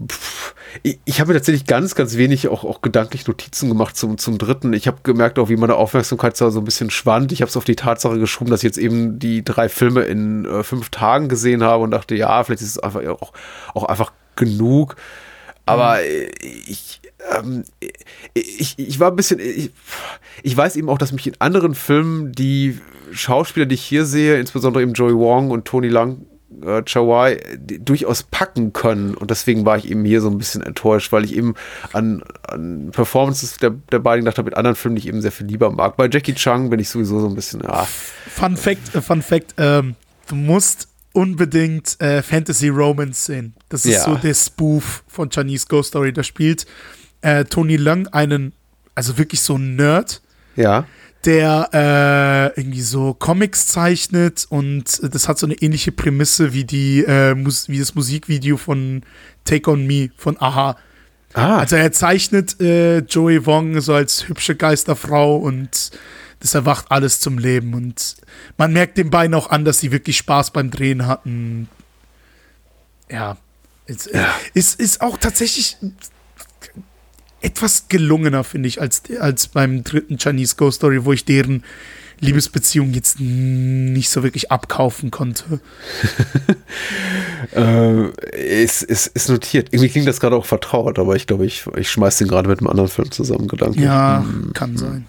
[0.08, 0.56] pff.
[0.84, 4.38] Ich, ich habe mir tatsächlich ganz, ganz wenig auch, auch gedanklich Notizen gemacht zum, zum
[4.38, 4.74] dritten.
[4.74, 7.32] Ich habe gemerkt auch, wie meine Aufmerksamkeit so ein bisschen schwand.
[7.32, 10.46] Ich habe es auf die Tatsache geschoben, dass ich jetzt eben die drei Filme in
[10.46, 13.32] äh, fünf Tagen gesehen habe und dachte, ja, vielleicht ist es einfach auch,
[13.74, 14.96] auch einfach genug.
[15.66, 17.02] Aber äh, ich,
[17.38, 17.64] ähm,
[18.34, 19.72] ich, ich war ein bisschen, ich,
[20.44, 22.80] ich weiß eben auch, dass mich in anderen Filmen die
[23.12, 26.26] Schauspieler, die ich hier sehe, insbesondere eben Joey Wong und Tony Lang,
[26.64, 29.16] äh, Chawai, durchaus packen können.
[29.16, 31.56] Und deswegen war ich eben hier so ein bisschen enttäuscht, weil ich eben
[31.94, 35.32] an, an Performances der, der beiden gedacht habe, mit anderen Filmen, die ich eben sehr
[35.32, 35.98] viel lieber mag.
[35.98, 37.88] Bei Jackie Chung bin ich sowieso so ein bisschen, ja,
[38.30, 39.96] Fun Fact, äh, Fun Fact, ähm,
[40.28, 43.54] du musst unbedingt äh, Fantasy Romance sehen.
[43.70, 44.04] Das ist Ja.
[44.04, 46.12] so der Spoof von Chinese Ghost Story.
[46.14, 46.66] Da spielt
[47.22, 48.54] äh, Tony Leung einen,
[48.96, 50.22] also wirklich so ein Nerd,
[50.56, 50.86] ja,
[51.26, 51.70] der
[52.56, 57.36] äh, irgendwie so Comics zeichnet und das hat so eine ähnliche Prämisse wie die äh,
[57.68, 59.02] wie das Musikvideo von
[59.44, 60.78] Take on Me von Aha.
[61.34, 65.90] ah, Also er zeichnet äh, Joey Wong so als hübsche Geisterfrau und
[66.42, 68.18] das erwacht alles zum Leben und
[68.58, 71.70] man merkt den beiden auch an, dass sie wirklich Spaß beim Drehen hatten.
[73.10, 73.38] Ja,
[73.86, 75.78] es äh, ist, ist auch tatsächlich
[77.42, 81.64] etwas gelungener, finde ich, als, als beim dritten Chinese Ghost Story, wo ich deren
[82.20, 85.60] Liebesbeziehung jetzt nicht so wirklich abkaufen konnte.
[87.56, 89.70] äh, ist, ist, ist notiert.
[89.72, 92.60] Irgendwie klingt das gerade auch vertraut, aber ich glaube, ich, ich schmeiß den gerade mit
[92.60, 93.82] einem anderen Film zusammen, Gedanken.
[93.82, 95.06] Ja, kann sein.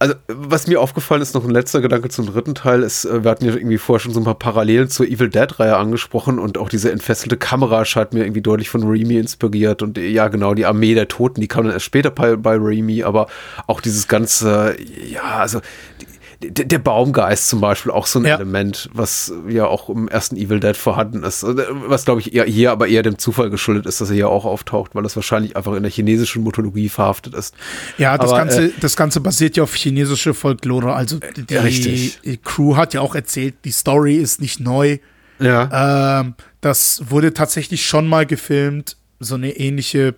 [0.00, 3.30] Also, was mir aufgefallen ist, noch ein letzter Gedanke zum dritten Teil, ist, äh, wir
[3.30, 6.68] hatten ja irgendwie vorher schon so ein paar Parallelen zur Evil Dead-Reihe angesprochen und auch
[6.68, 10.66] diese entfesselte Kamera scheint mir irgendwie deutlich von Raimi inspiriert und äh, ja, genau, die
[10.66, 13.26] Armee der Toten, die kam dann erst später bei, bei Raimi, aber
[13.66, 15.60] auch dieses ganze, ja, also
[16.00, 16.06] die,
[16.40, 18.36] der, der Baumgeist zum Beispiel, auch so ein Ja.
[18.36, 22.44] Element, was ja auch im ersten Evil Dead vorhanden ist, Also, was glaube ich eher
[22.44, 25.56] hier aber eher dem Zufall geschuldet ist, dass er hier auch auftaucht, weil das wahrscheinlich
[25.56, 27.54] einfach in der chinesischen Mythologie verhaftet ist.
[27.98, 30.92] Ja, das, Aber, Ganze, äh, das Ganze basiert ja auf chinesische Folklore.
[30.94, 32.20] Also die, Ja, richtig.
[32.24, 34.98] die Crew hat ja auch erzählt, die Story ist nicht neu.
[35.40, 36.20] Ja.
[36.20, 40.14] Ähm, das wurde tatsächlich schon mal gefilmt, so eine ähnliche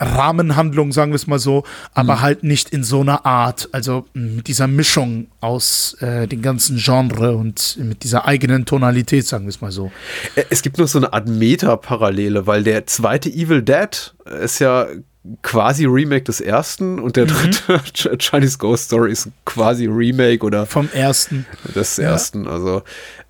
[0.00, 1.64] Rahmenhandlung, sagen wir es mal so,
[1.94, 6.78] aber halt nicht in so einer Art, also mit dieser Mischung aus äh, den ganzen
[6.78, 9.90] Genre und mit dieser eigenen Tonalität, sagen wir es mal so.
[10.50, 14.86] Es gibt noch so eine Art Meta-Parallele, weil der zweite Evil Dead ist ja
[15.42, 20.66] quasi Remake des ersten und der dritte Ch- Chinese Ghost Story ist quasi Remake oder
[20.66, 21.46] Vom ersten.
[21.74, 22.46] des ersten.
[22.46, 22.82] Also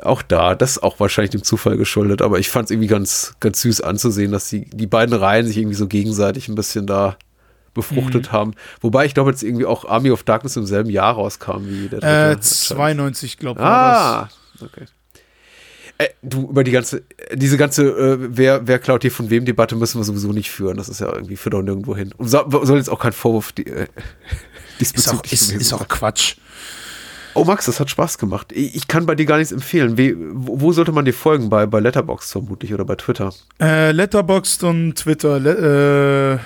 [0.03, 3.35] auch da, das ist auch wahrscheinlich dem Zufall geschuldet, aber ich fand es irgendwie ganz,
[3.41, 7.17] ganz süß anzusehen, dass die, die beiden Reihen sich irgendwie so gegenseitig ein bisschen da
[7.75, 8.53] befruchtet haben.
[8.81, 12.03] Wobei ich glaube jetzt irgendwie auch Army of Darkness im selben Jahr rauskam wie der
[12.03, 12.41] Äh, dritte.
[12.41, 13.67] 92, glaube ich.
[13.67, 14.29] Ah,
[14.63, 14.87] okay.
[15.99, 17.03] Äh, du, über die ganze,
[17.33, 20.77] diese ganze, äh, wer, wer klaut hier von wem Debatte müssen wir sowieso nicht führen.
[20.77, 22.13] Das ist ja irgendwie, führt auch nirgendwo hin.
[22.17, 23.87] Und so, soll jetzt auch kein Vorwurf die, äh,
[24.79, 26.37] Ist auch, diesbezüglich ist, ist auch Quatsch.
[27.35, 28.53] Oh Max, das hat Spaß gemacht.
[28.53, 29.99] Ich, kann bei dir gar nichts empfehlen.
[29.99, 31.51] Wie, wo, sollte man dir folgen?
[31.51, 33.33] Bei, bei Letterboxd vermutlich oder bei Twitter?
[33.61, 35.39] Äh, Letterboxd und Twitter.
[35.39, 36.41] Le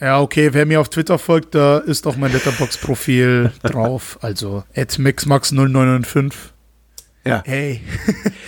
[0.00, 4.18] äh, ja, okay, wer mir auf Twitter folgt, da ist auch mein Letterboxd-Profil drauf.
[4.20, 6.32] Also, mixmax0995.
[7.26, 7.42] Ja.
[7.44, 7.80] Hey.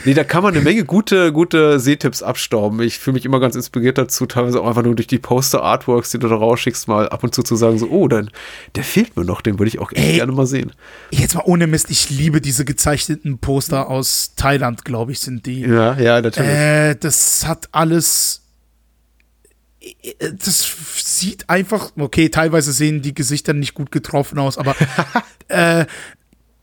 [0.04, 2.80] Nee, da kann man eine Menge gute, gute Sehtipps abstauben.
[2.80, 6.18] Ich fühle mich immer ganz inspiriert dazu, teilweise auch einfach nur durch die Poster-Artworks, die
[6.18, 8.30] du da rausschickst, mal ab und zu zu sagen, so, oh, dann,
[8.76, 10.14] der fehlt mir noch, den würde ich auch echt Ey.
[10.14, 10.72] gerne mal sehen.
[11.10, 15.60] Jetzt mal ohne Mist, ich liebe diese gezeichneten Poster aus Thailand, glaube ich, sind die.
[15.62, 16.48] Ja, ja, natürlich.
[16.48, 18.42] Äh, das hat alles.
[19.80, 24.74] äh, das sieht einfach, okay, teilweise sehen die Gesichter nicht gut getroffen aus, aber,
[25.48, 25.84] äh,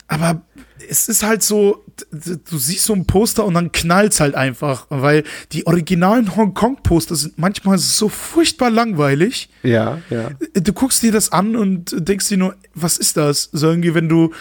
[0.08, 0.42] aber
[0.90, 5.24] es ist halt so, du siehst so ein Poster und dann knallt's halt einfach, weil
[5.52, 9.50] die originalen Hongkong-Poster sind manchmal so furchtbar langweilig.
[9.64, 10.32] Ja, ja.
[10.54, 13.50] Du guckst dir das an und denkst dir nur, was ist das?
[13.52, 14.34] So irgendwie, wenn du,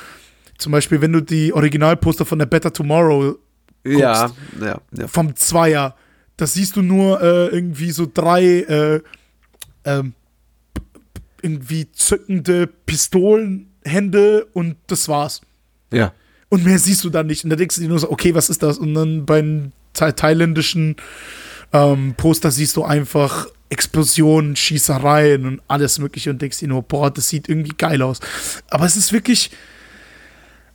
[0.58, 3.36] zum Beispiel, wenn du die Originalposter von der Better Tomorrow
[3.84, 4.30] Ja,
[4.60, 5.08] ja, ja.
[5.08, 5.94] vom Zweier.
[6.36, 9.00] Das siehst du nur äh, irgendwie so drei äh,
[9.84, 10.14] ähm,
[11.42, 15.42] irgendwie zückende Pistolenhände und das war's.
[15.92, 16.12] Ja.
[16.54, 17.42] Und mehr siehst du dann nicht.
[17.42, 18.78] Und da denkst du dir nur so, okay, was ist das?
[18.78, 20.94] Und dann beim tha thailändischen
[21.72, 27.10] ähm, Poster siehst du einfach Explosionen, Schießereien und alles Mögliche und denkst dir nur, boah,
[27.10, 28.20] das sieht irgendwie geil aus.
[28.68, 29.50] Aber es ist wirklich,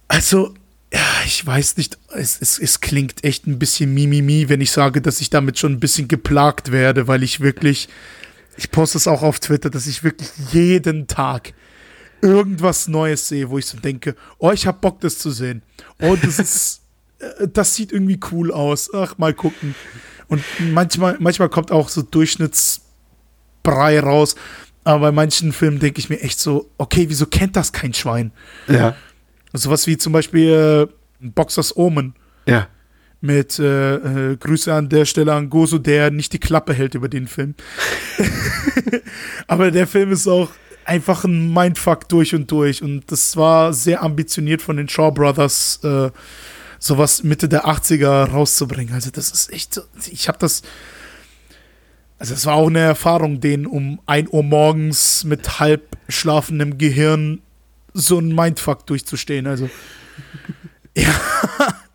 [0.09, 0.53] also,
[0.93, 5.01] ja, ich weiß nicht, es, es, es klingt echt ein bisschen mimimi, wenn ich sage,
[5.01, 7.87] dass ich damit schon ein bisschen geplagt werde, weil ich wirklich,
[8.57, 11.53] ich poste es auch auf Twitter, dass ich wirklich jeden Tag
[12.21, 15.61] irgendwas Neues sehe, wo ich so denke, oh, ich hab Bock, das zu sehen.
[16.01, 16.81] Oh, das ist,
[17.19, 18.89] äh, das sieht irgendwie cool aus.
[18.93, 19.75] Ach, mal gucken.
[20.27, 24.35] Und manchmal, manchmal kommt auch so Durchschnittsbrei raus.
[24.83, 28.31] Aber bei manchen Filmen denke ich mir echt so, okay, wieso kennt das kein Schwein?
[28.67, 28.95] Ja.
[29.53, 32.13] Sowas wie zum Beispiel äh, Boxers Omen
[32.47, 32.67] Ja.
[33.21, 33.95] mit äh,
[34.31, 37.55] äh, Grüße an der Stelle an Gozo, der nicht die Klappe hält über den Film.
[39.47, 40.49] Aber der Film ist auch
[40.89, 42.81] einfach ein Mindfuck durch und durch.
[42.81, 46.09] Und das war sehr ambitioniert von den Shaw Brothers, äh,
[46.79, 48.93] sowas Mitte der 80er rauszubringen.
[48.93, 49.79] Also das ist echt,
[50.11, 50.63] ich habe das,
[52.17, 57.41] also es war auch eine Erfahrung, den um 1 Uhr morgens mit halb schlafendem Gehirn
[57.93, 59.45] so ein Mindfuck durchzustehen.
[59.45, 59.69] Also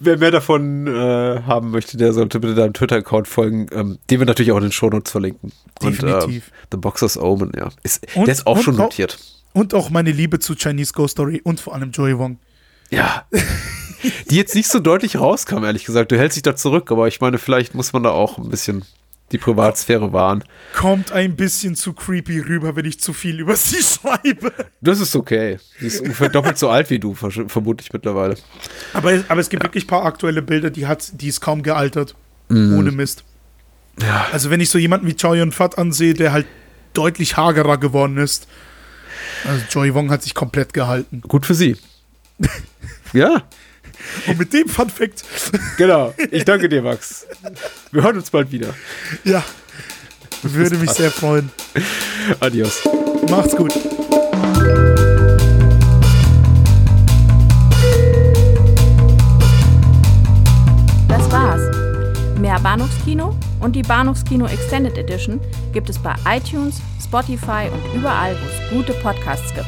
[0.00, 4.26] Wer mehr davon äh, haben möchte, der sollte bitte deinem Twitter-Account folgen, ähm, den wir
[4.26, 5.52] natürlich auch in den Shownotes verlinken.
[5.82, 6.48] Definitiv.
[6.48, 7.68] Und, äh, The Boxer's Omen, ja.
[7.82, 9.18] Ist, Und- der ist auch schon auch- notiert.
[9.54, 12.38] Und auch meine Liebe zu Chinese Ghost Story und vor allem Joey Wong.
[12.90, 13.26] Ja.
[14.30, 16.10] Die jetzt nicht so deutlich rauskam, ehrlich gesagt.
[16.10, 18.84] Du hältst dich da zurück, aber ich meine, vielleicht muss man da auch ein bisschen
[19.32, 20.44] die Privatsphäre wahren.
[20.74, 24.52] Kommt ein bisschen zu creepy rüber, wenn ich zu viel über sie schreibe.
[24.80, 25.58] Das ist okay.
[25.80, 28.36] Die ist ungefähr doppelt so alt wie du, vermutlich mittlerweile.
[28.92, 32.14] Aber, aber es gibt wirklich ein paar aktuelle Bilder, die hat, die ist kaum gealtert.
[32.50, 33.24] Ohne Mist.
[33.98, 34.26] Ja.
[34.30, 36.46] Also wenn ich so jemanden wie Chow Yun Fat ansehe, der halt
[36.92, 38.46] deutlich hagerer geworden ist.
[39.46, 41.22] Also Joey Wong hat sich komplett gehalten.
[41.22, 41.76] Gut für sie.
[43.12, 43.42] ja,
[44.26, 45.24] Und mit dem Fun Fact,
[45.76, 46.14] genau.
[46.30, 47.26] Ich danke dir, Max.
[47.90, 48.74] Wir hören uns bald wieder.
[49.24, 49.42] ja,
[50.42, 51.50] würde mich sehr freuen.
[52.40, 52.82] Adios.
[53.30, 53.72] Macht's gut.
[61.08, 61.60] Das war's.
[62.38, 65.40] Mehr Bahnhofskino und die Bahnhofskino Extended Edition
[65.72, 69.66] gibt es bei iTunes, Spotify und überall, wo es gute Podcasts gibt.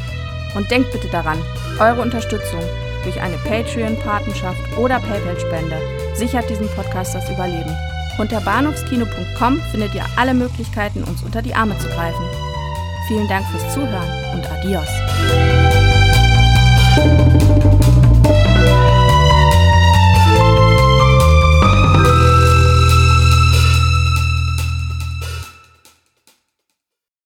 [0.56, 1.38] Und denkt bitte daran,
[1.78, 2.60] eure Unterstützung
[3.04, 5.80] durch eine Patreon-Patenschaft oder PayPal-Spende
[6.14, 7.74] sichert diesem Podcast das Überleben.
[8.18, 12.24] Unter bahnhofskino.com findet ihr alle Möglichkeiten, uns unter die Arme zu greifen.
[13.08, 15.83] Vielen Dank fürs Zuhören und adios.